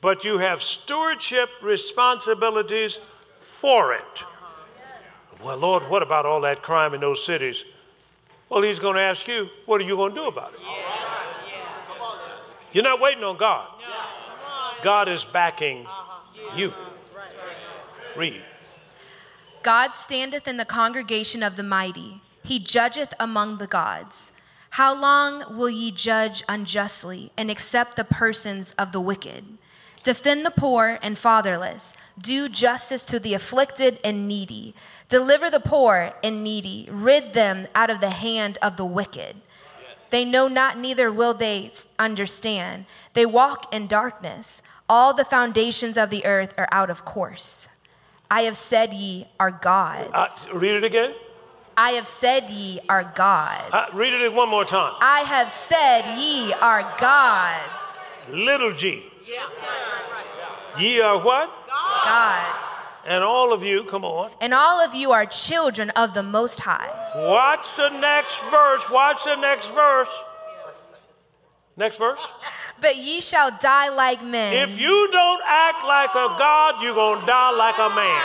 but 0.00 0.24
you 0.24 0.38
have 0.38 0.62
stewardship 0.62 1.48
responsibilities 1.62 2.98
for 3.40 3.94
it. 3.94 4.24
Well, 5.42 5.56
Lord, 5.58 5.84
what 5.90 6.02
about 6.02 6.26
all 6.26 6.40
that 6.42 6.62
crime 6.62 6.94
in 6.94 7.00
those 7.00 7.24
cities? 7.24 7.64
Well, 8.48 8.62
He's 8.62 8.78
going 8.78 8.96
to 8.96 9.02
ask 9.02 9.26
you, 9.28 9.48
what 9.66 9.80
are 9.80 9.84
you 9.84 9.96
going 9.96 10.14
to 10.14 10.20
do 10.20 10.26
about 10.26 10.54
it? 10.54 10.60
You're 12.72 12.84
not 12.84 13.00
waiting 13.00 13.24
on 13.24 13.36
God. 13.36 13.68
God 14.82 15.08
is 15.08 15.24
backing 15.24 15.86
you. 16.54 16.72
Read. 18.14 18.42
God 19.62 19.94
standeth 19.94 20.46
in 20.46 20.58
the 20.58 20.64
congregation 20.64 21.42
of 21.42 21.56
the 21.56 21.62
mighty, 21.62 22.20
he 22.44 22.58
judgeth 22.58 23.12
among 23.18 23.58
the 23.58 23.66
gods. 23.66 24.30
How 24.76 24.94
long 24.94 25.56
will 25.56 25.70
ye 25.70 25.90
judge 25.90 26.44
unjustly 26.50 27.32
and 27.34 27.50
accept 27.50 27.96
the 27.96 28.04
persons 28.04 28.74
of 28.76 28.92
the 28.92 29.00
wicked? 29.00 29.56
Defend 30.04 30.44
the 30.44 30.50
poor 30.50 30.98
and 31.00 31.16
fatherless. 31.16 31.94
Do 32.20 32.46
justice 32.46 33.02
to 33.06 33.18
the 33.18 33.32
afflicted 33.32 33.98
and 34.04 34.28
needy. 34.28 34.74
Deliver 35.08 35.48
the 35.48 35.60
poor 35.60 36.12
and 36.22 36.44
needy. 36.44 36.90
Rid 36.90 37.32
them 37.32 37.68
out 37.74 37.88
of 37.88 38.00
the 38.00 38.10
hand 38.10 38.58
of 38.60 38.76
the 38.76 38.84
wicked. 38.84 39.36
They 40.10 40.26
know 40.26 40.46
not, 40.46 40.78
neither 40.78 41.10
will 41.10 41.32
they 41.32 41.70
understand. 41.98 42.84
They 43.14 43.24
walk 43.24 43.74
in 43.74 43.86
darkness. 43.86 44.60
All 44.90 45.14
the 45.14 45.24
foundations 45.24 45.96
of 45.96 46.10
the 46.10 46.26
earth 46.26 46.52
are 46.58 46.68
out 46.70 46.90
of 46.90 47.06
course. 47.06 47.66
I 48.30 48.42
have 48.42 48.58
said 48.58 48.92
ye 48.92 49.28
are 49.40 49.52
gods. 49.52 50.10
Uh, 50.12 50.28
read 50.52 50.74
it 50.74 50.84
again. 50.84 51.14
I 51.78 51.90
have 51.90 52.06
said 52.06 52.48
ye 52.48 52.80
are 52.88 53.04
gods. 53.04 53.70
Uh, 53.70 53.86
read 53.94 54.14
it 54.14 54.32
one 54.32 54.48
more 54.48 54.64
time. 54.64 54.94
I 55.00 55.20
have 55.20 55.50
said 55.50 56.18
ye 56.18 56.52
are 56.54 56.82
gods. 56.98 57.70
Little 58.30 58.72
g. 58.72 59.02
Yes, 59.26 59.50
sir. 59.60 60.80
Ye 60.80 61.00
are 61.00 61.18
what? 61.22 61.50
Gods. 61.68 62.62
And 63.06 63.22
all 63.22 63.52
of 63.52 63.62
you, 63.62 63.84
come 63.84 64.04
on. 64.04 64.30
And 64.40 64.54
all 64.54 64.80
of 64.80 64.94
you 64.94 65.12
are 65.12 65.26
children 65.26 65.90
of 65.90 66.14
the 66.14 66.22
Most 66.22 66.60
High. 66.60 66.90
Watch 67.14 67.76
the 67.76 67.90
next 67.90 68.42
verse. 68.44 68.90
Watch 68.90 69.24
the 69.24 69.36
next 69.36 69.68
verse. 69.68 70.08
Next 71.76 71.98
verse. 71.98 72.20
But 72.80 72.96
ye 72.96 73.20
shall 73.20 73.50
die 73.60 73.90
like 73.90 74.24
men. 74.24 74.68
If 74.68 74.80
you 74.80 75.08
don't 75.12 75.42
act 75.46 75.84
like 75.86 76.10
a 76.10 76.28
God, 76.38 76.82
you're 76.82 76.94
going 76.94 77.20
to 77.20 77.26
die 77.26 77.50
like 77.50 77.78
a 77.78 77.94
man. 77.94 78.22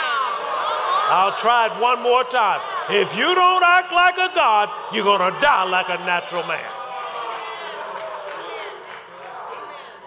I'll 1.14 1.36
try 1.36 1.66
it 1.66 1.80
one 1.80 2.02
more 2.02 2.24
time. 2.24 2.60
If 2.90 3.16
you 3.16 3.34
don't 3.34 3.62
act 3.64 3.92
like 3.92 4.14
a 4.16 4.34
God, 4.34 4.68
you're 4.92 5.04
going 5.04 5.32
to 5.32 5.40
die 5.40 5.64
like 5.64 5.88
a 5.88 5.98
natural 6.04 6.44
man. 6.46 6.70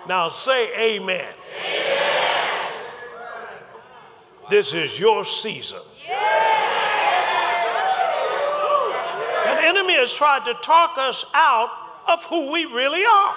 Now 0.08 0.30
say 0.30 0.96
amen. 0.96 1.20
amen. 1.20 1.34
This 4.50 4.74
is 4.74 5.00
your 5.00 5.26
season. 5.26 5.80
An 9.48 9.58
enemy 9.64 9.94
has 9.94 10.14
tried 10.14 10.46
to 10.46 10.54
talk 10.56 10.98
us 10.98 11.26
out 11.34 11.70
of 12.08 12.24
who 12.26 12.52
we 12.52 12.66
really 12.66 13.04
are. 13.04 13.36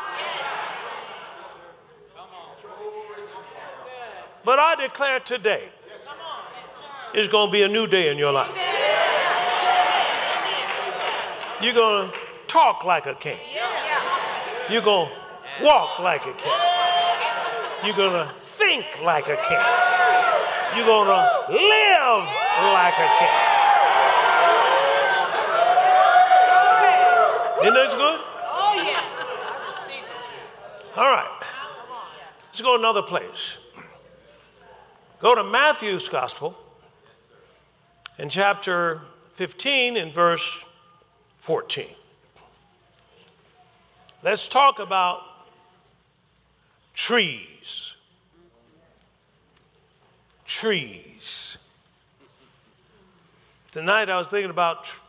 But 4.44 4.58
I 4.58 4.74
declare 4.76 5.20
today 5.20 5.68
it's 7.14 7.28
going 7.28 7.48
to 7.48 7.52
be 7.52 7.62
a 7.62 7.68
new 7.68 7.86
day 7.86 8.10
in 8.10 8.18
your 8.18 8.32
life. 8.32 8.67
You're 11.60 11.74
going 11.74 12.08
to 12.08 12.14
talk 12.46 12.84
like 12.84 13.06
a 13.06 13.14
king. 13.14 13.38
You're 14.70 14.82
going 14.82 15.08
to 15.08 15.64
walk 15.64 15.98
like 15.98 16.22
a 16.22 16.32
king. 16.34 16.52
You're 17.84 17.96
going 17.96 18.12
to 18.12 18.32
think 18.58 18.86
like 19.02 19.28
a 19.28 19.36
king. 19.36 19.58
You're 20.76 20.86
going 20.86 21.08
to 21.08 21.52
live 21.52 22.28
like 22.74 22.94
a 22.94 23.08
king. 23.18 23.48
Isn't 27.60 27.74
that 27.74 27.90
good? 27.90 28.20
Oh, 28.50 28.74
yes. 28.76 29.04
All 30.96 31.06
right. 31.06 31.42
Let's 32.46 32.60
go 32.60 32.76
another 32.76 33.02
place. 33.02 33.58
Go 35.18 35.34
to 35.34 35.42
Matthew's 35.42 36.08
Gospel 36.08 36.56
in 38.16 38.28
chapter 38.28 39.00
15 39.32 39.96
in 39.96 40.12
verse 40.12 40.64
14. 41.48 41.86
Let's 44.22 44.46
talk 44.48 44.78
about 44.78 45.22
trees. 46.92 47.96
Trees. 50.44 51.56
Tonight 53.70 54.10
I 54.10 54.18
was 54.18 54.26
thinking 54.26 54.50
about 54.50 54.84
tr- 54.84 55.00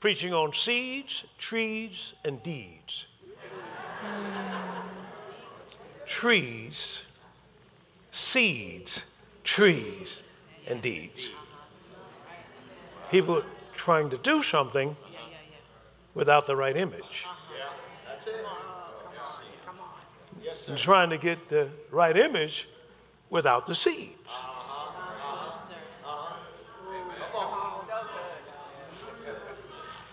preaching 0.00 0.32
on 0.32 0.54
seeds, 0.54 1.24
trees, 1.36 2.14
and 2.24 2.42
deeds. 2.42 3.04
Trees, 6.06 7.04
seeds, 8.12 9.04
trees, 9.44 10.22
and 10.66 10.80
deeds. 10.80 11.28
People 13.10 13.42
trying 13.74 14.08
to 14.08 14.16
do 14.16 14.42
something 14.42 14.96
without 16.16 16.46
the 16.46 16.56
right 16.56 16.76
image. 16.76 17.26
And 20.66 20.78
trying 20.78 21.10
to 21.10 21.18
get 21.18 21.48
the 21.48 21.68
right 21.92 22.16
image 22.16 22.68
without 23.30 23.66
the 23.66 23.74
seeds. 23.74 24.34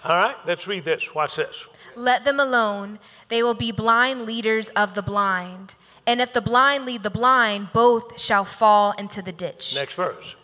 All 0.06 0.18
right, 0.18 0.36
let's 0.46 0.68
read 0.68 0.84
this. 0.84 1.16
Watch 1.16 1.38
this. 1.38 1.66
Let 1.96 2.26
them 2.26 2.40
alone. 2.40 3.00
They 3.30 3.42
will 3.42 3.54
be 3.54 3.72
blind 3.72 4.26
leaders 4.26 4.68
of 4.70 4.96
the 4.96 5.02
blind. 5.02 5.76
And 6.06 6.20
if 6.20 6.34
the 6.34 6.42
blind 6.42 6.86
lead 6.86 7.04
the 7.04 7.10
blind, 7.10 7.70
both 7.72 8.20
shall 8.20 8.44
fall 8.44 8.92
into 8.98 9.22
the 9.22 9.32
ditch. 9.32 9.74
Next 9.74 9.96
verse. 9.96 10.36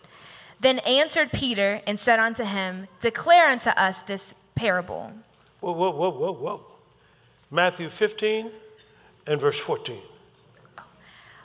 Then 0.62 0.80
answered 0.80 1.34
Peter 1.34 1.82
and 1.86 2.00
said 2.00 2.20
unto 2.20 2.46
him, 2.46 2.88
Declare 3.02 3.50
unto 3.50 3.72
us 3.72 4.00
this 4.00 4.34
parable. 4.56 5.12
Whoa, 5.60 5.72
whoa, 5.74 5.92
whoa, 5.92 6.12
whoa, 6.12 6.34
whoa. 6.34 6.62
Matthew 7.52 7.90
15 7.90 8.52
and 9.28 9.42
verse 9.42 9.60
14. 9.60 9.98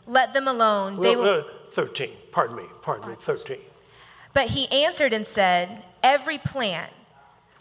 Let 0.06 0.34
them 0.34 0.46
alone. 0.46 1.00
They 1.00 1.16
will... 1.16 1.40
uh, 1.40 1.44
13. 1.70 2.10
Pardon 2.30 2.56
me. 2.56 2.64
Pardon 2.82 3.08
me. 3.08 3.14
13. 3.18 3.58
But 4.32 4.50
he 4.50 4.70
answered 4.70 5.12
and 5.12 5.26
said, 5.26 5.82
Every 6.02 6.38
plant 6.38 6.92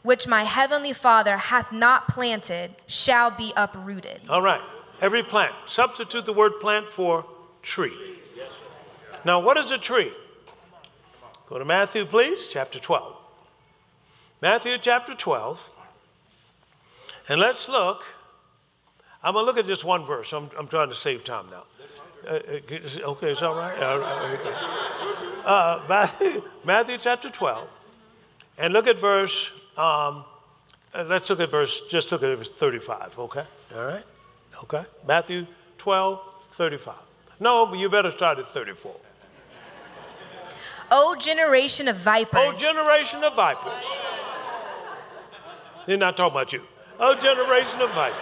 which 0.02 0.28
my 0.28 0.44
heavenly 0.44 0.94
Father 0.94 1.38
hath 1.38 1.72
not 1.72 2.08
planted 2.10 2.72
shall 2.86 3.32
be 3.32 3.54
uprooted. 3.56 4.22
All 4.30 4.42
right. 4.42 4.62
Every 5.02 5.24
plant. 5.24 5.54
Substitute 5.66 6.26
the 6.26 6.34
word 6.34 6.60
plant 6.60 6.90
for 6.90 7.26
tree. 7.62 7.94
Now, 9.26 9.40
what 9.40 9.58
is 9.58 9.72
a 9.72 9.78
tree? 9.78 10.12
Go 11.48 11.58
to 11.58 11.66
Matthew, 11.66 12.06
please, 12.06 12.48
chapter 12.48 12.80
12. 12.80 13.16
Matthew 14.42 14.78
chapter 14.78 15.14
12. 15.14 15.70
And 17.30 17.40
let's 17.40 17.70
look. 17.70 18.04
I'm 19.24 19.34
going 19.34 19.44
to 19.44 19.46
look 19.46 19.58
at 19.58 19.66
just 19.66 19.86
one 19.86 20.06
verse. 20.06 20.34
I'm, 20.34 20.50
I'm 20.58 20.68
trying 20.68 20.90
to 20.90 20.96
save 20.96 21.24
time 21.24 21.46
now. 21.50 21.64
Uh, 22.28 22.34
uh, 22.34 23.10
okay, 23.12 23.32
it's 23.32 23.42
all 23.42 23.56
right? 23.56 23.80
Right, 23.80 24.40
okay. 24.40 25.44
Uh, 25.46 25.82
Matthew, 25.88 26.44
Matthew 26.66 26.98
chapter 26.98 27.30
12. 27.30 27.68
And 28.58 28.74
look 28.74 28.88
at 28.88 29.00
verse, 29.00 29.52
um, 29.78 30.26
uh, 30.94 31.06
let's 31.08 31.30
look 31.30 31.40
at 31.40 31.50
verse, 31.50 31.88
just 31.90 32.12
look 32.12 32.24
at 32.24 32.38
verse 32.38 32.50
35, 32.50 33.20
okay? 33.20 33.46
All 33.76 33.86
right? 33.86 34.04
Okay? 34.64 34.86
Matthew 35.08 35.48
12, 35.78 36.22
35. 36.52 36.96
No, 37.40 37.66
but 37.66 37.80
you 37.80 37.90
better 37.90 38.12
start 38.12 38.40
at 38.40 38.48
34. 38.48 38.96
O 40.92 41.16
generation 41.16 41.88
of 41.88 41.96
vipers. 41.96 42.40
Oh, 42.40 42.54
generation 42.54 43.24
of 43.24 43.36
vipers. 43.36 43.84
They're 45.86 45.98
not 45.98 46.16
talking 46.16 46.36
about 46.36 46.54
you. 46.54 46.62
Oh, 47.06 47.16
generation 47.16 47.82
of 47.82 47.92
vipers. 47.92 48.16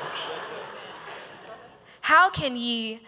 How 2.01 2.31
can 2.31 2.55
ye, 2.55 3.01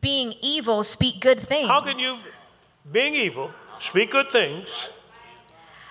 being 0.00 0.32
evil, 0.40 0.82
speak 0.82 1.20
good 1.20 1.38
things? 1.40 1.68
How 1.68 1.82
can 1.82 1.98
you, 1.98 2.16
being 2.90 3.14
evil, 3.14 3.50
speak 3.78 4.10
good 4.10 4.30
things? 4.30 4.88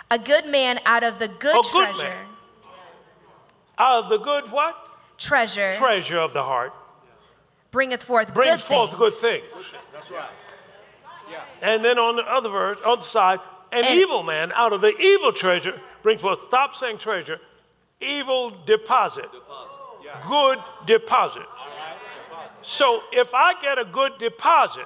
A 0.10 0.18
good 0.18 0.48
man 0.48 0.80
out 0.84 1.04
of 1.04 1.20
the 1.20 1.28
good 1.28 1.56
A 1.56 1.62
good 1.62 1.94
treasure. 1.94 1.98
man. 2.10 2.26
Out 3.78 4.06
of 4.06 4.10
the 4.10 4.18
good 4.18 4.52
what? 4.52 4.76
Treasure 5.20 5.74
Treasure 5.74 6.18
of 6.18 6.34
the 6.34 6.42
heart 6.44 6.74
bringeth 7.70 8.02
forth 8.02 8.34
brings 8.34 8.50
good 8.50 8.62
forth 8.62 8.90
things. 8.90 8.98
good 8.98 9.14
things. 9.14 9.44
And 11.62 11.86
then 11.86 12.00
on 12.00 12.16
the 12.16 12.24
other 12.24 12.50
verse, 12.50 12.80
other 12.84 13.02
side, 13.04 13.40
an 13.72 13.86
And- 13.86 14.00
evil 14.00 14.24
man 14.24 14.52
out 14.54 14.74
of 14.74 14.82
the 14.82 14.98
evil 14.98 15.32
treasure 15.32 15.80
bring 16.02 16.18
forth. 16.18 16.44
Stop 16.48 16.74
saying 16.74 16.98
treasure. 16.98 17.40
Evil 18.02 18.52
deposit. 18.66 19.30
Good 20.28 20.60
deposit. 20.86 21.46
So 22.62 23.02
if 23.12 23.34
I 23.34 23.60
get 23.62 23.78
a 23.78 23.86
good 23.86 24.18
deposit, 24.18 24.86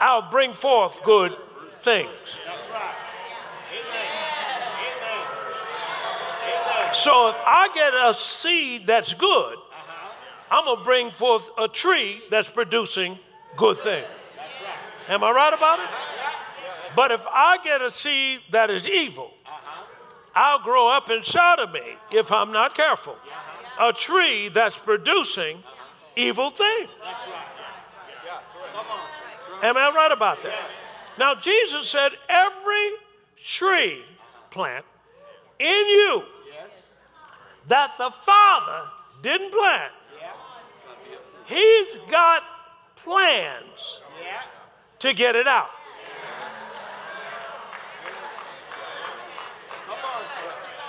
I'll 0.00 0.30
bring 0.30 0.52
forth 0.52 1.02
good 1.02 1.36
things. 1.78 2.10
So 6.92 7.28
if 7.28 7.36
I 7.46 7.68
get 7.74 7.92
a 7.94 8.14
seed 8.14 8.86
that's 8.86 9.12
good, 9.12 9.58
I'm 10.50 10.64
gonna 10.64 10.82
bring 10.82 11.10
forth 11.10 11.50
a 11.58 11.68
tree 11.68 12.22
that's 12.30 12.48
producing 12.48 13.18
good 13.56 13.76
things. 13.76 14.06
Am 15.08 15.22
I 15.22 15.30
right 15.30 15.52
about 15.52 15.80
it? 15.80 15.88
But 16.96 17.12
if 17.12 17.26
I 17.26 17.58
get 17.62 17.82
a 17.82 17.90
seed 17.90 18.40
that 18.50 18.70
is 18.70 18.86
evil, 18.86 19.32
I'll 20.34 20.60
grow 20.60 20.88
up 20.88 21.10
inside 21.10 21.58
of 21.58 21.72
me 21.72 21.96
if 22.12 22.30
I'm 22.30 22.52
not 22.52 22.74
careful. 22.74 23.16
A 23.80 23.92
tree 23.92 24.48
that's 24.48 24.76
producing 24.76 25.62
evil 26.16 26.50
things. 26.50 26.90
Am 29.62 29.76
I 29.76 29.90
right 29.94 30.12
about 30.12 30.42
that? 30.42 30.70
Now, 31.18 31.34
Jesus 31.34 31.88
said, 31.88 32.12
every 32.28 32.90
tree 33.44 34.04
plant 34.50 34.84
in 35.58 35.66
you 35.66 36.22
that 37.66 37.92
the 37.98 38.10
Father 38.10 38.88
didn't 39.22 39.52
plant, 39.52 39.92
He's 41.46 41.96
got 42.10 42.42
plans 42.96 44.02
to 44.98 45.14
get 45.14 45.34
it 45.34 45.46
out. 45.46 45.70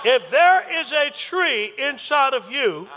If 0.04 0.30
there 0.30 0.80
is 0.80 0.92
a 0.92 1.10
tree 1.10 1.72
inside 1.78 2.34
of 2.34 2.50
you 2.50 2.88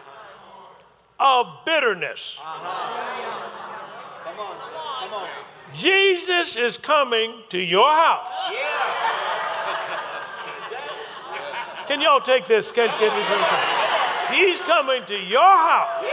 of 1.20 1.48
bitterness, 1.66 2.40
Jesus 5.74 6.56
is 6.56 6.78
coming 6.78 7.34
to 7.50 7.58
your 7.58 7.92
house. 7.92 8.54
Can 11.88 12.00
y'all 12.00 12.22
take 12.22 12.48
this? 12.48 12.72
Can, 12.72 12.90
can 12.90 14.34
He's 14.34 14.60
coming 14.62 15.04
to 15.06 15.18
your 15.18 15.42
house 15.42 16.06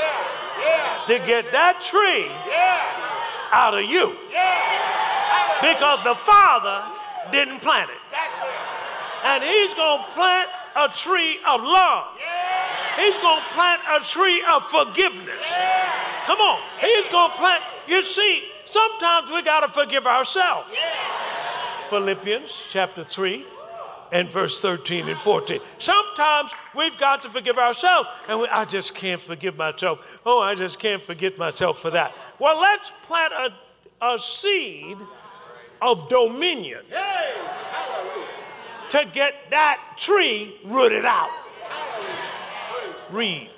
to 1.07 1.19
get 1.27 1.53
that 1.53 1.81
tree 1.81 2.31
out 3.53 3.75
of 3.75 3.85
you. 3.85 4.17
Because 5.61 6.03
the 6.05 6.15
Father 6.15 6.85
didn't 7.31 7.61
plant 7.61 7.91
it. 7.91 7.97
And 9.25 9.45
He's 9.45 9.75
going 9.75 10.05
to 10.05 10.11
plant 10.13 10.51
a 10.77 10.89
tree 10.89 11.39
of 11.49 11.63
love. 11.63 12.07
He's 12.97 13.17
going 13.19 13.41
to 13.41 13.49
plant 13.53 13.83
a 13.91 14.01
tree 14.05 14.45
of 14.53 14.65
forgiveness. 14.65 15.53
Come 16.25 16.39
on. 16.41 16.61
He's 16.81 17.09
going 17.09 17.31
to 17.31 17.37
plant. 17.37 17.63
You 17.89 18.03
see, 18.03 18.45
sometimes 18.65 19.31
we 19.31 19.43
got 19.43 19.61
to 19.61 19.69
forgive 19.69 20.07
ourselves. 20.07 20.71
Philippians 21.89 22.67
chapter 22.71 23.03
3 23.03 23.45
and 24.13 24.29
verse 24.29 24.61
13 24.61 25.09
and 25.09 25.19
14. 25.19 25.61
Sometimes 25.79 26.53
we've 26.75 26.97
got 26.99 27.23
to 27.23 27.29
forgive 27.29 27.59
ourselves, 27.59 28.09
and 28.29 28.41
we, 28.41 28.49
I 28.49 28.65
just 28.65 28.95
can't 28.95 29.21
forgive 29.21 29.57
myself. 29.57 30.21
Oh, 30.27 30.41
I 30.41 30.55
just 30.55 30.79
can't 30.79 31.03
forget 31.03 31.39
myself 31.39 31.79
for 31.79 31.91
that. 31.91 32.15
Well, 32.39 32.61
let's 32.61 32.93
plant 33.03 33.33
a, 33.33 34.05
a 34.05 34.19
seed 34.19 34.99
of 35.81 36.09
dominion 36.09 36.81
to 38.91 39.09
get 39.13 39.35
that 39.51 39.81
tree 39.97 40.57
rooted 40.65 41.05
out. 41.05 41.31
Read. 43.11 43.51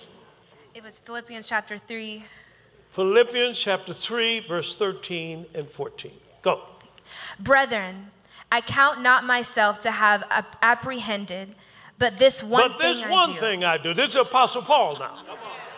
It 0.74 0.82
was 0.82 0.98
Philippians 0.98 1.46
chapter 1.46 1.76
3. 1.76 2.24
Philippians 2.90 3.58
chapter 3.58 3.92
3, 3.92 4.40
verse 4.40 4.76
13 4.76 5.46
and 5.54 5.68
14. 5.68 6.12
Go. 6.42 6.60
Brethren, 7.38 8.10
I 8.50 8.60
count 8.60 9.00
not 9.00 9.24
myself 9.24 9.80
to 9.80 9.90
have 9.90 10.24
apprehended, 10.60 11.54
but 11.98 12.18
this 12.18 12.42
one 12.42 12.68
but 12.68 12.78
this 12.78 13.02
thing 13.02 13.10
one 13.10 13.30
I 13.30 13.34
do. 13.34 13.40
thing 13.40 13.64
I 13.64 13.78
do. 13.78 13.94
This 13.94 14.10
is 14.10 14.16
Apostle 14.16 14.62
Paul 14.62 14.98
now. 14.98 15.18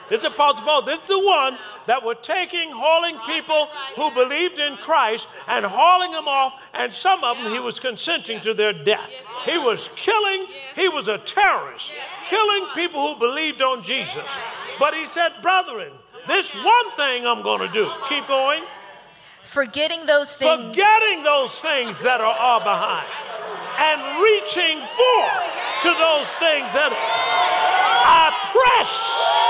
This 0.08 0.20
is 0.20 0.26
Apostle 0.26 0.64
Paul. 0.64 0.82
This 0.82 1.00
is 1.00 1.08
the 1.08 1.18
one 1.18 1.58
that 1.86 2.04
were 2.04 2.14
taking, 2.14 2.70
hauling 2.70 3.16
people 3.26 3.68
who 3.96 4.10
believed 4.10 4.58
in 4.58 4.76
Christ 4.76 5.26
and 5.48 5.64
hauling 5.64 6.12
them 6.12 6.28
off, 6.28 6.60
and 6.74 6.92
some 6.92 7.24
of 7.24 7.38
them 7.38 7.52
he 7.52 7.58
was 7.58 7.80
consenting 7.80 8.40
to 8.42 8.54
their 8.54 8.72
death. 8.72 9.10
He 9.44 9.58
was 9.58 9.88
killing, 9.96 10.46
he 10.74 10.88
was 10.88 11.08
a 11.08 11.18
terrorist, 11.18 11.92
killing 12.26 12.66
people 12.74 13.14
who 13.14 13.18
believed 13.18 13.62
on 13.62 13.82
Jesus. 13.82 14.28
But 14.78 14.94
he 14.94 15.04
said, 15.04 15.32
Brethren, 15.40 15.92
this 16.26 16.52
one 16.54 16.90
thing 16.92 17.26
I'm 17.26 17.42
going 17.42 17.60
to 17.60 17.72
do. 17.72 17.90
Keep 18.08 18.28
going. 18.28 18.64
Forgetting 19.44 20.06
those 20.06 20.36
things. 20.36 20.68
Forgetting 20.68 21.22
those 21.22 21.60
things 21.60 22.00
that 22.02 22.20
are, 22.20 22.34
are 22.34 22.60
behind 22.60 23.06
and 23.78 24.00
reaching 24.22 24.78
forth 24.78 25.44
to 25.82 25.90
those 25.90 26.28
things 26.38 26.70
that 26.72 26.92
I 26.94 28.30
press. 28.52 29.43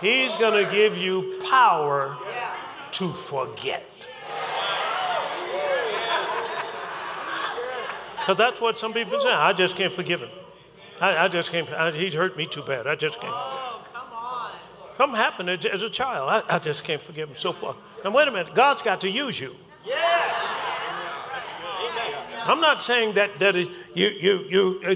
He's 0.00 0.36
going 0.36 0.64
to 0.64 0.70
give 0.70 0.96
you 0.96 1.40
power 1.48 2.16
to 2.92 3.08
forget. 3.08 3.84
Because 8.18 8.36
that's 8.36 8.60
what 8.60 8.78
some 8.78 8.92
people 8.92 9.20
say. 9.20 9.28
I 9.28 9.52
just 9.52 9.74
can't 9.74 9.92
forgive 9.92 10.20
him. 10.20 10.28
I, 11.00 11.24
I 11.24 11.28
just 11.28 11.50
can't. 11.50 11.68
I, 11.72 11.90
he's 11.92 12.14
hurt 12.14 12.36
me 12.36 12.46
too 12.46 12.62
bad. 12.62 12.86
I 12.86 12.94
just 12.94 13.20
can't. 13.20 13.32
Oh, 13.34 13.82
come 13.92 14.12
on. 14.12 14.50
Something 14.98 15.16
happened 15.16 15.50
as, 15.50 15.64
as 15.64 15.82
a 15.82 15.88
child. 15.88 16.28
I, 16.28 16.56
I 16.56 16.58
just 16.58 16.84
can't 16.84 17.00
forgive 17.00 17.30
him 17.30 17.36
so 17.36 17.52
far. 17.52 17.74
Now, 18.04 18.10
wait 18.10 18.28
a 18.28 18.30
minute. 18.30 18.54
God's 18.54 18.82
got 18.82 19.00
to 19.00 19.10
use 19.10 19.40
you. 19.40 19.54
I'm 22.44 22.60
not 22.60 22.82
saying 22.82 23.14
that, 23.14 23.38
that 23.40 23.56
is, 23.56 23.68
you, 23.94 24.08
you, 24.08 24.38
you, 24.48 24.80
uh, 24.86 24.94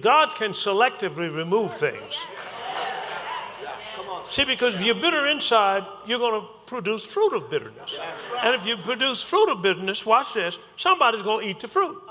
God 0.00 0.34
can 0.36 0.52
selectively 0.52 1.34
remove 1.34 1.74
things. 1.74 2.22
See, 4.34 4.44
because 4.44 4.74
if 4.74 4.84
you're 4.84 4.96
bitter 4.96 5.28
inside, 5.28 5.86
you're 6.08 6.18
going 6.18 6.40
to 6.40 6.48
produce 6.66 7.04
fruit 7.04 7.34
of 7.34 7.48
bitterness. 7.48 7.96
And 8.42 8.52
if 8.56 8.66
you 8.66 8.76
produce 8.76 9.22
fruit 9.22 9.48
of 9.48 9.62
bitterness, 9.62 10.04
watch 10.04 10.34
this, 10.34 10.58
somebody's 10.76 11.22
going 11.22 11.44
to 11.44 11.50
eat 11.50 11.60
the 11.60 11.68
fruit. 11.68 12.02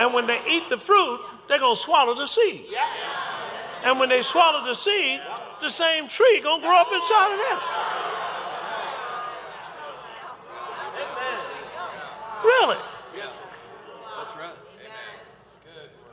And 0.00 0.12
when 0.12 0.26
they 0.26 0.40
eat 0.48 0.68
the 0.68 0.76
fruit, 0.76 1.20
they're 1.46 1.60
going 1.60 1.76
to 1.76 1.80
swallow 1.80 2.16
the 2.16 2.26
seed. 2.26 2.66
And 3.84 4.00
when 4.00 4.08
they 4.08 4.22
swallow 4.22 4.64
the 4.64 4.74
seed, 4.74 5.20
the 5.60 5.70
same 5.70 6.08
tree 6.08 6.40
going 6.42 6.62
to 6.62 6.66
grow 6.66 6.78
up 6.78 6.88
inside 6.92 7.34
of 7.34 7.38
them. 7.38 7.58
Really? 12.42 12.78
That's 14.18 14.36
right. 14.36 14.50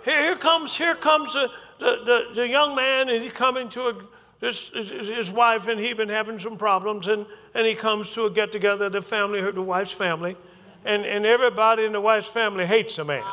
Here, 0.05 0.21
here 0.21 0.35
comes, 0.35 0.77
here 0.77 0.93
comes 0.93 1.33
the, 1.33 1.49
the, 1.79 2.03
the, 2.05 2.35
the 2.35 2.47
young 2.47 2.75
man, 2.75 3.09
and 3.09 3.23
he's 3.23 3.33
coming 3.33 3.67
to 3.69 3.81
a, 3.81 3.95
this, 4.43 4.67
his, 4.73 5.07
his 5.07 5.31
wife, 5.31 5.69
and 5.69 5.79
he 5.79 5.93
been 5.93 6.09
having 6.09 6.37
some 6.37 6.57
problems, 6.57 7.07
and, 7.07 7.25
and 7.53 7.65
he 7.65 7.75
comes 7.75 8.09
to 8.09 8.25
a 8.25 8.29
get 8.29 8.51
together, 8.51 8.89
the 8.89 9.01
family, 9.01 9.39
the 9.39 9.61
wife's 9.61 9.93
family, 9.93 10.35
and, 10.83 11.05
and 11.05 11.25
everybody 11.25 11.85
in 11.85 11.93
the 11.93 12.01
wife's 12.01 12.27
family 12.27 12.65
hates 12.65 12.97
the 12.97 13.05
man. 13.05 13.23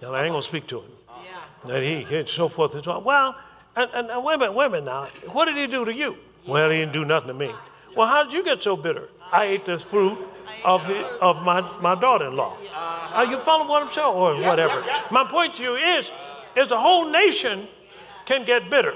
Now, 0.00 0.14
I 0.14 0.24
ain't 0.24 0.32
gonna 0.32 0.40
speak 0.40 0.66
to 0.68 0.80
him. 0.80 0.90
And 1.64 1.84
he, 1.84 2.16
and 2.16 2.26
so 2.26 2.48
forth 2.48 2.74
and 2.74 2.82
so 2.82 2.92
on. 2.92 3.04
Well, 3.04 3.36
and, 3.76 3.90
and, 3.92 4.10
and 4.10 4.24
wait 4.24 4.36
a 4.36 4.38
minute, 4.38 4.52
wait 4.54 4.66
a 4.66 4.70
minute 4.70 4.84
now. 4.86 5.08
What 5.32 5.44
did 5.44 5.56
he 5.56 5.66
do 5.66 5.84
to 5.84 5.92
you? 5.92 6.16
Well, 6.46 6.70
he 6.70 6.78
didn't 6.78 6.94
do 6.94 7.04
nothing 7.04 7.28
to 7.28 7.34
me. 7.34 7.52
Well, 7.94 8.06
how 8.06 8.24
did 8.24 8.32
you 8.32 8.42
get 8.42 8.62
so 8.62 8.74
bitter? 8.74 9.08
I 9.30 9.44
ate 9.44 9.66
the 9.66 9.78
fruit 9.78 10.18
of, 10.64 10.88
the, 10.88 11.04
of 11.20 11.44
my, 11.44 11.60
my 11.82 11.94
daughter-in-law. 11.94 12.56
Are 13.12 13.26
you 13.26 13.36
following 13.36 13.68
what 13.68 13.82
I'm 13.82 13.90
saying, 13.90 14.06
or 14.06 14.40
whatever? 14.40 14.82
My 15.10 15.24
point 15.28 15.56
to 15.56 15.62
you 15.62 15.74
is, 15.74 16.10
is 16.56 16.68
the 16.68 16.78
whole 16.78 17.10
nation 17.10 17.68
can 18.24 18.46
get 18.46 18.70
bitter. 18.70 18.94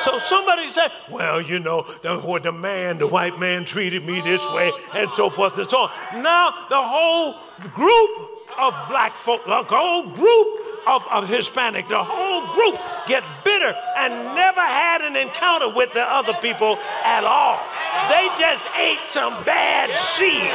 So 0.00 0.18
somebody 0.18 0.68
said, 0.68 0.90
well, 1.10 1.40
you 1.40 1.58
know, 1.58 1.82
the, 2.02 2.18
what 2.18 2.42
the 2.42 2.52
man, 2.52 2.98
the 2.98 3.06
white 3.06 3.38
man 3.38 3.64
treated 3.64 4.04
me 4.04 4.20
this 4.20 4.44
way, 4.52 4.72
and 4.94 5.10
so 5.12 5.28
forth 5.28 5.58
and 5.58 5.68
so 5.68 5.88
on. 5.88 6.22
Now 6.22 6.50
the 6.68 6.80
whole 6.80 7.36
group 7.74 8.10
of 8.58 8.74
black 8.88 9.16
folk, 9.16 9.44
the 9.44 9.62
whole 9.62 10.08
group 10.08 10.48
of, 10.86 11.06
of 11.08 11.28
Hispanic, 11.28 11.88
the 11.88 12.02
whole 12.02 12.52
group 12.54 12.80
get 13.06 13.22
bitter 13.44 13.74
and 13.96 14.12
never 14.34 14.60
had 14.60 15.02
an 15.02 15.16
encounter 15.16 15.68
with 15.68 15.92
the 15.92 16.02
other 16.02 16.32
people 16.40 16.78
at 17.04 17.24
all. 17.24 17.60
They 18.08 18.26
just 18.40 18.66
ate 18.76 19.04
some 19.04 19.36
bad 19.44 19.94
seed. 19.94 20.50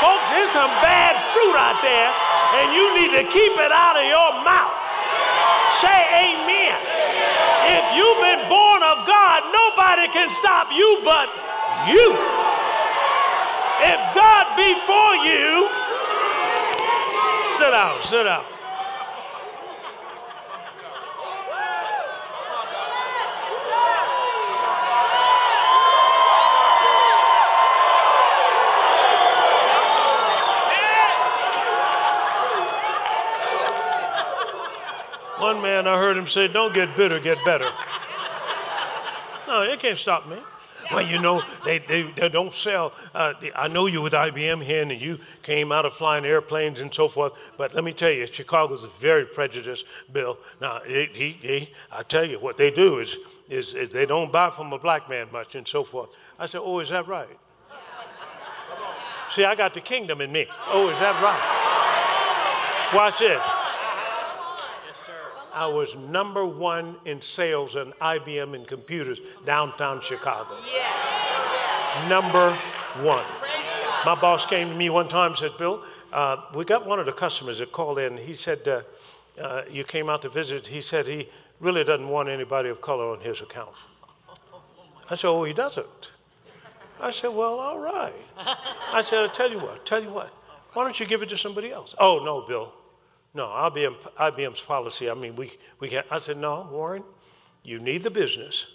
Folks, 0.00 0.26
there's 0.32 0.50
some 0.50 0.72
bad 0.80 1.14
fruit 1.30 1.56
out 1.56 1.78
there, 1.84 2.10
and 2.58 2.66
you 2.72 2.84
need 2.96 3.12
to 3.20 3.24
keep 3.30 3.52
it 3.60 3.72
out 3.72 3.96
of 3.96 4.06
your 4.08 4.32
mouth. 4.42 4.80
Say 5.80 6.00
amen. 6.32 6.91
If 7.72 7.96
you've 7.96 8.20
been 8.20 8.42
born 8.48 8.82
of 8.84 9.06
God, 9.08 9.38
nobody 9.48 10.06
can 10.12 10.30
stop 10.30 10.68
you 10.72 11.00
but 11.02 11.28
you. 11.88 12.12
If 13.80 14.00
God 14.14 14.44
be 14.60 14.76
for 14.84 15.08
you, 15.24 15.68
sit 17.56 17.70
down, 17.70 18.02
sit 18.02 18.24
down. 18.24 18.51
One 35.52 35.60
man, 35.60 35.86
I 35.86 35.98
heard 35.98 36.16
him 36.16 36.26
say, 36.26 36.48
Don't 36.48 36.72
get 36.72 36.96
bitter, 36.96 37.20
get 37.20 37.44
better. 37.44 37.68
No, 39.46 39.60
it 39.60 39.78
can't 39.80 39.98
stop 39.98 40.26
me. 40.26 40.38
well, 40.90 41.06
you 41.06 41.20
know, 41.20 41.42
they, 41.62 41.78
they, 41.78 42.04
they 42.04 42.30
don't 42.30 42.54
sell. 42.54 42.94
Uh, 43.14 43.34
I 43.54 43.68
know 43.68 43.84
you 43.84 44.00
with 44.00 44.14
IBM 44.14 44.62
here, 44.62 44.80
and 44.80 44.98
you 44.98 45.18
came 45.42 45.70
out 45.70 45.84
of 45.84 45.92
flying 45.92 46.24
airplanes 46.24 46.80
and 46.80 46.92
so 46.92 47.06
forth. 47.06 47.34
But 47.58 47.74
let 47.74 47.84
me 47.84 47.92
tell 47.92 48.10
you, 48.10 48.24
Chicago's 48.26 48.82
a 48.82 48.88
very 48.88 49.26
prejudiced 49.26 49.84
bill. 50.10 50.38
Now, 50.58 50.80
he, 50.86 51.04
he, 51.12 51.28
he, 51.32 51.70
I 51.92 52.02
tell 52.02 52.24
you, 52.24 52.40
what 52.40 52.56
they 52.56 52.70
do 52.70 53.00
is, 53.00 53.18
is, 53.50 53.74
is 53.74 53.90
they 53.90 54.06
don't 54.06 54.32
buy 54.32 54.48
from 54.48 54.72
a 54.72 54.78
black 54.78 55.10
man 55.10 55.28
much 55.30 55.54
and 55.54 55.68
so 55.68 55.84
forth. 55.84 56.08
I 56.38 56.46
said, 56.46 56.62
oh, 56.64 56.78
is 56.78 56.88
that 56.88 57.06
right? 57.06 57.28
See, 59.28 59.44
I 59.44 59.54
got 59.54 59.74
the 59.74 59.82
kingdom 59.82 60.22
in 60.22 60.32
me. 60.32 60.46
Oh, 60.68 60.88
is 60.88 60.98
that 60.98 61.22
right? 61.22 62.98
Watch 62.98 63.18
this. 63.18 63.61
I 65.54 65.66
was 65.66 65.94
number 65.96 66.44
one 66.44 66.96
in 67.04 67.20
sales 67.20 67.76
in 67.76 67.92
IBM 68.00 68.54
and 68.54 68.66
computers 68.66 69.20
downtown 69.44 70.00
Chicago. 70.00 70.56
Number 72.08 72.54
one. 73.00 73.24
My 74.04 74.14
boss 74.20 74.46
came 74.46 74.68
to 74.70 74.74
me 74.74 74.90
one 74.90 75.08
time 75.08 75.32
and 75.32 75.38
said, 75.38 75.56
Bill, 75.58 75.82
uh, 76.12 76.38
we 76.54 76.64
got 76.64 76.86
one 76.86 76.98
of 76.98 77.06
the 77.06 77.12
customers 77.12 77.58
that 77.58 77.70
called 77.70 77.98
in. 77.98 78.16
He 78.16 78.34
said, 78.34 78.66
uh, 78.66 78.82
uh, 79.40 79.62
You 79.70 79.84
came 79.84 80.08
out 80.10 80.22
to 80.22 80.28
visit. 80.28 80.66
He 80.66 80.80
said 80.80 81.06
he 81.06 81.28
really 81.60 81.84
doesn't 81.84 82.08
want 82.08 82.28
anybody 82.28 82.68
of 82.68 82.80
color 82.80 83.06
on 83.06 83.20
his 83.20 83.40
account. 83.40 83.74
I 85.10 85.16
said, 85.16 85.28
Oh, 85.28 85.44
he 85.44 85.52
doesn't. 85.52 86.10
I 87.00 87.10
said, 87.10 87.28
Well, 87.28 87.58
all 87.58 87.78
right. 87.78 88.12
I 88.92 89.02
said, 89.02 89.20
I'll 89.20 89.28
tell 89.28 89.50
you 89.50 89.58
what, 89.58 89.86
tell 89.86 90.02
you 90.02 90.10
what. 90.10 90.30
Why 90.72 90.84
don't 90.84 90.98
you 90.98 91.06
give 91.06 91.22
it 91.22 91.28
to 91.28 91.36
somebody 91.36 91.70
else? 91.70 91.94
Oh, 91.98 92.22
no, 92.24 92.40
Bill. 92.46 92.72
No, 93.34 93.46
IBM, 93.46 93.96
IBM's 94.16 94.60
policy. 94.60 95.10
I 95.10 95.14
mean, 95.14 95.36
we, 95.36 95.52
we 95.80 95.88
can't. 95.88 96.06
I 96.10 96.18
said, 96.18 96.36
no, 96.36 96.68
Warren, 96.70 97.02
you 97.62 97.78
need 97.78 98.02
the 98.02 98.10
business. 98.10 98.66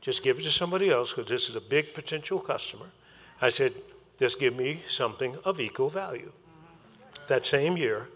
Just 0.00 0.22
give 0.22 0.38
it 0.38 0.42
to 0.42 0.50
somebody 0.50 0.90
else 0.90 1.12
because 1.12 1.28
this 1.28 1.48
is 1.48 1.56
a 1.56 1.60
big 1.60 1.92
potential 1.92 2.38
customer. 2.38 2.86
I 3.40 3.50
said, 3.50 3.74
just 4.18 4.40
give 4.40 4.56
me 4.56 4.82
something 4.88 5.36
of 5.44 5.60
equal 5.60 5.90
value. 5.90 6.32
That 7.28 7.44
same 7.44 7.76
year, 7.76 8.08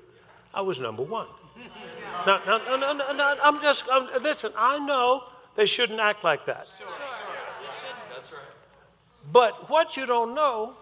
I 0.55 0.62
was 0.62 0.80
number 0.80 1.03
one. 1.03 1.26
no, 2.26 2.40
no, 2.47 2.59
no, 2.59 2.76
no, 2.76 2.93
no, 2.93 3.12
no, 3.12 3.36
I'm 3.43 3.61
just, 3.61 3.84
I'm, 3.93 4.09
listen, 4.22 4.53
I 4.57 4.78
know 4.78 5.24
they 5.55 5.66
shouldn't 5.66 6.01
act 6.01 6.24
like 6.24 6.47
that. 6.47 6.68
But 9.30 9.68
what 9.68 9.97
you 9.97 10.07
don't 10.07 10.34
know 10.34 10.74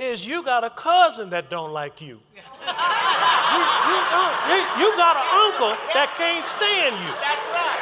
is 0.00 0.24
you 0.24 0.42
got 0.42 0.64
a 0.64 0.70
cousin 0.70 1.28
that 1.28 1.52
don't 1.52 1.76
like 1.76 2.00
you. 2.00 2.16
you, 2.16 2.72
you, 2.72 3.98
uh, 4.16 4.32
you, 4.48 4.60
you 4.80 4.88
got 4.96 5.20
an 5.20 5.28
uncle 5.44 5.76
that 5.92 6.08
can't 6.16 6.40
stand 6.48 6.96
you. 6.96 7.12
That's 7.20 7.44
right. 7.52 7.80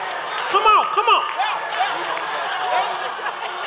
Come 0.51 0.66
on, 0.66 0.83
come 0.91 1.07
on. 1.07 1.23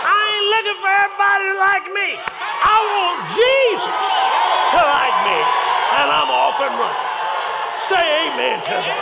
I 0.04 0.20
ain't 0.36 0.47
looking 0.52 0.78
for 0.84 0.91
everybody 0.91 1.43
to 1.47 1.56
like 1.64 1.88
me. 1.95 2.10
I 2.20 2.76
want 2.91 3.24
Jesus 3.32 4.04
to 4.76 4.80
like 4.84 5.18
me, 5.24 5.39
and 6.04 6.12
I'm 6.12 6.28
off 6.28 6.60
and 6.60 6.76
running. 6.76 7.08
Say 7.88 8.04
amen 8.04 8.60
to 8.68 8.76
that. 8.76 8.99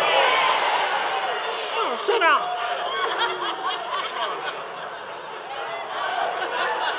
Oh, 1.74 1.98
sit 2.06 2.22
down. 2.22 2.46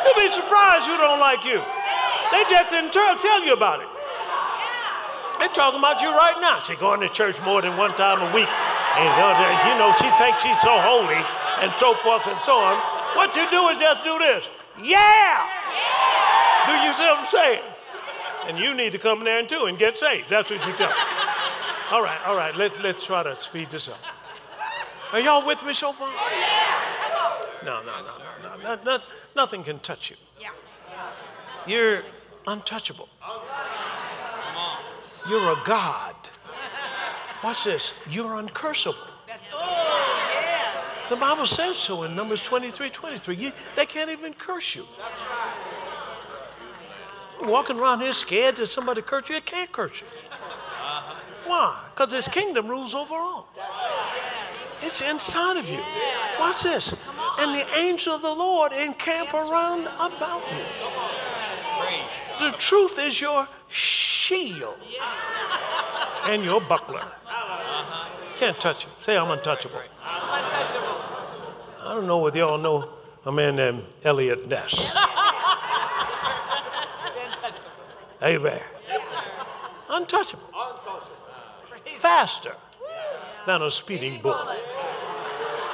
You'll 0.03 0.19
be 0.19 0.35
surprised 0.35 0.91
who 0.91 0.99
don't 0.99 1.23
like 1.23 1.47
you. 1.47 1.63
They 2.31 2.45
just 2.49 2.71
didn't 2.71 2.93
tell, 2.93 3.17
tell 3.17 3.45
you 3.45 3.53
about 3.53 3.81
it. 3.81 3.89
They're 5.39 5.49
talking 5.49 5.79
about 5.79 6.03
you 6.03 6.11
right 6.11 6.37
now. 6.41 6.61
She's 6.61 6.79
going 6.79 7.01
to 7.01 7.09
church 7.09 7.41
more 7.43 7.63
than 7.63 7.77
one 7.77 7.91
time 7.97 8.21
a 8.21 8.35
week. 8.35 8.49
And 8.97 9.13
uh, 9.17 9.33
you 9.67 9.75
know, 9.79 9.91
she 9.97 10.11
thinks 10.19 10.43
she's 10.43 10.61
so 10.61 10.77
holy 10.79 11.19
and 11.65 11.73
so 11.79 11.95
forth 11.95 12.27
and 12.27 12.39
so 12.41 12.59
on. 12.59 12.77
What 13.17 13.35
you 13.35 13.49
do 13.51 13.69
is 13.69 13.79
just 13.81 14.05
do 14.05 14.19
this. 14.19 14.45
Yeah! 14.83 15.47
Do 16.67 16.73
you 16.87 16.93
see 16.93 17.05
what 17.05 17.19
I'm 17.19 17.27
saying? 17.27 17.63
And 18.47 18.59
you 18.59 18.75
need 18.75 18.93
to 18.93 18.99
come 18.99 19.25
there 19.25 19.39
and 19.39 19.49
too 19.49 19.65
and 19.65 19.79
get 19.79 19.99
saved. 19.99 20.29
That's 20.29 20.51
what 20.51 20.65
you 20.67 20.73
tell. 20.75 20.93
All 21.91 22.03
right, 22.03 22.21
all 22.25 22.37
right. 22.37 22.55
Let's 22.55 22.79
let's 22.79 23.05
try 23.05 23.25
to 23.25 23.35
speed 23.41 23.69
this 23.71 23.89
up. 23.89 23.99
Are 25.13 25.19
y'all 25.19 25.45
with 25.45 25.65
me 25.65 25.73
so 25.73 25.93
far? 25.93 26.09
Oh, 26.09 27.59
yeah. 27.61 27.67
No, 27.67 27.83
no, 27.83 28.01
no, 28.01 28.13
no, 28.17 28.57
no, 28.57 28.77
no, 28.77 28.83
no. 28.85 29.03
Nothing 29.35 29.65
can 29.65 29.81
touch 29.81 30.09
you. 30.09 30.17
Yeah. 30.41 30.51
You're 31.67 32.05
untouchable. 32.51 33.09
You're 35.29 35.53
a 35.53 35.63
God. 35.65 36.15
Watch 37.43 37.65
this. 37.65 37.93
You're 38.09 38.43
uncursable. 38.43 39.07
The 41.09 41.17
Bible 41.17 41.47
says 41.47 41.77
so 41.77 42.05
in 42.05 42.15
Numbers 42.15 42.43
23 42.43 42.91
23. 42.91 43.35
You, 43.35 43.53
they 43.75 43.87
can't 43.87 44.11
even 44.11 44.33
curse 44.35 44.77
you. 44.77 44.85
Walking 47.43 47.79
around 47.79 48.01
here 48.01 48.13
scared 48.13 48.57
that 48.57 48.67
somebody 48.67 49.03
curse 49.03 49.29
you, 49.29 49.37
it 49.37 49.47
can't 49.47 49.73
curse 49.73 50.01
you. 50.01 50.07
Why? 51.47 51.83
Because 51.93 52.13
his 52.13 52.29
kingdom 52.29 52.69
rules 52.69 52.95
over 52.95 53.15
all. 53.15 53.49
It's 54.83 55.03
inside 55.03 55.57
of 55.57 55.69
you. 55.69 55.81
Watch 56.39 56.63
this. 56.63 56.95
And 57.39 57.59
the 57.59 57.67
angel 57.77 58.15
of 58.15 58.23
the 58.23 58.33
Lord 58.33 58.73
encamp 58.73 59.35
around 59.35 59.89
about 59.99 60.43
you. 60.53 60.90
The 62.41 62.51
truth 62.57 62.99
is 62.99 63.21
your 63.21 63.47
shield 63.69 64.79
and 66.27 66.43
your 66.43 66.63
buckler. 66.63 67.05
Can't 68.39 68.59
touch 68.59 68.85
it. 68.85 68.91
Say, 69.03 69.19
I'm 69.19 69.31
untouchable. 69.31 69.79
I 70.03 71.95
don't 71.95 72.07
know 72.07 72.19
whether 72.19 72.39
y'all 72.39 72.57
know 72.57 72.89
a 73.27 73.33
man 73.33 73.57
named 73.57 73.85
Eliot 74.05 74.49
Ness. 74.49 74.97
Amen. 78.23 78.63
Untouchable. 79.91 80.49
Faster 81.97 82.55
than 83.45 83.61
a 83.61 83.71
speeding 83.71 84.23
bullet. 84.23 84.59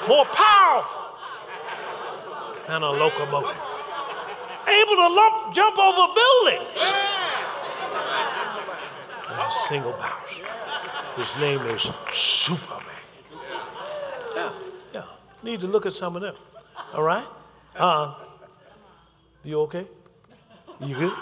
More 0.08 0.24
powerful 0.24 1.02
than 2.66 2.82
a 2.82 2.90
locomotive. 2.90 3.65
Able 4.68 4.96
to 4.96 5.08
lump, 5.08 5.54
jump 5.54 5.78
over 5.78 6.12
buildings. 6.14 6.80
A 9.28 9.50
single 9.68 9.92
bounce. 9.92 10.26
His 11.16 11.40
name 11.40 11.60
is 11.62 11.88
Superman. 12.12 12.86
Yeah, 14.34 14.52
yeah. 14.92 15.04
Need 15.42 15.60
to 15.60 15.66
look 15.66 15.86
at 15.86 15.92
some 15.92 16.16
of 16.16 16.22
them. 16.22 16.34
All 16.92 17.02
right? 17.02 17.26
Uh, 17.76 18.14
you 19.44 19.60
okay? 19.60 19.86
You 20.80 20.94
good? 20.94 21.12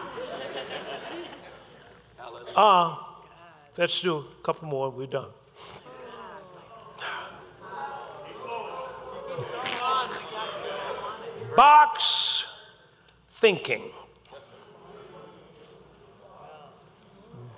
Uh, 2.57 2.97
let's 3.77 4.01
do 4.01 4.17
a 4.17 4.43
couple 4.43 4.69
more. 4.69 4.91
We're 4.91 5.07
done. 5.07 5.31
Box 11.57 12.34
thinking. 13.45 13.83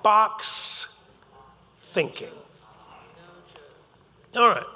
Box 0.03 0.97
thinking. 1.81 2.35
All 4.37 4.49
right. 4.49 4.67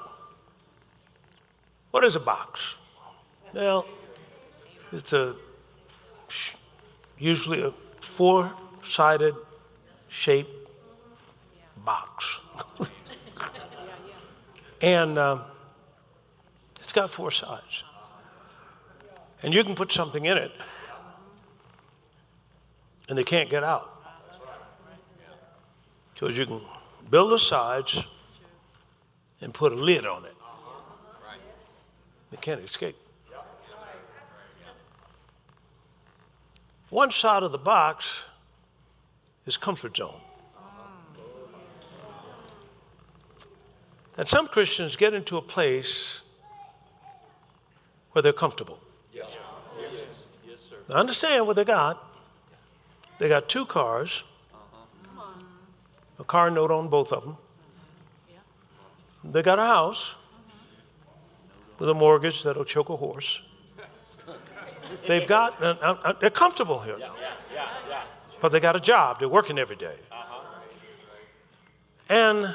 What 1.91 2.05
is 2.05 2.15
a 2.15 2.21
box? 2.21 2.77
Well, 3.53 3.89
it's 4.93 5.13
a 5.13 5.35
usually 7.19 7.61
a 7.61 7.73
four-sided 8.01 9.35
shaped 10.07 10.71
box, 11.85 12.39
and 14.81 15.19
um, 15.19 15.43
it's 16.79 16.93
got 16.93 17.11
four 17.11 17.33
sides. 17.33 17.83
And 19.43 19.53
you 19.53 19.65
can 19.65 19.75
put 19.75 19.91
something 19.91 20.27
in 20.27 20.37
it, 20.37 20.53
and 23.11 23.19
they 23.19 23.25
can't 23.25 23.51
get 23.51 23.65
out. 23.65 23.91
Because 26.15 26.39
you 26.39 26.47
can 26.47 26.61
build 27.11 27.33
the 27.33 27.39
sides 27.41 28.05
and 29.41 29.53
put 29.53 29.73
a 29.73 29.75
lid 29.75 30.07
on 30.07 30.25
it. 30.25 30.35
They 32.31 32.37
can't 32.37 32.61
escape. 32.61 32.97
One 36.91 37.11
side 37.11 37.43
of 37.43 37.51
the 37.51 37.59
box 37.59 38.27
is 39.45 39.57
comfort 39.57 39.97
zone. 39.97 40.21
And 44.17 44.29
some 44.29 44.47
Christians 44.47 44.95
get 44.95 45.15
into 45.15 45.37
a 45.37 45.43
place 45.43 46.21
where 48.13 48.23
they're 48.23 48.33
comfortable. 48.33 48.79
Yes. 49.13 49.37
Yes. 49.81 50.29
Yes, 50.47 50.61
sir. 50.61 50.77
Now 50.89 50.97
understand 50.97 51.47
what 51.47 51.57
they 51.57 51.65
got. 51.65 52.10
They 53.21 53.29
got 53.29 53.51
two 53.51 53.67
cars, 53.67 54.25
a 56.19 56.25
car 56.25 56.51
note 56.51 56.71
on 56.71 56.89
both 56.89 57.13
of 57.13 57.23
them. 57.23 57.37
They 59.23 59.43
got 59.43 59.59
a 59.59 59.67
house 59.67 60.15
with 61.79 61.91
a 61.91 61.93
mortgage 61.93 62.43
that'll 62.43 62.65
choke 62.65 62.89
a 62.89 62.97
horse. 62.97 63.43
They've 65.07 65.29
got, 65.29 65.63
uh, 65.63 65.77
uh, 65.83 65.97
uh, 66.03 66.13
they're 66.19 66.31
comfortable 66.31 66.79
here 66.79 66.97
now. 66.99 67.15
But 68.41 68.53
they 68.53 68.61
got 68.61 68.75
a 68.75 68.81
job, 68.81 69.19
they're 69.19 69.29
working 69.29 69.59
every 69.59 69.77
day. 69.77 69.99
And 72.09 72.55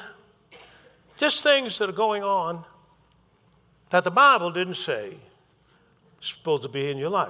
just 1.16 1.44
things 1.44 1.78
that 1.78 1.90
are 1.90 2.00
going 2.08 2.24
on 2.24 2.66
that 3.92 4.04
the 4.04 4.10
Bible 4.10 4.50
didn't 4.50 4.78
say 4.78 5.18
supposed 6.20 6.64
to 6.64 6.70
be 6.70 6.90
in 6.90 6.98
your 6.98 7.12
life. 7.12 7.30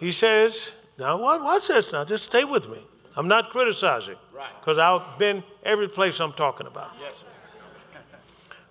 He 0.00 0.10
says, 0.10 0.74
now 0.98 1.16
watch 1.16 1.68
this 1.68 1.92
now, 1.92 2.04
just 2.04 2.24
stay 2.24 2.44
with 2.44 2.68
me. 2.68 2.78
I'm 3.16 3.28
not 3.28 3.50
criticizing 3.50 4.16
Right. 4.32 4.46
because 4.60 4.78
I've 4.78 5.18
been 5.18 5.42
every 5.64 5.88
place 5.88 6.20
I'm 6.20 6.32
talking 6.32 6.66
about. 6.66 6.90
Yes, 7.00 7.18
sir. 7.18 7.98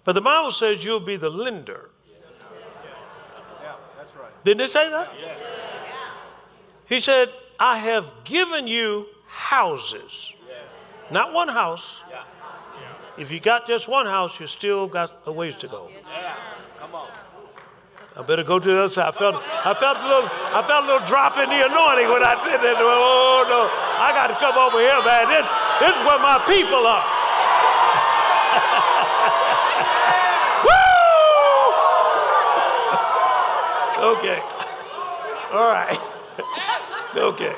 but 0.03 0.13
the 0.13 0.21
Bible 0.21 0.51
says 0.51 0.85
you'll 0.85 0.99
be 1.01 1.17
the 1.17 1.29
lender. 1.29 1.89
Yeah, 3.63 3.75
that's 3.97 4.15
right. 4.15 4.43
Didn't 4.43 4.61
it 4.61 4.71
say 4.71 4.89
that? 4.89 5.09
Yes. 5.19 5.39
He 6.87 6.99
said, 6.99 7.29
I 7.59 7.77
have 7.79 8.13
given 8.23 8.67
you 8.67 9.07
houses. 9.27 10.33
Yes. 10.47 10.57
Not 11.11 11.33
one 11.33 11.49
house. 11.49 12.01
Yeah. 12.09 12.23
If 13.17 13.31
you 13.31 13.39
got 13.39 13.67
just 13.67 13.89
one 13.89 14.05
house, 14.05 14.39
you 14.39 14.47
still 14.47 14.87
got 14.87 15.11
a 15.25 15.31
ways 15.31 15.55
to 15.57 15.67
go. 15.67 15.89
Yeah. 15.91 16.35
Come 16.79 16.95
on. 16.95 17.07
I 18.18 18.23
better 18.26 18.44
go 18.44 18.57
to 18.57 18.68
the 18.68 18.80
other 18.80 18.89
side. 18.89 19.10
I 19.10 19.11
felt, 19.11 19.35
I 19.45 19.76
felt 19.77 19.98
a 20.02 20.07
little, 20.10 20.26
I 20.49 20.65
felt 20.65 20.84
a 20.84 20.88
little 20.89 21.06
drop 21.06 21.38
in 21.38 21.53
the 21.53 21.69
anointing 21.69 22.10
when 22.10 22.26
I 22.26 22.34
did 22.41 22.65
that. 22.65 22.81
Oh 22.81 23.45
no, 23.45 23.69
I 24.02 24.10
got 24.10 24.34
to 24.34 24.38
come 24.41 24.57
over 24.57 24.81
here, 24.81 24.98
man. 25.06 25.30
This, 25.30 25.45
this 25.77 25.94
is 25.94 26.02
where 26.02 26.18
my 26.18 26.41
people 26.49 26.81
are. 26.81 27.06
Okay. 33.98 34.39
All 35.52 35.72
right. 35.72 35.91
okay. 37.15 37.56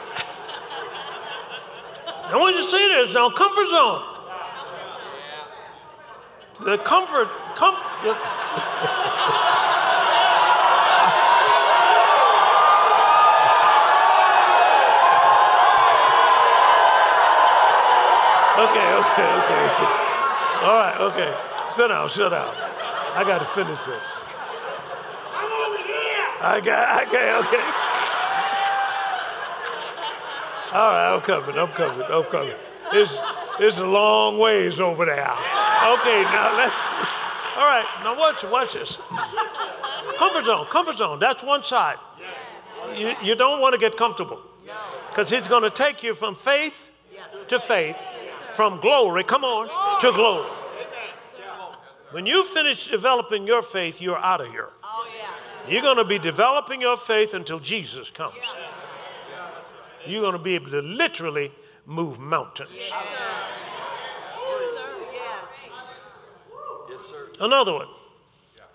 I 2.31 2.37
want 2.37 2.55
you 2.55 2.63
to 2.63 2.67
see 2.67 2.87
this 2.87 3.13
now. 3.13 3.29
Comfort 3.29 3.67
zone. 3.69 4.01
The 6.63 6.77
comfort, 6.77 7.27
comfort. 7.55 8.15
Okay, 18.65 18.87
okay, 18.99 19.29
okay. 19.39 19.91
All 20.63 20.75
right, 20.75 20.97
okay. 20.99 21.33
Sit 21.73 21.87
down, 21.87 22.09
sit 22.09 22.29
down. 22.29 22.53
I 23.15 23.23
got 23.23 23.39
to 23.39 23.45
finish 23.45 23.79
this. 23.85 24.03
I'm 25.33 25.51
over 25.65 25.77
here! 25.77 26.59
Okay, 26.59 26.81
okay, 27.07 27.27
okay. 27.39 27.63
All 30.71 30.91
right, 30.91 31.15
I'm 31.15 31.21
coming, 31.21 31.57
I'm 31.57 31.67
coming, 31.69 32.05
I'm 32.09 32.23
coming. 32.23 32.53
It's, 32.93 33.19
it's 33.59 33.79
a 33.79 33.85
long 33.85 34.37
ways 34.37 34.79
over 34.79 35.05
there. 35.05 35.21
Okay, 35.23 36.21
now 36.23 36.55
let's. 36.55 36.75
All 37.57 37.65
right, 37.65 37.85
now 38.03 38.17
watch, 38.17 38.43
watch 38.43 38.73
this. 38.73 38.97
Comfort 40.17 40.45
zone, 40.45 40.65
comfort 40.67 40.97
zone, 40.97 41.19
that's 41.19 41.43
one 41.43 41.63
side. 41.63 41.97
You, 42.95 43.15
you 43.23 43.35
don't 43.35 43.61
want 43.61 43.73
to 43.73 43.79
get 43.79 43.97
comfortable 43.97 44.41
because 45.09 45.29
he's 45.29 45.47
going 45.47 45.63
to 45.63 45.69
take 45.69 46.03
you 46.03 46.13
from 46.13 46.35
faith 46.35 46.91
to 47.47 47.59
faith, 47.59 48.01
from 48.59 48.81
glory, 48.81 49.23
come 49.23 49.45
on, 49.45 49.69
to 50.01 50.11
glory. 50.11 50.45
When 52.11 52.25
you 52.25 52.43
finish 52.43 52.87
developing 52.87 53.47
your 53.47 53.61
faith, 53.61 54.01
you're 54.01 54.17
out 54.17 54.41
of 54.41 54.51
here. 54.51 54.67
You're 55.69 55.81
going 55.81 55.95
to 55.95 56.03
be 56.03 56.19
developing 56.19 56.81
your 56.81 56.97
faith 56.97 57.33
until 57.33 57.61
Jesus 57.61 58.09
comes. 58.09 58.35
You're 60.05 60.19
going 60.19 60.33
to 60.33 60.43
be 60.43 60.55
able 60.55 60.71
to 60.71 60.81
literally 60.81 61.53
move 61.85 62.19
mountains. 62.19 62.91
Another 67.39 67.71
one 67.71 67.87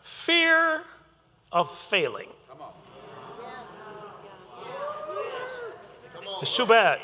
fear 0.01 0.81
of 1.53 1.71
failing. 1.71 2.29
It's 6.41 6.57
too 6.57 6.65
bad 6.65 7.01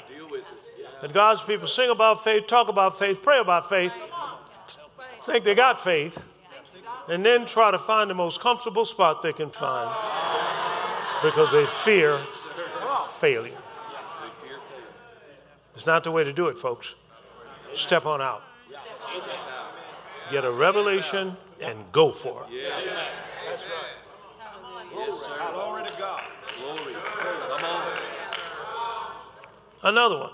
that 1.00 1.12
God's 1.12 1.42
people 1.42 1.66
sing 1.66 1.90
about 1.90 2.22
faith, 2.22 2.46
talk 2.46 2.68
about 2.68 2.98
faith, 2.98 3.22
pray 3.22 3.38
about 3.38 3.68
faith, 3.68 3.94
think 5.24 5.44
they 5.44 5.54
got 5.54 5.80
faith, 5.80 6.22
and 7.08 7.24
then 7.24 7.46
try 7.46 7.70
to 7.70 7.78
find 7.78 8.10
the 8.10 8.14
most 8.14 8.40
comfortable 8.40 8.84
spot 8.84 9.22
they 9.22 9.32
can 9.32 9.50
find 9.50 9.90
because 11.22 11.50
they 11.52 11.66
fear 11.66 12.18
failure. 13.08 13.56
It's 15.74 15.86
not 15.86 16.04
the 16.04 16.10
way 16.10 16.24
to 16.24 16.32
do 16.32 16.48
it, 16.48 16.58
folks. 16.58 16.94
Step 17.74 18.04
on 18.04 18.20
out. 18.20 18.42
Get 20.30 20.44
a 20.44 20.52
revelation 20.52 21.36
and 21.62 21.84
go 21.92 22.10
for 22.10 22.46
it. 22.50 22.72
That's 23.48 23.64
right. 23.64 24.00
Yes, 24.94 25.20
sir. 25.22 25.32
Glory 25.52 25.84
to 25.84 25.92
God. 25.98 26.22
Glory. 26.56 26.94
Come 26.94 27.64
on. 27.64 27.82
Another 29.82 30.18
one. 30.18 30.30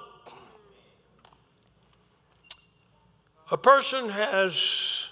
A 3.51 3.57
person 3.57 4.09
has 4.09 5.09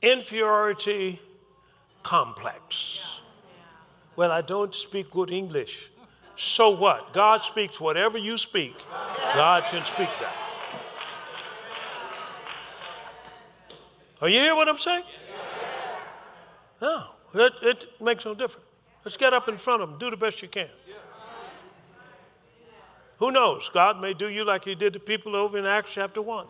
inferiority 0.00 1.20
complex. 2.04 3.20
Well, 4.14 4.30
I 4.30 4.40
don't 4.40 4.72
speak 4.72 5.10
good 5.10 5.30
English. 5.30 5.90
So 6.36 6.70
what? 6.70 7.12
God 7.12 7.42
speaks 7.42 7.80
whatever 7.80 8.18
you 8.18 8.38
speak, 8.38 8.76
God 9.34 9.64
can 9.64 9.84
speak 9.84 10.10
that. 10.20 10.36
Are 14.20 14.28
you 14.28 14.38
hear 14.38 14.54
what 14.54 14.68
I'm 14.68 14.78
saying? 14.78 15.04
No, 16.80 17.06
it, 17.34 17.52
it 17.62 18.00
makes 18.00 18.24
no 18.24 18.34
difference. 18.34 18.66
Let's 19.04 19.16
get 19.16 19.34
up 19.34 19.48
in 19.48 19.58
front 19.58 19.82
of 19.82 19.90
them, 19.90 19.98
do 19.98 20.10
the 20.10 20.16
best 20.16 20.40
you 20.40 20.48
can. 20.48 20.68
Who 23.18 23.30
knows? 23.30 23.68
God 23.68 24.00
may 24.00 24.14
do 24.14 24.28
you 24.28 24.44
like 24.44 24.64
He 24.64 24.74
did 24.74 24.92
the 24.92 24.98
people 25.00 25.36
over 25.36 25.58
in 25.58 25.66
Acts 25.66 25.92
chapter 25.92 26.22
1. 26.22 26.46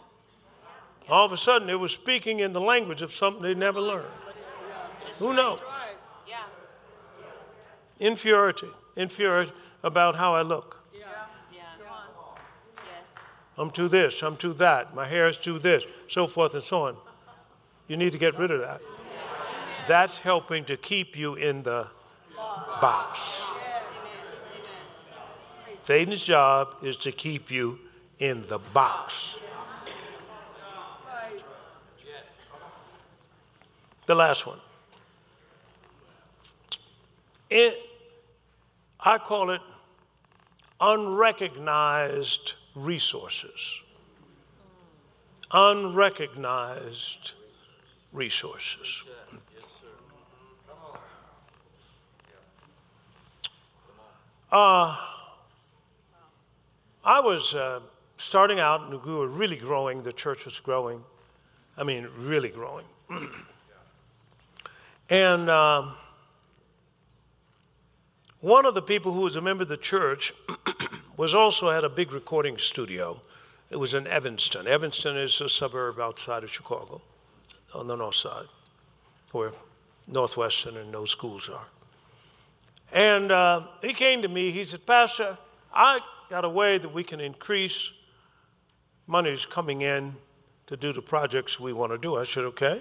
All 1.09 1.27
of 1.27 1.33
a 1.33 1.37
sudden, 1.37 1.69
it 1.69 1.75
was 1.75 1.93
speaking 1.93 2.41
in 2.41 2.53
the 2.53 2.61
language 2.61 3.03
of 3.03 3.13
something 3.13 3.43
they 3.43 3.55
never 3.55 3.81
learned. 3.81 4.13
Who 5.19 5.35
knows? 5.35 5.61
Inferiority. 8.01 8.69
Inferiority 8.97 9.53
about 9.83 10.17
how 10.17 10.35
I 10.35 10.43
look. 10.43 10.85
I'm 13.57 13.71
to 13.73 13.89
this, 13.89 14.23
I'm 14.23 14.37
to 14.39 14.53
that, 14.55 14.97
my 14.97 15.07
hair 15.07 15.29
is 15.29 15.39
to 15.39 15.61
this, 15.61 15.85
so 16.09 16.27
forth 16.27 16.55
and 16.55 16.63
so 16.63 16.83
on. 16.83 16.97
You 17.87 17.97
need 17.97 18.11
to 18.13 18.19
get 18.19 18.37
rid 18.37 18.51
of 18.51 18.61
that. 18.61 18.81
That's 19.87 20.19
helping 20.19 20.65
to 20.65 20.77
keep 20.77 21.17
you 21.17 21.37
in 21.37 21.63
the 21.63 21.89
box. 22.81 23.43
Satan's 25.83 26.25
job 26.25 26.75
is 26.83 26.97
to 26.97 27.13
keep 27.13 27.51
you 27.51 27.79
in 28.19 28.43
the 28.49 28.59
box. 28.59 29.37
The 34.07 34.15
last 34.15 34.47
one. 34.47 34.59
It, 37.51 37.75
I 39.01 39.19
call 39.19 39.51
it 39.51 39.61
unrecognized 40.81 42.55
resources. 42.75 43.81
Unrecognized 45.51 47.33
resources. 48.13 49.05
Uh, 54.51 54.97
I 57.05 57.21
was 57.21 57.55
uh, 57.55 57.81
starting 58.17 58.61
out, 58.61 58.83
and 58.83 59.03
we 59.03 59.13
were 59.13 59.27
really 59.27 59.57
growing. 59.57 60.03
The 60.03 60.13
church 60.13 60.45
was 60.45 60.61
growing. 60.61 61.03
I 61.77 61.83
mean, 61.83 62.09
really 62.17 62.51
growing. 62.51 62.85
And 65.11 65.51
um, 65.51 65.97
one 68.41 68.65
of 68.65 68.75
the 68.75 68.83
people 68.83 69.13
who 69.13 69.21
was 69.21 69.37
a 69.37 69.41
member 69.41 69.63
of 69.63 69.69
the 69.69 69.77
church 69.77 70.33
was 71.17 71.35
also 71.35 71.71
had 71.71 71.85
a 71.85 71.91
big 71.91 72.13
recording 72.13 72.57
studio. 72.57 73.21
It 73.71 73.77
was 73.77 73.93
in 73.93 74.07
Evanston. 74.07 74.67
Evanston 74.67 75.17
is 75.17 75.41
a 75.41 75.49
suburb 75.49 76.01
outside 76.01 76.43
of 76.43 76.51
Chicago, 76.51 77.03
on 77.75 77.87
the 77.87 77.97
north 77.97 78.15
side, 78.15 78.47
where 79.33 79.53
Northwestern 80.07 80.77
and 80.77 80.93
those 80.93 81.11
schools 81.11 81.51
are. 81.51 81.67
And 82.93 83.31
uh, 83.31 83.67
he 83.83 83.93
came 83.93 84.23
to 84.23 84.29
me. 84.29 84.53
He 84.53 84.65
said, 84.65 84.87
Pastor, 84.87 85.37
I 85.73 86.01
got 86.31 86.45
a 86.45 86.49
way 86.49 86.79
that 86.79 86.95
we 86.95 87.03
can 87.05 87.21
increase 87.21 87.93
monies 89.07 89.45
coming 89.45 89.83
in 89.83 90.15
to 90.67 90.77
do 90.77 90.93
the 90.95 91.03
projects 91.03 91.61
we 91.61 91.75
want 91.75 91.93
to 91.93 91.99
do. 91.99 92.17
I 92.17 92.25
said, 92.25 92.45
okay 92.45 92.81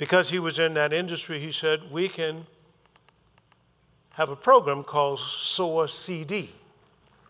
because 0.00 0.30
he 0.30 0.38
was 0.38 0.58
in 0.58 0.72
that 0.72 0.94
industry, 0.94 1.38
he 1.38 1.52
said, 1.52 1.90
we 1.90 2.08
can 2.08 2.46
have 4.12 4.30
a 4.30 4.34
program 4.34 4.82
called 4.82 5.18
Sow 5.18 5.82
a 5.82 5.88
CD 5.88 6.48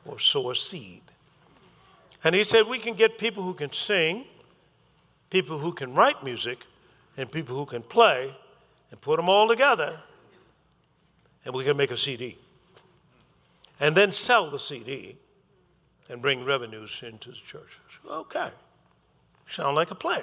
or 0.07 0.21
Sow 0.21 0.53
a 0.53 0.55
Seed. 0.55 1.03
And 2.23 2.33
he 2.33 2.45
said, 2.45 2.69
We 2.69 2.79
can 2.79 2.95
get 2.95 3.19
people 3.19 3.43
who 3.43 3.55
can 3.55 3.73
sing, 3.73 4.25
people 5.31 5.59
who 5.59 5.73
can 5.73 5.95
write 5.95 6.23
music, 6.23 6.65
and 7.17 7.29
people 7.33 7.57
who 7.57 7.67
can 7.67 7.83
play, 7.83 8.37
and 8.93 9.01
put 9.01 9.17
them 9.17 9.29
all 9.29 9.49
together, 9.49 9.99
and 11.45 11.53
we 11.53 11.65
can 11.65 11.77
make 11.77 11.91
a 11.91 11.97
CD. 11.97 12.39
And 13.81 13.97
then 13.97 14.13
sell 14.13 14.49
the 14.49 14.61
CD 14.61 15.17
and 16.09 16.23
bring 16.23 16.45
revenues 16.45 17.03
into 17.03 17.31
the 17.31 17.37
church. 17.45 17.81
Okay, 18.09 18.51
sound 19.49 19.75
like 19.75 19.91
a 19.91 19.97
plan. 19.97 20.23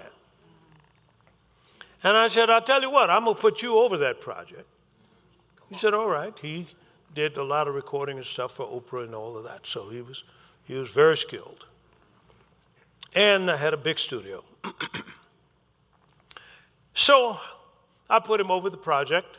And 2.08 2.16
I 2.16 2.30
said, 2.30 2.50
I'll 2.50 2.62
tell 2.62 2.82
you 2.82 2.90
what, 2.90 3.10
I'm 3.10 3.26
going 3.26 3.36
to 3.36 3.42
put 3.42 3.62
you 3.62 3.80
over 3.80 3.98
that 3.98 4.22
project. 4.22 4.64
He 5.68 5.76
said, 5.76 5.94
all 5.94 6.08
right. 6.08 6.34
He 6.40 6.66
did 7.14 7.36
a 7.36 7.44
lot 7.44 7.68
of 7.68 7.76
recording 7.76 8.16
and 8.16 8.26
stuff 8.26 8.54
for 8.54 8.66
Oprah 8.66 9.04
and 9.04 9.14
all 9.14 9.36
of 9.36 9.44
that. 9.44 9.68
So 9.68 9.90
he 9.90 10.02
was, 10.02 10.24
he 10.64 10.76
was 10.76 10.90
very 10.90 11.18
skilled. 11.18 11.66
And 13.14 13.52
I 13.52 13.58
had 13.58 13.74
a 13.74 13.78
big 13.78 14.00
studio. 14.00 14.46
so 16.94 17.40
I 18.10 18.20
put 18.20 18.40
him 18.40 18.52
over 18.52 18.70
the 18.70 18.78
project. 18.78 19.38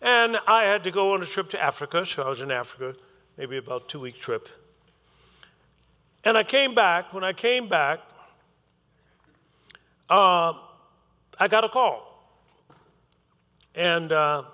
And 0.00 0.38
I 0.46 0.64
had 0.64 0.82
to 0.84 0.90
go 0.90 1.12
on 1.12 1.20
a 1.20 1.26
trip 1.26 1.50
to 1.50 1.62
Africa. 1.62 2.06
So 2.06 2.22
I 2.22 2.30
was 2.30 2.40
in 2.40 2.50
Africa, 2.50 2.98
maybe 3.36 3.58
about 3.58 3.90
two 3.90 4.00
week 4.00 4.18
trip. 4.18 4.48
And 6.24 6.38
I 6.38 6.44
came 6.44 6.74
back. 6.74 7.12
When 7.12 7.24
I 7.24 7.34
came 7.34 7.68
back, 7.68 8.00
uh, 10.08 10.54
I 11.38 11.48
got 11.48 11.64
a 11.64 11.68
call. 11.68 12.08
And 13.74 14.12
uh, 14.12 14.44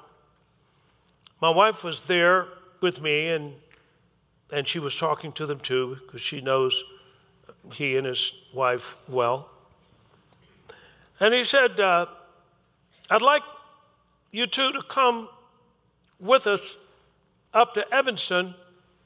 my 1.40 1.50
wife 1.50 1.82
was 1.82 2.06
there 2.06 2.46
with 2.80 3.02
me, 3.02 3.28
and, 3.28 3.54
and 4.52 4.66
she 4.66 4.78
was 4.78 4.96
talking 4.96 5.32
to 5.32 5.46
them 5.46 5.58
too, 5.58 5.98
because 6.06 6.20
she 6.20 6.40
knows 6.40 6.82
he 7.72 7.96
and 7.96 8.06
his 8.06 8.32
wife 8.52 8.96
well. 9.08 9.50
And 11.20 11.34
he 11.34 11.44
said, 11.44 11.80
uh, 11.80 12.06
I'd 13.10 13.22
like 13.22 13.42
you 14.30 14.46
two 14.46 14.72
to 14.72 14.82
come 14.82 15.28
with 16.20 16.46
us 16.46 16.76
up 17.52 17.74
to 17.74 17.94
Evanston 17.94 18.54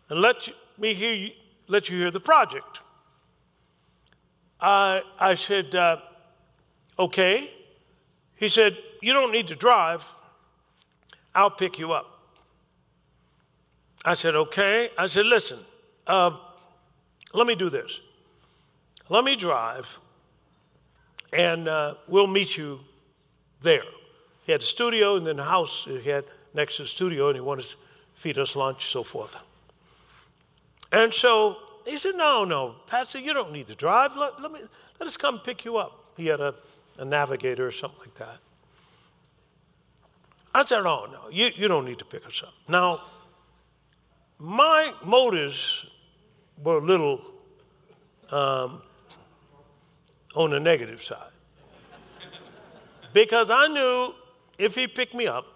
and 0.08 0.20
let 0.20 0.46
you, 0.46 0.54
me 0.76 0.92
hear 0.92 1.14
you, 1.14 1.30
let 1.68 1.88
you 1.88 1.98
hear 1.98 2.10
the 2.10 2.20
project. 2.20 2.80
I, 4.60 5.02
I 5.18 5.34
said, 5.34 5.74
uh, 5.74 5.98
okay. 6.98 7.48
He 8.42 8.48
said, 8.48 8.76
you 9.00 9.12
don't 9.12 9.30
need 9.30 9.46
to 9.48 9.54
drive. 9.54 10.04
I'll 11.32 11.48
pick 11.48 11.78
you 11.78 11.92
up. 11.92 12.06
I 14.04 14.14
said, 14.14 14.34
okay. 14.34 14.90
I 14.98 15.06
said, 15.06 15.26
listen, 15.26 15.60
uh, 16.08 16.36
let 17.32 17.46
me 17.46 17.54
do 17.54 17.70
this. 17.70 18.00
Let 19.08 19.22
me 19.22 19.36
drive, 19.36 19.96
and 21.32 21.68
uh, 21.68 21.94
we'll 22.08 22.26
meet 22.26 22.56
you 22.56 22.80
there. 23.60 23.84
He 24.44 24.50
had 24.50 24.60
a 24.60 24.64
studio 24.64 25.16
and 25.16 25.24
then 25.24 25.38
a 25.38 25.44
house 25.44 25.86
he 25.88 26.10
had 26.10 26.24
next 26.52 26.78
to 26.78 26.82
the 26.82 26.88
studio, 26.88 27.28
and 27.28 27.36
he 27.36 27.40
wanted 27.40 27.66
to 27.66 27.76
feed 28.14 28.38
us 28.38 28.56
lunch, 28.56 28.86
so 28.86 29.04
forth. 29.04 29.36
And 30.90 31.14
so 31.14 31.58
he 31.86 31.96
said, 31.96 32.16
no, 32.16 32.44
no, 32.44 32.74
Pastor, 32.88 33.20
you 33.20 33.34
don't 33.34 33.52
need 33.52 33.68
to 33.68 33.76
drive. 33.76 34.16
Let, 34.16 34.42
let, 34.42 34.50
me, 34.50 34.58
let 34.98 35.06
us 35.06 35.16
come 35.16 35.38
pick 35.38 35.64
you 35.64 35.76
up. 35.76 35.92
He 36.16 36.26
had 36.26 36.40
a, 36.40 36.56
a 36.98 37.04
navigator 37.04 37.66
or 37.66 37.70
something 37.70 38.00
like 38.00 38.14
that. 38.14 38.38
I 40.54 40.64
said, 40.64 40.80
oh, 40.80 41.08
no, 41.10 41.30
you, 41.30 41.50
you 41.54 41.68
don't 41.68 41.84
need 41.84 41.98
to 41.98 42.04
pick 42.04 42.26
us 42.26 42.42
up. 42.42 42.52
Now, 42.68 43.00
my 44.38 44.92
motives 45.04 45.86
were 46.62 46.78
a 46.78 46.80
little 46.80 47.22
um, 48.30 48.82
on 50.34 50.50
the 50.50 50.60
negative 50.60 51.02
side. 51.02 51.30
Because 53.12 53.50
I 53.50 53.68
knew 53.68 54.14
if 54.58 54.74
he 54.74 54.86
picked 54.86 55.14
me 55.14 55.26
up, 55.26 55.46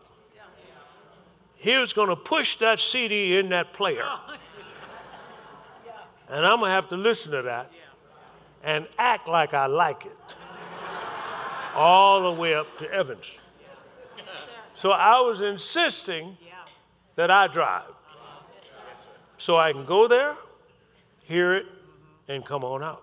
he 1.57 1.77
was 1.79 1.93
going 1.93 2.09
to 2.09 2.17
push 2.17 2.57
that 2.57 2.79
CD 2.79 3.39
in 3.39 3.49
that 3.51 3.73
player. 3.73 4.05
And 6.29 6.45
I'm 6.45 6.59
going 6.59 6.71
to 6.71 6.75
have 6.75 6.89
to 6.89 6.97
listen 6.97 7.31
to 7.31 7.43
that 7.43 7.71
and 8.65 8.89
act 8.99 9.29
like 9.29 9.55
I 9.55 9.67
like 9.67 10.07
it 10.07 10.35
all 11.77 12.23
the 12.23 12.41
way 12.41 12.55
up 12.55 12.79
to 12.79 12.91
Evans. 12.91 13.39
So 14.75 14.91
I 14.91 15.21
was 15.21 15.41
insisting 15.41 16.37
that 17.15 17.31
I 17.31 17.47
drive 17.47 17.85
so 19.37 19.57
I 19.57 19.73
can 19.73 19.85
go 19.85 20.09
there, 20.09 20.35
hear 21.25 21.55
it, 21.55 21.67
and 22.29 22.45
come 22.45 22.65
on 22.65 22.83
out. 22.83 23.03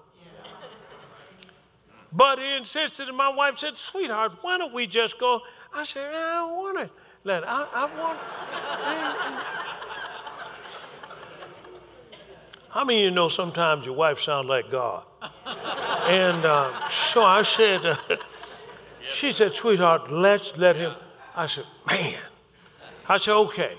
But 2.12 2.38
he 2.38 2.56
insisted, 2.56 3.08
and 3.08 3.18
my 3.18 3.30
wife 3.30 3.58
said, 3.58 3.76
Sweetheart, 3.76 4.34
why 4.42 4.58
don't 4.60 4.74
we 4.74 4.86
just 4.86 5.18
go? 5.18 5.42
I 5.74 5.84
said, 5.84 6.14
I 6.14 6.36
don't 6.36 6.56
want 6.56 6.80
it. 6.80 6.92
Let 7.24 7.44
I, 7.48 7.68
I 7.74 7.86
want. 8.00 8.20
How 12.70 12.84
many 12.84 13.00
of 13.00 13.06
you 13.06 13.12
know 13.12 13.30
sometimes 13.30 13.86
your 13.86 13.96
wife 13.96 14.20
sounds 14.20 14.48
like 14.48 14.70
God? 14.70 15.04
And 16.08 16.46
uh, 16.46 16.88
so 16.90 17.24
I 17.24 17.44
said, 17.44 17.82
she 19.10 19.32
said, 19.32 19.54
Sweetheart, 19.56 20.12
let's 20.12 20.58
let 20.58 20.76
him. 20.76 20.94
I 21.36 21.46
said, 21.46 21.66
Man. 21.88 22.20
I 23.08 23.18
said, 23.18 23.34
Okay. 23.34 23.74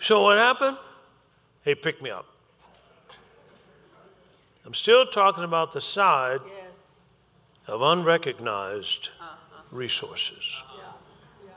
So 0.00 0.22
what 0.22 0.38
happened? 0.38 0.76
He 1.64 1.74
picked 1.74 2.02
me 2.02 2.10
up. 2.10 2.26
I'm 4.64 4.74
still 4.74 5.06
talking 5.06 5.44
about 5.44 5.72
the 5.72 5.80
side 5.80 6.40
yes. 6.46 6.66
of 7.66 7.82
unrecognized 7.82 9.10
uh-huh. 9.20 9.62
resources. 9.72 10.62
Uh-huh. 10.62 10.92
Yeah. 11.44 11.52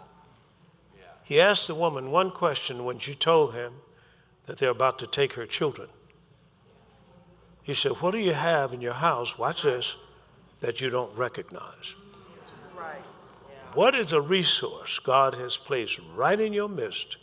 Yeah. 0.97 1.03
He 1.23 1.41
asked 1.41 1.67
the 1.67 1.75
woman 1.75 2.09
one 2.09 2.31
question 2.31 2.83
when 2.83 2.99
she 2.99 3.13
told 3.13 3.53
him 3.53 3.73
that 4.45 4.57
they're 4.57 4.69
about 4.71 4.97
to 4.99 5.07
take 5.07 5.33
her 5.33 5.45
children. 5.45 5.89
He 7.63 7.73
said, 7.73 7.93
What 7.93 8.11
do 8.11 8.17
you 8.17 8.33
have 8.33 8.73
in 8.73 8.81
your 8.81 8.93
house? 8.93 9.37
Watch 9.37 9.63
this 9.63 9.95
that 10.61 10.79
you 10.79 10.89
don't 10.89 11.15
recognize. 11.17 11.95
Right. 12.77 12.95
Yeah. 13.49 13.57
What 13.73 13.93
is 13.93 14.13
a 14.13 14.21
resource 14.21 14.99
God 14.99 15.33
has 15.35 15.57
placed 15.57 15.99
right 16.15 16.39
in 16.39 16.53
your 16.53 16.69
midst 16.69 17.17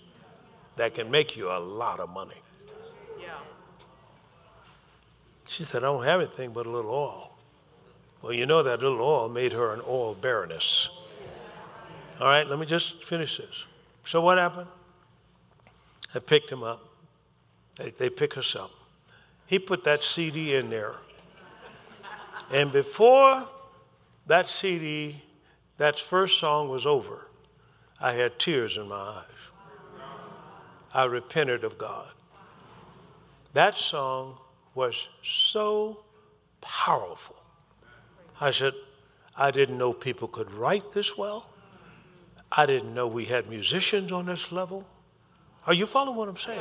that 0.78 0.94
can 0.94 1.10
make 1.10 1.36
you 1.36 1.50
a 1.50 1.58
lot 1.58 2.00
of 2.00 2.08
money. 2.08 2.40
Yeah. 3.20 3.34
She 5.48 5.64
said, 5.64 5.82
I 5.82 5.86
don't 5.86 6.04
have 6.04 6.20
anything 6.20 6.52
but 6.52 6.66
a 6.66 6.70
little 6.70 6.90
oil. 6.90 7.32
Well, 8.22 8.32
you 8.32 8.46
know 8.46 8.62
that 8.62 8.80
little 8.80 9.00
oil 9.00 9.28
made 9.28 9.52
her 9.52 9.72
an 9.74 9.80
oil 9.86 10.14
baroness. 10.14 10.88
All 12.20 12.26
right, 12.26 12.46
let 12.48 12.58
me 12.58 12.66
just 12.66 13.04
finish 13.04 13.36
this. 13.36 13.64
So 14.04 14.20
what 14.20 14.38
happened? 14.38 14.66
I 16.14 16.20
picked 16.20 16.50
him 16.50 16.62
up. 16.62 16.88
They, 17.76 17.90
they 17.90 18.10
pick 18.10 18.36
us 18.36 18.56
up. 18.56 18.70
He 19.46 19.58
put 19.58 19.84
that 19.84 20.02
CD 20.02 20.54
in 20.54 20.70
there. 20.70 20.96
And 22.50 22.72
before 22.72 23.46
that 24.26 24.48
CD, 24.48 25.16
that 25.76 25.98
first 25.98 26.38
song 26.38 26.68
was 26.68 26.86
over, 26.86 27.26
I 28.00 28.12
had 28.12 28.38
tears 28.38 28.76
in 28.76 28.88
my 28.88 28.96
eyes. 28.96 29.24
I 30.94 31.04
repented 31.04 31.64
of 31.64 31.76
God. 31.76 32.08
That 33.52 33.76
song 33.76 34.38
was 34.74 35.08
so 35.22 36.04
powerful. 36.60 37.36
I 38.40 38.50
said, 38.50 38.72
I 39.36 39.50
didn't 39.50 39.78
know 39.78 39.92
people 39.92 40.28
could 40.28 40.50
write 40.52 40.92
this 40.92 41.18
well. 41.18 41.48
I 42.50 42.66
didn't 42.66 42.94
know 42.94 43.06
we 43.06 43.26
had 43.26 43.48
musicians 43.48 44.10
on 44.10 44.26
this 44.26 44.50
level. 44.50 44.86
Are 45.66 45.74
you 45.74 45.86
following 45.86 46.16
what 46.16 46.28
I'm 46.28 46.36
saying? 46.36 46.60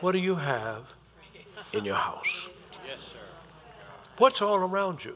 What 0.00 0.12
do 0.12 0.18
you 0.18 0.34
have 0.34 0.94
in 1.72 1.84
your 1.84 1.94
house? 1.94 2.48
What's 4.18 4.40
all 4.40 4.56
around 4.56 5.04
you? 5.04 5.14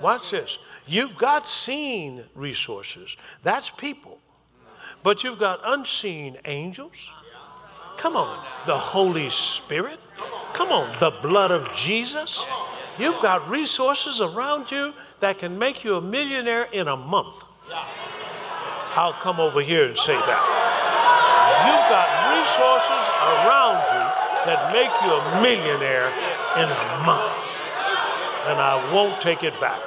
Watch 0.00 0.30
this. 0.30 0.58
You've 0.86 1.16
got 1.16 1.48
seen 1.48 2.24
resources. 2.34 3.16
That's 3.42 3.70
people. 3.70 4.18
But 5.02 5.24
you've 5.24 5.38
got 5.38 5.60
unseen 5.64 6.38
angels. 6.44 7.10
Come 7.96 8.16
on, 8.16 8.44
the 8.66 8.76
Holy 8.76 9.30
Spirit. 9.30 10.00
Come 10.52 10.70
on, 10.70 10.96
the 10.98 11.10
blood 11.22 11.50
of 11.50 11.74
Jesus. 11.74 12.44
You've 12.98 13.20
got 13.22 13.48
resources 13.48 14.20
around 14.20 14.70
you 14.70 14.94
that 15.20 15.38
can 15.38 15.58
make 15.58 15.84
you 15.84 15.96
a 15.96 16.00
millionaire 16.00 16.68
in 16.72 16.88
a 16.88 16.96
month. 16.96 17.44
I'll 18.96 19.14
come 19.14 19.40
over 19.40 19.60
here 19.60 19.86
and 19.86 19.96
say 19.96 20.14
that. 20.14 20.42
You've 21.66 21.88
got 21.90 22.06
resources 22.30 23.04
around 23.34 23.82
you 23.90 24.04
that 24.46 24.72
make 24.72 24.92
you 25.02 25.10
a 25.10 25.42
millionaire 25.42 26.08
in 26.56 26.68
a 26.68 27.06
month. 27.06 27.43
And 28.46 28.60
I 28.60 28.92
won't 28.92 29.20
take 29.20 29.42
it 29.42 29.58
back. 29.60 29.80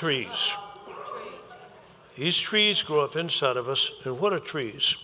trees. 0.00 0.56
These 2.16 2.38
trees 2.38 2.82
grow 2.82 3.00
up 3.00 3.16
inside 3.16 3.58
of 3.58 3.68
us. 3.68 4.00
And 4.06 4.18
what 4.18 4.32
are 4.32 4.38
trees? 4.38 4.96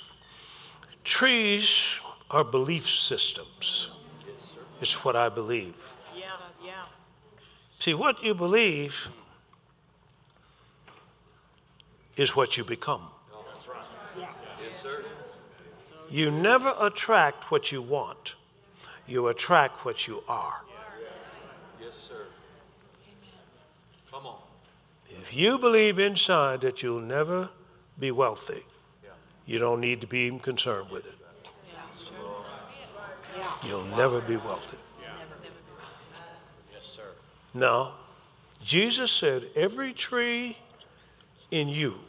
Trees 1.05 2.01
are 2.31 2.43
belief 2.43 2.89
systems. 2.89 3.93
It's 4.81 5.05
what 5.05 5.15
I 5.15 5.29
believe. 5.29 5.75
See, 7.79 7.93
what 7.93 8.23
you 8.25 8.35
believe 8.35 9.09
is 12.17 12.35
what 12.35 12.57
you 12.57 12.65
become. 12.65 13.03
Yes, 14.19 14.83
sir. 14.83 15.05
You 16.09 16.31
never 16.31 16.73
attract 16.81 17.51
what 17.51 17.73
you 17.73 17.83
want, 17.83 18.35
you 19.07 19.29
attract 19.29 19.85
what 19.85 20.07
you 20.07 20.23
are. 20.29 20.63
Yes, 21.81 21.95
sir. 21.95 22.27
Come 24.11 24.27
on. 24.27 24.39
If 25.09 25.35
you 25.35 25.59
believe 25.59 25.99
inside 25.99 26.61
that 26.63 26.83
you'll 26.83 27.01
never 27.01 27.51
be 27.99 28.11
wealthy, 28.11 28.65
you 29.47 29.59
don't 29.59 29.81
need 29.81 30.01
to 30.01 30.07
be 30.07 30.31
concerned 30.39 30.91
with 30.91 31.07
it. 31.07 31.15
You'll 33.67 33.85
never 33.97 34.21
be 34.21 34.37
wealthy. 34.37 34.79
Yes, 36.73 36.83
sir. 36.95 37.03
No. 37.55 37.93
Jesus 38.63 39.11
said, 39.11 39.47
Every 39.55 39.93
tree 39.93 40.59
in 41.51 41.69
you 41.69 42.01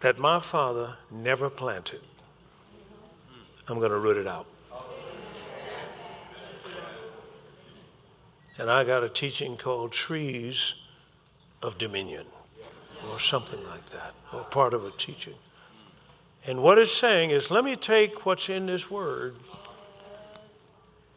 that 0.00 0.18
my 0.18 0.40
Father 0.40 0.96
never 1.10 1.50
planted, 1.50 2.00
I'm 3.68 3.78
going 3.78 3.90
to 3.90 3.98
root 3.98 4.16
it 4.16 4.26
out. 4.26 4.46
And 8.58 8.70
I 8.70 8.82
got 8.82 9.04
a 9.04 9.08
teaching 9.08 9.56
called 9.56 9.92
Trees 9.92 10.74
of 11.62 11.78
Dominion, 11.78 12.26
or 13.10 13.20
something 13.20 13.62
like 13.66 13.86
that, 13.86 14.14
or 14.32 14.42
part 14.44 14.74
of 14.74 14.84
a 14.84 14.90
teaching. 14.92 15.34
And 16.46 16.62
what 16.62 16.78
it's 16.78 16.92
saying 16.92 17.30
is, 17.30 17.50
let 17.50 17.64
me 17.64 17.76
take 17.76 18.24
what's 18.24 18.48
in 18.48 18.66
this 18.66 18.90
word 18.90 19.36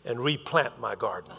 and 0.06 0.20
replant 0.20 0.80
my 0.80 0.96
garden. 0.96 1.32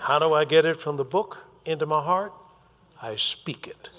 How 0.00 0.18
do 0.20 0.32
I 0.32 0.44
get 0.44 0.64
it 0.64 0.76
from 0.80 0.96
the 0.96 1.04
book 1.04 1.44
into 1.64 1.84
my 1.84 2.02
heart? 2.02 2.32
I 3.02 3.16
speak 3.16 3.66
it. 3.66 3.90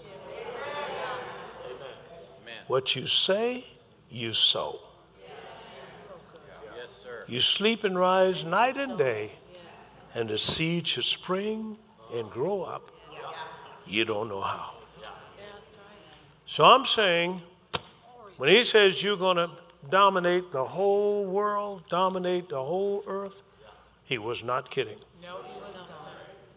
What 2.68 2.95
you 2.95 3.07
say, 3.07 3.65
you 4.10 4.34
sow. 4.34 4.80
You 7.27 7.39
sleep 7.41 7.84
and 7.84 7.98
rise 7.98 8.45
night 8.45 8.77
and 8.77 8.98
day, 8.98 9.31
and 10.14 10.30
the 10.30 10.38
seed 10.38 10.88
should 10.88 11.03
spring 11.03 11.77
and 12.14 12.30
grow 12.30 12.61
up. 12.61 12.91
You 13.85 14.06
don't 14.06 14.30
know 14.30 14.41
how. 14.41 14.73
So 16.45 16.64
I'm 16.64 16.85
saying, 16.85 17.41
when 18.38 18.49
he 18.49 18.64
says 18.64 19.03
you're 19.03 19.18
going 19.18 19.38
to 19.38 19.49
dominate 19.89 20.52
the 20.52 20.64
whole 20.64 21.26
world, 21.26 21.84
dominate 21.89 22.49
the 22.49 22.64
whole 22.64 23.03
earth, 23.07 23.41
he 24.03 24.18
was 24.18 24.44
not 24.44 24.69
kidding. 24.69 24.99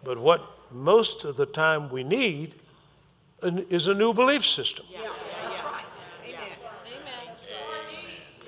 But 0.04 0.18
what 0.18 0.42
most 0.72 1.24
of 1.24 1.36
the 1.36 1.46
time 1.46 1.90
we 1.90 2.04
need 2.04 2.54
is 3.42 3.88
a 3.88 3.94
new 3.94 4.12
belief 4.14 4.44
system. 4.46 4.86
That's 4.92 5.29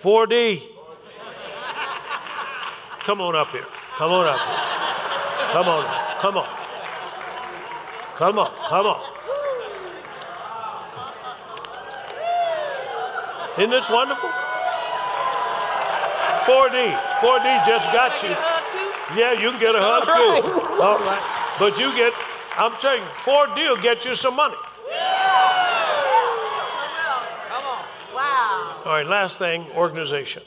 4D. 0.02 0.60
Come 3.04 3.20
on 3.20 3.36
up 3.36 3.50
here. 3.50 3.66
Come 3.94 4.10
on 4.10 4.26
up 4.26 4.36
here. 4.36 4.56
Come 5.52 5.68
on. 5.68 5.84
Come 6.18 6.36
on. 6.38 6.46
Come 8.16 8.38
on. 8.40 8.50
Come 8.68 8.86
on. 8.86 9.00
Isn't 13.58 13.70
this 13.70 13.88
wonderful? 13.88 14.28
4D. 16.50 16.92
4D 17.22 17.66
just 17.66 17.92
got 17.92 18.22
you. 18.24 18.34
Yeah, 19.16 19.32
you 19.34 19.50
can 19.52 19.60
get 19.60 19.76
a 19.76 19.80
hug 19.80 20.02
too. 20.02 20.82
All 20.82 20.98
right. 20.98 21.22
But 21.60 21.78
you 21.78 21.94
get, 21.94 22.12
I'm 22.58 22.72
telling 22.80 23.02
you, 23.02 23.08
4D 23.22 23.56
will 23.68 23.80
get 23.80 24.04
you 24.04 24.16
some 24.16 24.34
money. 24.34 24.56
Come 27.48 27.64
on. 27.66 27.84
Wow. 28.12 28.81
All 28.92 28.98
right, 28.98 29.06
last 29.06 29.38
thing 29.38 29.64
organization. 29.70 30.42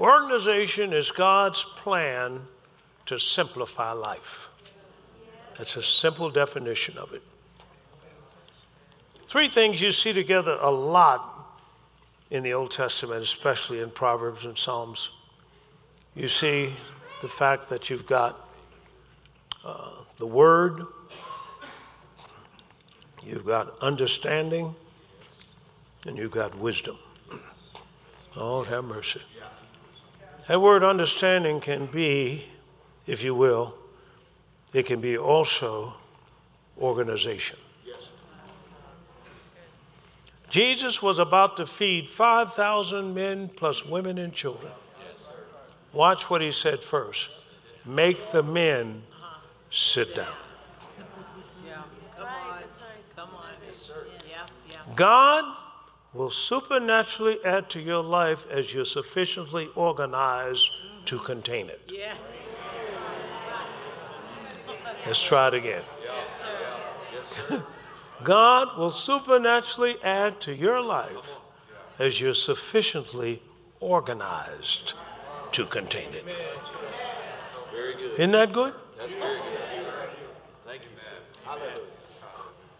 Organization 0.00 0.92
is 0.92 1.12
God's 1.12 1.62
plan 1.62 2.40
to 3.06 3.20
simplify 3.20 3.92
life. 3.92 4.48
That's 5.56 5.76
a 5.76 5.82
simple 5.84 6.28
definition 6.28 6.98
of 6.98 7.12
it. 7.12 7.22
Three 9.28 9.46
things 9.46 9.80
you 9.80 9.92
see 9.92 10.12
together 10.12 10.58
a 10.60 10.72
lot 10.72 11.54
in 12.32 12.42
the 12.42 12.52
Old 12.52 12.72
Testament, 12.72 13.22
especially 13.22 13.78
in 13.78 13.90
Proverbs 13.90 14.44
and 14.44 14.58
Psalms. 14.58 15.10
You 16.16 16.26
see 16.26 16.72
the 17.20 17.28
fact 17.28 17.68
that 17.68 17.90
you've 17.90 18.08
got 18.08 18.48
uh, 19.64 19.90
the 20.18 20.26
Word, 20.26 20.82
you've 23.24 23.46
got 23.46 23.78
understanding, 23.80 24.74
and 26.06 26.16
you've 26.16 26.32
got 26.32 26.56
wisdom. 26.56 26.98
Lord 28.36 28.68
have 28.68 28.84
mercy. 28.84 29.20
That 30.48 30.60
word 30.60 30.82
understanding 30.82 31.60
can 31.60 31.86
be, 31.86 32.46
if 33.06 33.22
you 33.22 33.34
will, 33.34 33.74
it 34.72 34.86
can 34.86 35.00
be 35.00 35.16
also 35.16 35.94
organization. 36.78 37.58
Jesus 40.50 41.00
was 41.00 41.18
about 41.18 41.56
to 41.56 41.64
feed 41.64 42.10
5,000 42.10 43.14
men 43.14 43.48
plus 43.48 43.86
women 43.86 44.18
and 44.18 44.34
children. 44.34 44.72
Watch 45.94 46.28
what 46.28 46.40
he 46.40 46.52
said 46.52 46.80
first 46.80 47.30
make 47.84 48.30
the 48.30 48.42
men 48.42 49.02
sit 49.70 50.14
down. 50.14 50.26
Come 50.96 51.06
on. 52.36 52.62
Come 53.16 53.30
on. 53.34 53.44
Yeah. 54.28 54.46
Yeah. 54.70 54.76
God 54.94 55.61
will 56.14 56.30
supernaturally 56.30 57.38
add 57.44 57.70
to 57.70 57.80
your 57.80 58.02
life 58.02 58.46
as 58.50 58.74
you're 58.74 58.84
sufficiently 58.84 59.68
organized 59.74 60.70
to 61.06 61.18
contain 61.18 61.68
it. 61.68 61.80
Yeah. 61.88 62.14
Let's 65.06 65.22
try 65.22 65.48
it 65.48 65.54
again. 65.54 65.82
God 68.22 68.78
will 68.78 68.90
supernaturally 68.90 69.96
add 70.04 70.40
to 70.42 70.54
your 70.54 70.80
life 70.80 71.40
as 71.98 72.20
you're 72.20 72.34
sufficiently 72.34 73.42
organized 73.80 74.94
to 75.52 75.64
contain 75.64 76.12
it. 76.12 76.24
Very 77.72 77.94
good. 77.94 78.12
Isn't 78.12 78.30
that 78.32 78.52
good? 78.52 78.74
That's 78.98 79.14
very 79.14 79.38
good. 79.38 79.46
Thank 80.64 80.82
you, 80.82 80.90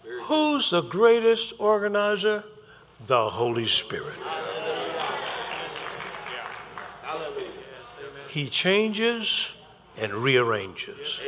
sir. 0.03 0.21
Who's 0.25 0.71
the 0.71 0.83
greatest 0.83 1.55
organizer? 1.59 2.45
The 3.07 3.29
Holy 3.31 3.67
Spirit. 3.67 4.15
He 8.29 8.49
changes 8.49 9.57
and 10.01 10.13
rearranges. 10.13 11.21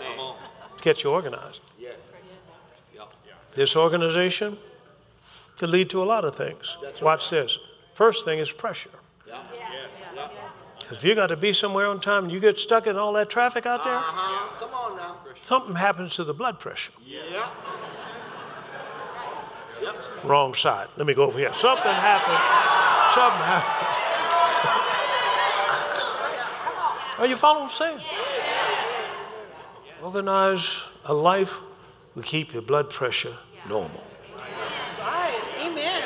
Come 0.00 0.18
on. 0.20 0.36
Get 0.80 1.04
you 1.04 1.10
organized. 1.10 1.60
Yes. 1.78 1.96
This 3.52 3.76
organization 3.76 4.56
could 5.58 5.68
lead 5.68 5.90
to 5.90 6.02
a 6.02 6.04
lot 6.06 6.24
of 6.24 6.34
things. 6.34 6.76
Watch 7.02 7.28
this. 7.28 7.58
First 7.94 8.24
thing 8.24 8.38
is 8.38 8.50
pressure. 8.50 8.88
If 10.90 11.04
you 11.04 11.14
got 11.14 11.28
to 11.28 11.36
be 11.36 11.52
somewhere 11.52 11.86
on 11.86 12.00
time 12.00 12.24
and 12.24 12.32
you 12.32 12.40
get 12.40 12.58
stuck 12.58 12.86
in 12.86 12.96
all 12.96 13.12
that 13.14 13.30
traffic 13.30 13.64
out 13.66 13.82
there, 13.84 13.94
Uh-huh. 13.94 14.58
Come 14.58 14.74
on 14.74 14.96
now. 14.96 15.16
something 15.40 15.74
happens 15.76 16.14
to 16.16 16.24
the 16.24 16.34
blood 16.34 16.58
pressure. 16.58 16.92
Yeah. 17.04 17.48
Wrong 20.24 20.54
side. 20.54 20.88
Let 20.96 21.06
me 21.06 21.14
go 21.14 21.24
over 21.24 21.38
here. 21.38 21.52
Something 21.54 21.92
happened. 21.92 22.38
Something 23.14 23.44
happened. 23.44 24.12
Are 27.18 27.26
you 27.26 27.36
following 27.36 27.68
what 27.68 27.80
I'm 27.80 27.98
saying? 27.98 28.00
Organize 30.02 30.84
a 31.04 31.14
life 31.14 31.58
will 32.14 32.22
keep 32.22 32.52
your 32.52 32.62
blood 32.62 32.90
pressure 32.90 33.36
normal. 33.68 34.02
Right. 34.36 35.40
Amen. 35.60 36.02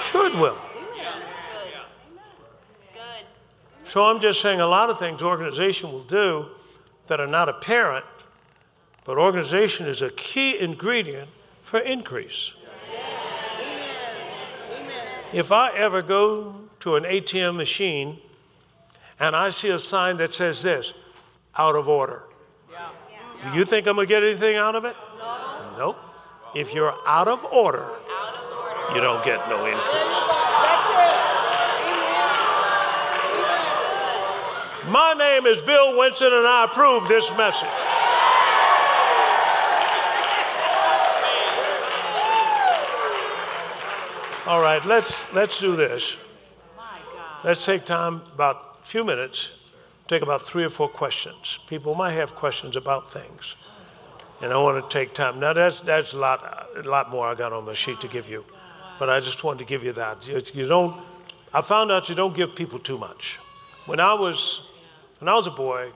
Sure, 0.00 0.26
it 0.26 0.34
will. 0.34 0.58
It's 0.94 1.40
good. 1.40 1.72
It's 2.74 2.88
good. 2.88 3.26
So 3.84 4.04
I'm 4.04 4.20
just 4.20 4.40
saying 4.40 4.60
a 4.60 4.66
lot 4.66 4.90
of 4.90 4.98
things 4.98 5.22
organization 5.22 5.90
will 5.90 6.02
do 6.04 6.46
that 7.06 7.20
are 7.20 7.26
not 7.26 7.48
apparent, 7.48 8.04
but 9.04 9.16
organization 9.16 9.86
is 9.86 10.02
a 10.02 10.10
key 10.10 10.58
ingredient 10.58 11.30
for 11.62 11.78
increase. 11.78 12.52
If 15.32 15.52
I 15.52 15.76
ever 15.76 16.00
go 16.00 16.54
to 16.80 16.96
an 16.96 17.04
ATM 17.04 17.56
machine 17.56 18.18
and 19.20 19.36
I 19.36 19.50
see 19.50 19.68
a 19.68 19.78
sign 19.78 20.16
that 20.18 20.32
says 20.32 20.62
this 20.62 20.94
out 21.56 21.76
of 21.76 21.88
order. 21.88 22.22
Do 23.50 23.56
you 23.56 23.64
think 23.64 23.86
I'm 23.86 23.94
going 23.94 24.06
to 24.06 24.12
get 24.12 24.22
anything 24.22 24.56
out 24.56 24.74
of 24.74 24.84
it? 24.84 24.96
No. 25.18 25.74
Nope. 25.78 25.98
If 26.54 26.74
you're 26.74 26.94
out 27.06 27.28
of 27.28 27.44
order, 27.44 27.88
you 28.94 29.00
don't 29.00 29.24
get 29.24 29.48
no 29.48 29.64
increase. 29.66 30.18
My 34.88 35.14
name 35.16 35.46
is 35.46 35.60
Bill 35.60 35.98
Winston, 35.98 36.32
and 36.32 36.46
I 36.46 36.64
approve 36.64 37.06
this 37.06 37.30
message. 37.36 37.68
All 44.48 44.62
right, 44.62 44.82
let's 44.86 45.30
let's 45.34 45.60
do 45.60 45.76
this. 45.76 46.16
Let's 47.44 47.66
take 47.66 47.84
time, 47.84 48.22
about 48.32 48.78
a 48.82 48.86
few 48.86 49.04
minutes, 49.04 49.52
take 50.06 50.22
about 50.22 50.40
three 50.40 50.64
or 50.64 50.70
four 50.70 50.88
questions. 50.88 51.58
People 51.68 51.94
might 51.94 52.12
have 52.12 52.34
questions 52.34 52.74
about 52.74 53.12
things, 53.12 53.62
and 54.40 54.50
I 54.50 54.56
want 54.56 54.82
to 54.82 54.98
take 54.98 55.12
time. 55.12 55.38
Now 55.38 55.52
that's 55.52 55.80
that's 55.80 56.14
a 56.14 56.16
lot 56.16 56.66
a 56.74 56.88
lot 56.88 57.10
more 57.10 57.26
I 57.26 57.34
got 57.34 57.52
on 57.52 57.66
my 57.66 57.74
sheet 57.74 58.00
to 58.00 58.08
give 58.08 58.26
you, 58.26 58.46
but 58.98 59.10
I 59.10 59.20
just 59.20 59.44
wanted 59.44 59.58
to 59.58 59.64
give 59.66 59.84
you 59.84 59.92
that. 59.92 60.26
You, 60.26 60.40
you 60.54 60.66
don't. 60.66 60.98
I 61.52 61.60
found 61.60 61.92
out 61.92 62.08
you 62.08 62.14
don't 62.14 62.34
give 62.34 62.56
people 62.56 62.78
too 62.78 62.96
much. 62.96 63.38
When 63.84 64.00
I 64.00 64.14
was 64.14 64.66
when 65.18 65.28
I 65.28 65.34
was 65.34 65.46
a 65.46 65.50
boy, 65.50 65.92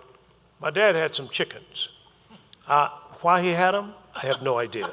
my 0.60 0.68
dad 0.68 0.94
had 0.94 1.14
some 1.14 1.30
chickens. 1.30 1.88
Uh, 2.68 2.90
why 3.22 3.40
he 3.40 3.52
had 3.52 3.70
them, 3.70 3.94
I 4.14 4.26
have 4.26 4.42
no 4.42 4.58
idea. 4.58 4.90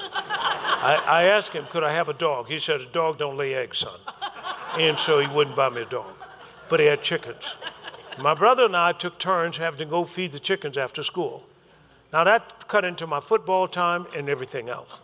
I, 0.82 1.04
I 1.06 1.24
asked 1.24 1.54
him, 1.54 1.66
could 1.70 1.84
I 1.84 1.92
have 1.92 2.08
a 2.08 2.14
dog? 2.14 2.48
He 2.48 2.60
said, 2.60 2.80
a 2.82 2.86
dog 2.86 3.20
don't 3.20 3.36
lay 3.36 3.54
eggs, 3.54 3.80
son. 3.80 4.00
And 4.78 4.98
so 4.98 5.20
he 5.20 5.28
wouldn't 5.28 5.56
buy 5.56 5.70
me 5.70 5.82
a 5.82 5.86
dog. 5.86 6.14
But 6.70 6.80
he 6.80 6.86
had 6.86 7.02
chickens. 7.02 7.56
My 8.18 8.34
brother 8.34 8.66
and 8.66 8.76
I 8.76 8.94
took 8.94 9.20
turns 9.20 9.58
having 9.58 9.80
to 9.80 9.86
go 9.86 10.06
feed 10.06 10.32
the 10.32 10.40
chickens 10.40 10.78
after 10.78 11.04
school. 11.04 11.44
Now 12.14 12.24
that 12.24 12.68
cut 12.68 12.86
into 12.86 13.08
my 13.08 13.20
football 13.20 13.68
time 13.68 14.08
and 14.16 14.30
everything 14.30 14.70
else. 14.70 15.00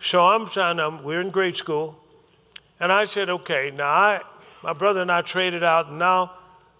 So 0.00 0.26
I'm 0.26 0.46
trying, 0.46 0.80
um, 0.80 1.02
we're 1.02 1.20
in 1.20 1.30
grade 1.30 1.56
school, 1.56 1.98
and 2.80 2.92
I 2.92 3.06
said, 3.06 3.30
okay, 3.30 3.72
now 3.74 3.88
I, 3.88 4.20
my 4.62 4.72
brother 4.72 5.00
and 5.00 5.10
I 5.10 5.22
traded 5.22 5.62
out, 5.62 5.88
and 5.88 5.98
now 5.98 6.32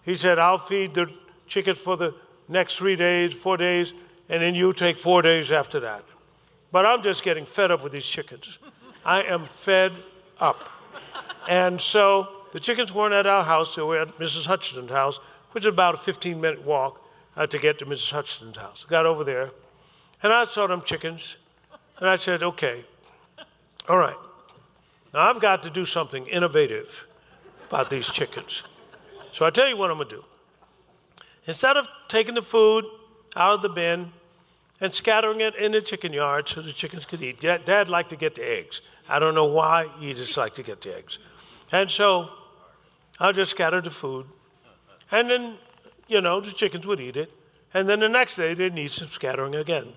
he 0.02 0.14
said, 0.14 0.38
I'll 0.38 0.58
feed 0.58 0.94
the 0.94 1.10
chickens 1.46 1.78
for 1.78 1.96
the 1.96 2.14
next 2.48 2.76
three 2.76 2.96
days, 2.96 3.32
four 3.32 3.56
days, 3.56 3.94
and 4.28 4.42
then 4.42 4.54
you 4.54 4.72
take 4.72 4.98
four 4.98 5.22
days 5.22 5.52
after 5.52 5.80
that. 5.80 6.04
But 6.74 6.86
I'm 6.86 7.04
just 7.04 7.22
getting 7.22 7.44
fed 7.44 7.70
up 7.70 7.84
with 7.84 7.92
these 7.92 8.04
chickens. 8.04 8.58
I 9.04 9.22
am 9.22 9.46
fed 9.46 9.92
up. 10.40 10.68
And 11.48 11.80
so 11.80 12.26
the 12.50 12.58
chickens 12.58 12.92
weren't 12.92 13.14
at 13.14 13.28
our 13.28 13.44
house, 13.44 13.76
they 13.76 13.82
were 13.82 14.00
at 14.00 14.18
Mrs. 14.18 14.46
Hutchinson's 14.46 14.90
house, 14.90 15.20
which 15.52 15.62
is 15.62 15.68
about 15.68 15.94
a 15.94 15.98
15 15.98 16.40
minute 16.40 16.64
walk 16.64 17.08
uh, 17.36 17.46
to 17.46 17.60
get 17.60 17.78
to 17.78 17.86
Mrs. 17.86 18.10
Hutchinson's 18.10 18.56
house. 18.56 18.82
Got 18.82 19.06
over 19.06 19.22
there, 19.22 19.52
and 20.20 20.32
I 20.32 20.46
saw 20.46 20.66
them 20.66 20.82
chickens, 20.82 21.36
and 22.00 22.08
I 22.08 22.16
said, 22.16 22.42
okay, 22.42 22.84
all 23.88 23.98
right, 23.98 24.16
now 25.12 25.30
I've 25.30 25.40
got 25.40 25.62
to 25.62 25.70
do 25.70 25.84
something 25.84 26.26
innovative 26.26 27.06
about 27.68 27.88
these 27.88 28.08
chickens. 28.08 28.64
So 29.32 29.46
I 29.46 29.50
tell 29.50 29.68
you 29.68 29.76
what 29.76 29.92
I'm 29.92 29.98
gonna 29.98 30.10
do. 30.10 30.24
Instead 31.46 31.76
of 31.76 31.86
taking 32.08 32.34
the 32.34 32.42
food 32.42 32.84
out 33.36 33.54
of 33.54 33.62
the 33.62 33.68
bin 33.68 34.10
and 34.80 34.92
scattering 34.92 35.40
it 35.40 35.54
in 35.54 35.72
the 35.72 35.80
chicken 35.80 36.12
yard 36.12 36.48
so 36.48 36.60
the 36.60 36.72
chickens 36.72 37.04
could 37.04 37.22
eat, 37.22 37.40
Dad, 37.40 37.64
Dad 37.64 37.88
liked 37.88 38.10
to 38.10 38.16
get 38.16 38.34
the 38.34 38.42
eggs. 38.42 38.80
I 39.08 39.18
don't 39.18 39.34
know 39.34 39.44
why, 39.44 39.88
he 39.98 40.14
just 40.14 40.36
liked 40.36 40.56
to 40.56 40.62
get 40.62 40.80
the 40.80 40.96
eggs. 40.96 41.18
And 41.72 41.90
so 41.90 42.30
I 43.20 43.32
just 43.32 43.52
scattered 43.52 43.84
the 43.84 43.90
food, 43.90 44.26
and 45.10 45.30
then, 45.30 45.54
you 46.08 46.20
know, 46.20 46.40
the 46.40 46.50
chickens 46.50 46.86
would 46.86 47.00
eat 47.00 47.16
it. 47.16 47.30
And 47.72 47.88
then 47.88 48.00
the 48.00 48.08
next 48.08 48.36
day, 48.36 48.54
they'd 48.54 48.72
need 48.72 48.92
some 48.92 49.08
scattering 49.08 49.54
again. 49.54 49.94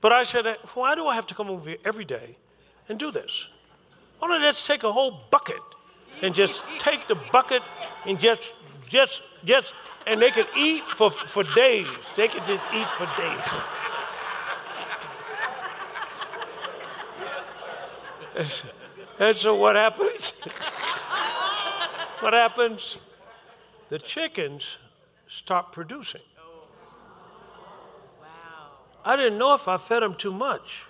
But 0.00 0.12
I 0.12 0.22
said, 0.22 0.46
why 0.74 0.94
do 0.94 1.06
I 1.06 1.14
have 1.14 1.26
to 1.28 1.34
come 1.34 1.50
over 1.50 1.68
here 1.68 1.78
every 1.84 2.04
day 2.04 2.36
and 2.88 2.98
do 2.98 3.10
this? 3.10 3.48
Why 4.18 4.28
don't 4.28 4.42
I 4.42 4.50
just 4.50 4.66
take 4.66 4.84
a 4.84 4.92
whole 4.92 5.20
bucket 5.30 5.60
and 6.22 6.34
just 6.34 6.64
take 6.78 7.06
the 7.08 7.14
bucket 7.14 7.62
and 8.06 8.18
just, 8.18 8.54
just, 8.88 9.22
just, 9.44 9.74
and 10.06 10.20
they 10.20 10.30
could 10.30 10.46
eat 10.56 10.82
for, 10.82 11.10
for 11.10 11.44
days. 11.54 11.86
They 12.16 12.28
could 12.28 12.44
just 12.46 12.62
eat 12.74 12.88
for 12.88 13.06
days. 13.20 13.73
And 18.36 19.36
so, 19.36 19.54
what 19.54 19.76
happens? 19.76 20.40
what 22.20 22.32
happens? 22.32 22.96
The 23.88 23.98
chickens 23.98 24.78
stop 25.28 25.72
producing. 25.72 26.22
Oh, 26.38 26.66
I 29.04 29.16
didn't 29.16 29.38
know 29.38 29.54
if 29.54 29.68
I 29.68 29.76
fed 29.76 30.02
them 30.02 30.14
too 30.14 30.32
much, 30.32 30.84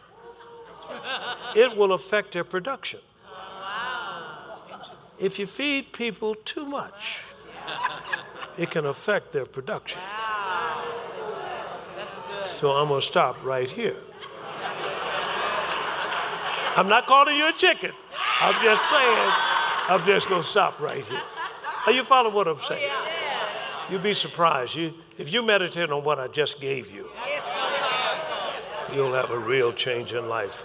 it 1.54 1.76
will 1.76 1.92
affect 1.92 2.32
their 2.32 2.44
production. 2.44 3.00
Oh, 3.26 4.80
if 5.18 5.38
you 5.38 5.46
feed 5.46 5.92
people 5.92 6.34
too 6.34 6.64
much, 6.64 7.20
it 8.58 8.70
can 8.70 8.86
affect 8.86 9.32
their 9.32 9.44
production. 9.44 10.00
That's 11.96 12.20
good. 12.20 12.46
So 12.46 12.72
I'm 12.72 12.88
going 12.88 13.00
to 13.00 13.06
stop 13.06 13.36
right 13.44 13.68
here. 13.68 13.96
I'm 16.76 16.88
not 16.88 17.06
calling 17.06 17.36
you 17.36 17.48
a 17.48 17.52
chicken. 17.52 17.92
I'm 18.40 18.54
just 18.62 18.90
saying, 18.90 19.28
I'm 19.88 20.04
just 20.04 20.28
going 20.28 20.42
to 20.42 20.48
stop 20.48 20.80
right 20.80 21.04
here. 21.04 21.20
Are 21.86 21.92
you 21.92 22.02
following 22.02 22.34
what 22.34 22.48
I'm 22.48 22.58
saying? 22.60 22.90
Oh, 22.90 23.10
You'd 23.90 24.02
be 24.02 24.14
surprised. 24.14 24.74
You, 24.74 24.92
if 25.18 25.32
you 25.32 25.42
meditate 25.42 25.90
on 25.90 26.02
what 26.02 26.18
I 26.18 26.26
just 26.28 26.60
gave 26.60 26.90
you, 26.90 27.08
you'll 28.92 29.12
have 29.12 29.30
a 29.30 29.38
real 29.38 29.72
change 29.72 30.12
in 30.12 30.28
life. 30.28 30.64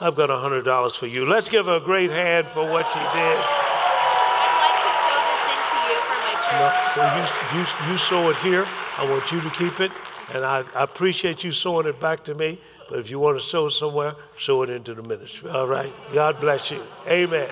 I've 0.00 0.14
got 0.14 0.30
$100 0.30 0.96
for 0.96 1.06
you. 1.06 1.26
Let's 1.26 1.48
give 1.48 1.66
her 1.66 1.76
a 1.76 1.80
great 1.80 2.10
hand 2.10 2.46
for 2.46 2.62
what 2.62 2.86
she 2.88 3.00
did. 3.00 3.06
I'd 3.10 4.62
like 4.62 4.78
to 4.86 4.92
sow 5.04 5.18
this 5.28 5.44
into 5.52 5.78
you 5.90 5.98
for 6.06 6.18
my 6.24 6.34
church. 6.38 6.56
No, 6.56 6.68
so 6.94 7.00
you, 7.18 7.58
you, 7.58 7.92
you 7.92 7.96
sow 7.98 8.30
it 8.30 8.36
here. 8.36 8.64
I 8.96 9.10
want 9.10 9.30
you 9.32 9.40
to 9.40 9.50
keep 9.50 9.80
it. 9.80 9.90
And 10.34 10.44
I, 10.44 10.64
I 10.74 10.82
appreciate 10.82 11.42
you 11.42 11.52
sowing 11.52 11.86
it 11.86 12.00
back 12.00 12.24
to 12.24 12.34
me. 12.34 12.60
But 12.88 12.98
if 13.00 13.10
you 13.10 13.18
want 13.18 13.38
to 13.38 13.44
sow 13.44 13.68
somewhere, 13.68 14.14
sow 14.38 14.62
it 14.62 14.70
into 14.70 14.94
the 14.94 15.02
ministry. 15.02 15.50
All 15.50 15.66
right? 15.66 15.92
God 16.12 16.40
bless 16.40 16.70
you. 16.70 16.82
Amen. 17.06 17.48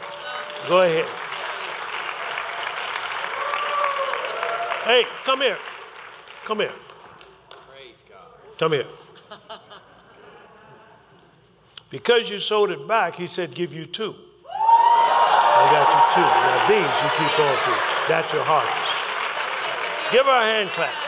Go 0.68 0.82
ahead. 0.82 1.04
Hey, 4.84 5.04
come 5.24 5.40
here. 5.40 5.58
Come 6.44 6.60
here. 6.60 6.72
Praise 7.50 8.02
God. 8.08 8.58
Come 8.58 8.72
here. 8.72 8.86
Because 11.90 12.30
you 12.30 12.38
sold 12.38 12.70
it 12.70 12.86
back, 12.86 13.14
he 13.14 13.26
said, 13.26 13.54
give 13.54 13.72
you 13.72 13.84
two. 13.84 14.14
I 14.48 15.66
got 15.72 15.88
you 15.88 16.02
two. 16.14 16.20
Now 16.20 16.68
these 16.68 17.02
you 17.02 17.08
keep 17.16 17.40
on 17.40 17.56
to. 17.56 17.74
That's 18.08 18.32
your 18.32 18.44
harvest. 18.44 20.12
Give 20.12 20.26
her 20.26 20.40
a 20.40 20.44
hand 20.44 20.70
clap. 20.70 21.05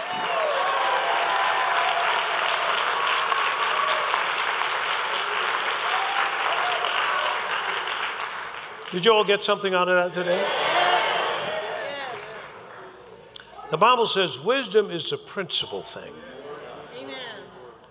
Did 8.92 9.04
you 9.04 9.12
all 9.12 9.24
get 9.24 9.42
something 9.42 9.74
out 9.74 9.88
of 9.88 9.96
that 9.96 10.12
today? 10.18 10.42
The 13.70 13.76
Bible 13.76 14.06
says 14.06 14.42
wisdom 14.42 14.90
is 14.90 15.10
the 15.10 15.18
principal 15.18 15.82
thing. 15.82 16.14
Amen. 16.98 17.16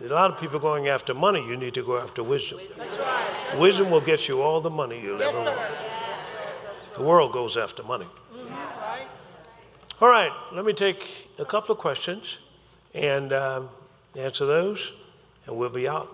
A 0.04 0.08
lot 0.08 0.32
of 0.32 0.40
people 0.40 0.60
going 0.60 0.88
after 0.88 1.14
money, 1.14 1.46
you 1.48 1.56
need 1.56 1.76
to 1.76 1.84
go 1.84 2.00
after 2.00 2.24
wisdom. 2.24 2.60
That's 2.76 2.98
right. 2.98 3.60
Wisdom 3.60 3.92
will 3.92 4.02
get 4.02 4.28
you 4.28 4.42
all 4.42 4.60
the 4.60 4.72
money 4.72 5.00
you'll 5.00 5.20
Yes, 5.20 5.36
ever 5.36 5.52
want. 5.52 6.96
The 6.96 7.04
world 7.04 7.32
goes 7.32 7.58
after 7.58 7.84
money. 7.84 8.08
Right. 8.34 9.06
All 10.02 10.10
right, 10.10 10.32
let 10.52 10.66
me 10.66 10.74
take 10.74 11.30
a 11.38 11.46
couple 11.46 11.74
of 11.74 11.78
questions 11.80 12.40
and 12.96 13.32
um, 13.34 13.70
answer 14.16 14.48
those, 14.48 14.94
and 15.46 15.56
we'll 15.56 15.70
be 15.70 15.88
out. 15.88 16.08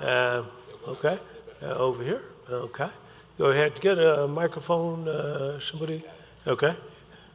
Um, 0.00 0.46
okay, 0.88 1.18
uh, 1.60 1.66
over 1.74 2.02
here. 2.02 2.22
Okay, 2.50 2.88
go 3.42 3.50
ahead. 3.50 3.80
Get 3.80 3.98
a 3.98 4.28
microphone. 4.28 5.08
Uh, 5.08 5.58
somebody. 5.58 6.04
Okay. 6.46 6.76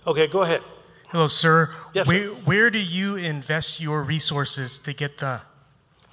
Okay, 0.05 0.27
go 0.27 0.43
ahead. 0.43 0.61
Hello, 1.09 1.27
sir. 1.27 1.69
Yes, 1.93 2.07
where, 2.07 2.29
sir. 2.29 2.33
where 2.45 2.69
do 2.69 2.79
you 2.79 3.17
invest 3.17 3.81
your 3.81 4.01
resources 4.03 4.79
to 4.79 4.93
get 4.93 5.17
the 5.17 5.41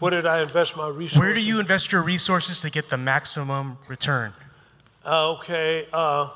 Where 0.01 0.11
did 0.11 0.27
I 0.27 0.43
invest 0.43 0.77
my 0.77 0.89
resources? 0.89 1.19
Where 1.19 1.33
do 1.33 1.41
you 1.41 1.61
invest 1.61 1.93
your 1.93 2.03
resources 2.03 2.61
to 2.62 2.71
get 2.71 2.91
the 2.91 2.97
maximum 2.97 3.79
return? 3.87 4.33
Uh, 5.07 5.35
okay. 5.35 5.87
Uh, 5.93 6.31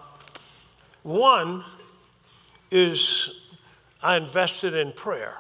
one 1.03 1.65
is 2.71 3.51
I 4.01 4.19
invested 4.19 4.75
in 4.75 4.93
prayer. 4.93 5.39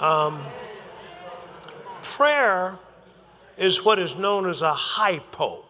Um, 0.00 0.40
prayer 2.02 2.78
is 3.58 3.84
what 3.84 3.98
is 3.98 4.16
known 4.16 4.48
as 4.48 4.62
a 4.62 4.72
hypo. 4.72 5.66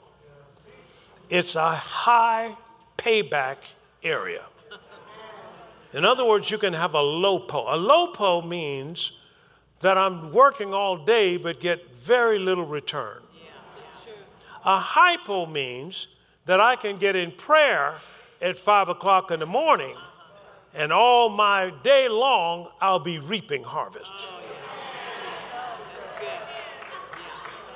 It's 1.30 1.54
a 1.54 1.70
high 1.70 2.56
payback 2.98 3.58
area. 4.02 4.46
In 5.92 6.04
other 6.04 6.24
words, 6.24 6.50
you 6.50 6.58
can 6.58 6.72
have 6.72 6.94
a 6.94 7.00
LOPO. 7.00 7.72
A 7.72 7.76
LOPO 7.76 8.42
means 8.42 9.18
that 9.78 9.96
I'm 9.96 10.32
working 10.32 10.74
all 10.74 10.96
day 10.96 11.36
but 11.36 11.60
get 11.60 11.94
very 11.94 12.38
little 12.38 12.66
return. 12.66 13.22
A 14.64 14.78
hypo 14.78 15.46
means 15.46 16.08
that 16.46 16.60
I 16.60 16.74
can 16.76 16.98
get 16.98 17.14
in 17.14 17.30
prayer 17.30 18.00
at 18.42 18.58
five 18.58 18.88
o'clock 18.88 19.30
in 19.30 19.40
the 19.40 19.46
morning 19.46 19.96
and 20.74 20.92
all 20.92 21.28
my 21.28 21.72
day 21.82 22.08
long 22.08 22.70
I'll 22.80 22.98
be 22.98 23.20
reaping 23.20 23.62
harvest. 23.62 24.10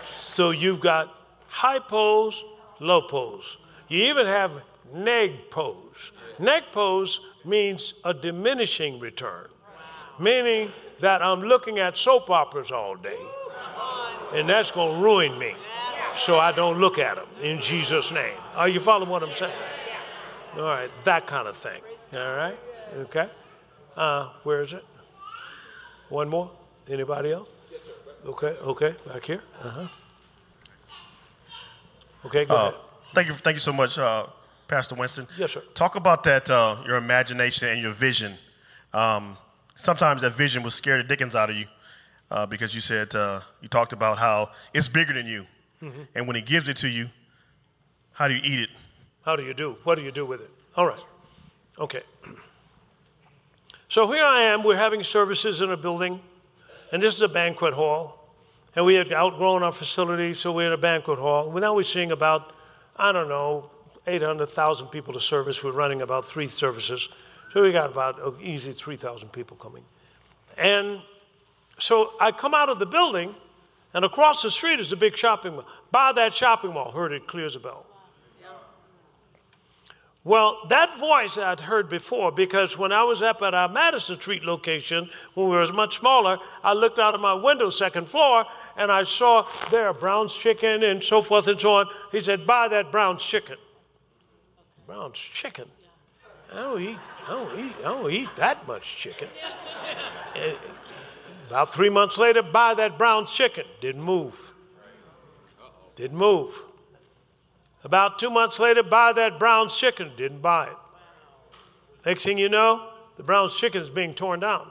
So 0.02 0.50
you've 0.50 0.80
got 0.80 1.14
hypos, 1.50 2.40
lopos. 2.84 3.56
You 3.88 4.04
even 4.04 4.26
have 4.26 4.64
negpos. 4.94 6.12
Negpos 6.38 7.18
means 7.44 7.94
a 8.04 8.12
diminishing 8.12 9.00
return, 9.00 9.48
meaning 10.18 10.70
that 11.00 11.22
I'm 11.22 11.40
looking 11.40 11.78
at 11.78 11.96
soap 11.96 12.30
operas 12.30 12.70
all 12.70 12.96
day, 12.96 13.18
and 14.34 14.48
that's 14.48 14.70
going 14.70 14.96
to 14.96 15.02
ruin 15.02 15.38
me. 15.38 15.54
So 16.16 16.38
I 16.38 16.52
don't 16.52 16.78
look 16.78 16.98
at 16.98 17.16
them 17.16 17.26
in 17.42 17.60
Jesus' 17.60 18.12
name. 18.12 18.36
Are 18.54 18.68
you 18.68 18.78
following 18.78 19.10
what 19.10 19.22
I'm 19.22 19.30
saying? 19.30 19.52
All 20.56 20.62
right, 20.62 20.90
that 21.04 21.26
kind 21.26 21.48
of 21.48 21.56
thing. 21.56 21.80
All 22.12 22.36
right, 22.36 22.58
okay. 22.96 23.28
Uh, 23.96 24.30
where 24.44 24.62
is 24.62 24.72
it? 24.72 24.84
One 26.08 26.28
more? 26.28 26.50
Anybody 26.88 27.32
else? 27.32 27.48
Okay, 28.26 28.56
okay, 28.62 28.94
back 29.06 29.24
here. 29.24 29.42
Uh 29.60 29.70
huh. 29.70 29.88
Okay, 32.24 32.44
go 32.44 32.54
Uh, 32.54 32.58
ahead. 32.68 32.74
thank 33.14 33.28
you, 33.28 33.34
thank 33.34 33.54
you 33.54 33.60
so 33.60 33.72
much, 33.72 33.98
uh, 33.98 34.26
Pastor 34.68 34.94
Winston. 34.94 35.26
Yes, 35.36 35.52
sir. 35.52 35.62
Talk 35.74 35.94
about 35.96 36.24
that, 36.24 36.48
uh, 36.50 36.76
your 36.86 36.96
imagination 36.96 37.68
and 37.68 37.80
your 37.82 37.92
vision. 37.92 38.38
Um, 38.92 39.36
sometimes 39.74 40.22
that 40.22 40.30
vision 40.32 40.62
will 40.62 40.70
scare 40.70 40.96
the 40.98 41.02
dickens 41.04 41.34
out 41.34 41.50
of 41.50 41.56
you 41.56 41.66
uh, 42.30 42.46
because 42.46 42.74
you 42.74 42.80
said 42.80 43.14
uh, 43.14 43.40
you 43.60 43.68
talked 43.68 43.92
about 43.92 44.18
how 44.18 44.50
it's 44.72 44.88
bigger 44.88 45.12
than 45.12 45.26
you, 45.26 45.46
Mhm. 45.82 46.08
and 46.14 46.26
when 46.26 46.36
He 46.36 46.42
gives 46.42 46.68
it 46.68 46.76
to 46.78 46.88
you, 46.88 47.10
how 48.12 48.28
do 48.28 48.34
you 48.34 48.40
eat 48.42 48.60
it? 48.60 48.70
How 49.24 49.36
do 49.36 49.42
you 49.42 49.54
do? 49.54 49.76
What 49.84 49.96
do 49.96 50.02
you 50.02 50.12
do 50.12 50.24
with 50.24 50.40
it? 50.40 50.50
All 50.76 50.86
right. 50.86 51.04
Okay. 51.78 52.02
So 53.88 54.10
here 54.10 54.24
I 54.24 54.42
am. 54.42 54.64
We're 54.64 54.76
having 54.76 55.02
services 55.04 55.60
in 55.60 55.70
a 55.70 55.76
building, 55.76 56.20
and 56.90 57.00
this 57.02 57.14
is 57.14 57.22
a 57.22 57.28
banquet 57.28 57.74
hall. 57.74 58.23
And 58.76 58.84
we 58.84 58.94
had 58.94 59.12
outgrown 59.12 59.62
our 59.62 59.72
facility, 59.72 60.34
so 60.34 60.52
we're 60.52 60.66
in 60.66 60.72
a 60.72 60.76
banquet 60.76 61.18
hall. 61.18 61.50
Well, 61.50 61.60
now 61.60 61.74
we're 61.74 61.84
seeing 61.84 62.10
about, 62.10 62.52
I 62.96 63.12
don't 63.12 63.28
know, 63.28 63.70
800,000 64.06 64.88
people 64.88 65.12
to 65.14 65.20
service. 65.20 65.62
We're 65.62 65.72
running 65.72 66.02
about 66.02 66.24
three 66.24 66.48
services. 66.48 67.08
So 67.52 67.62
we 67.62 67.72
got 67.72 67.90
about 67.90 68.36
easy 68.40 68.72
3,000 68.72 69.30
people 69.30 69.56
coming. 69.56 69.84
And 70.58 71.00
so 71.78 72.12
I 72.20 72.32
come 72.32 72.52
out 72.54 72.68
of 72.68 72.78
the 72.78 72.86
building, 72.86 73.34
and 73.92 74.04
across 74.04 74.42
the 74.42 74.50
street 74.50 74.80
is 74.80 74.92
a 74.92 74.96
big 74.96 75.16
shopping 75.16 75.54
mall. 75.54 75.66
By 75.92 76.12
that 76.12 76.34
shopping 76.34 76.72
mall, 76.72 76.90
heard 76.90 77.12
it 77.12 77.26
clear 77.28 77.46
as 77.46 77.54
a 77.54 77.60
bell. 77.60 77.86
Well, 80.24 80.60
that 80.70 80.98
voice 80.98 81.36
I'd 81.36 81.60
heard 81.60 81.90
before 81.90 82.32
because 82.32 82.78
when 82.78 82.92
I 82.92 83.04
was 83.04 83.22
up 83.22 83.42
at 83.42 83.52
our 83.52 83.68
Madison 83.68 84.16
Street 84.16 84.42
location, 84.42 85.10
when 85.34 85.50
we 85.50 85.56
were 85.56 85.70
much 85.70 85.98
smaller, 85.98 86.38
I 86.62 86.72
looked 86.72 86.98
out 86.98 87.14
of 87.14 87.20
my 87.20 87.34
window, 87.34 87.68
second 87.68 88.08
floor, 88.08 88.46
and 88.74 88.90
I 88.90 89.04
saw 89.04 89.46
there 89.70 89.92
Brown's 89.92 90.34
chicken 90.34 90.82
and 90.82 91.04
so 91.04 91.20
forth 91.20 91.46
and 91.46 91.60
so 91.60 91.74
on. 91.74 91.88
He 92.10 92.20
said, 92.20 92.46
Buy 92.46 92.68
that 92.68 92.90
Brown's 92.90 93.22
chicken. 93.22 93.58
Brown's 94.86 95.18
chicken? 95.18 95.66
I 96.50 96.56
don't 96.56 96.80
eat, 96.80 96.98
I 97.26 97.30
don't 97.30 97.60
eat, 97.60 97.72
I 97.80 97.82
don't 97.82 98.10
eat 98.10 98.28
that 98.36 98.66
much 98.66 98.96
chicken. 98.96 99.28
And 100.36 100.56
about 101.48 101.68
three 101.68 101.90
months 101.90 102.16
later, 102.16 102.42
buy 102.42 102.72
that 102.74 102.96
Brown's 102.96 103.30
chicken. 103.30 103.64
Didn't 103.82 104.02
move. 104.02 104.54
Didn't 105.96 106.16
move. 106.16 106.62
About 107.84 108.18
two 108.18 108.30
months 108.30 108.58
later, 108.58 108.82
buy 108.82 109.12
that 109.12 109.38
Brown's 109.38 109.76
chicken. 109.76 110.12
Didn't 110.16 110.40
buy 110.40 110.68
it. 110.68 110.76
Next 112.06 112.24
thing 112.24 112.38
you 112.38 112.48
know, 112.48 112.88
the 113.16 113.22
Brown's 113.22 113.54
chicken 113.54 113.82
is 113.82 113.90
being 113.90 114.14
torn 114.14 114.40
down. 114.40 114.68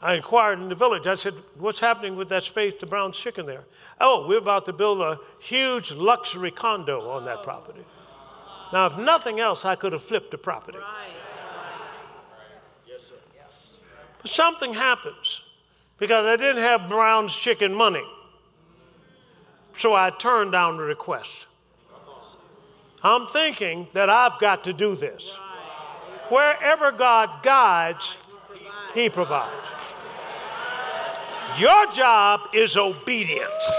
I 0.00 0.14
inquired 0.14 0.60
in 0.60 0.68
the 0.68 0.76
village. 0.76 1.08
I 1.08 1.16
said, 1.16 1.34
What's 1.56 1.80
happening 1.80 2.16
with 2.16 2.28
that 2.28 2.44
space, 2.44 2.74
the 2.78 2.86
Brown's 2.86 3.16
chicken 3.16 3.46
there? 3.46 3.64
Oh, 4.00 4.28
we're 4.28 4.38
about 4.38 4.64
to 4.66 4.72
build 4.72 5.00
a 5.00 5.18
huge 5.40 5.90
luxury 5.90 6.52
condo 6.52 7.10
on 7.10 7.24
that 7.24 7.42
property. 7.42 7.84
Now, 8.72 8.86
if 8.86 8.96
nothing 8.96 9.40
else, 9.40 9.64
I 9.64 9.74
could 9.74 9.92
have 9.92 10.02
flipped 10.02 10.30
the 10.30 10.38
property. 10.38 10.78
But 14.22 14.30
something 14.30 14.74
happens 14.74 15.42
because 15.96 16.26
I 16.26 16.36
didn't 16.36 16.62
have 16.62 16.88
Brown's 16.88 17.34
chicken 17.34 17.74
money. 17.74 18.04
So 19.78 19.94
I 19.94 20.10
turned 20.10 20.50
down 20.52 20.76
the 20.76 20.82
request. 20.82 21.46
I'm 23.02 23.28
thinking 23.28 23.86
that 23.92 24.10
I've 24.10 24.38
got 24.40 24.64
to 24.64 24.72
do 24.72 24.96
this. 24.96 25.36
Wherever 26.28 26.90
God 26.90 27.44
guides, 27.44 28.16
He 28.92 29.08
provides. 29.08 29.54
Your 31.58 31.90
job 31.92 32.40
is 32.52 32.76
obedience. 32.76 33.70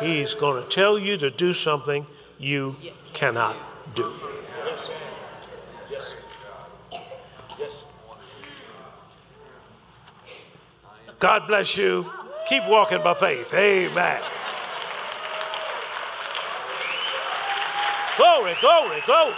He's 0.00 0.34
going 0.34 0.62
to 0.62 0.68
tell 0.68 0.96
you 0.96 1.16
to 1.16 1.30
do 1.30 1.52
something 1.52 2.06
you 2.38 2.76
cannot 3.12 3.56
do. 3.94 4.12
God 11.24 11.46
bless 11.46 11.78
you. 11.78 12.04
Keep 12.50 12.68
walking 12.68 13.02
by 13.02 13.14
faith. 13.14 13.54
Amen. 13.54 14.20
Glory, 18.18 18.54
glory, 18.60 19.00
glory. 19.06 19.34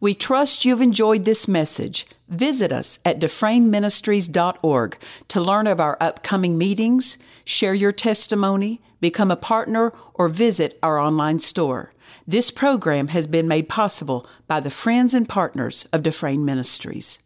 We 0.00 0.14
trust 0.14 0.64
you've 0.64 0.82
enjoyed 0.82 1.24
this 1.24 1.46
message. 1.46 2.08
Visit 2.28 2.72
us 2.72 2.98
at 3.04 3.20
dufresneministries.org 3.20 4.98
to 5.28 5.40
learn 5.40 5.68
of 5.68 5.78
our 5.80 5.96
upcoming 6.00 6.58
meetings, 6.58 7.18
share 7.44 7.72
your 7.72 7.92
testimony, 7.92 8.80
become 9.00 9.30
a 9.30 9.36
partner, 9.36 9.92
or 10.12 10.28
visit 10.28 10.76
our 10.82 10.98
online 10.98 11.38
store. 11.38 11.92
This 12.26 12.50
program 12.50 13.06
has 13.08 13.28
been 13.28 13.46
made 13.46 13.68
possible 13.68 14.26
by 14.48 14.58
the 14.58 14.70
friends 14.70 15.14
and 15.14 15.28
partners 15.28 15.86
of 15.92 16.02
Dufresne 16.02 16.44
Ministries. 16.44 17.20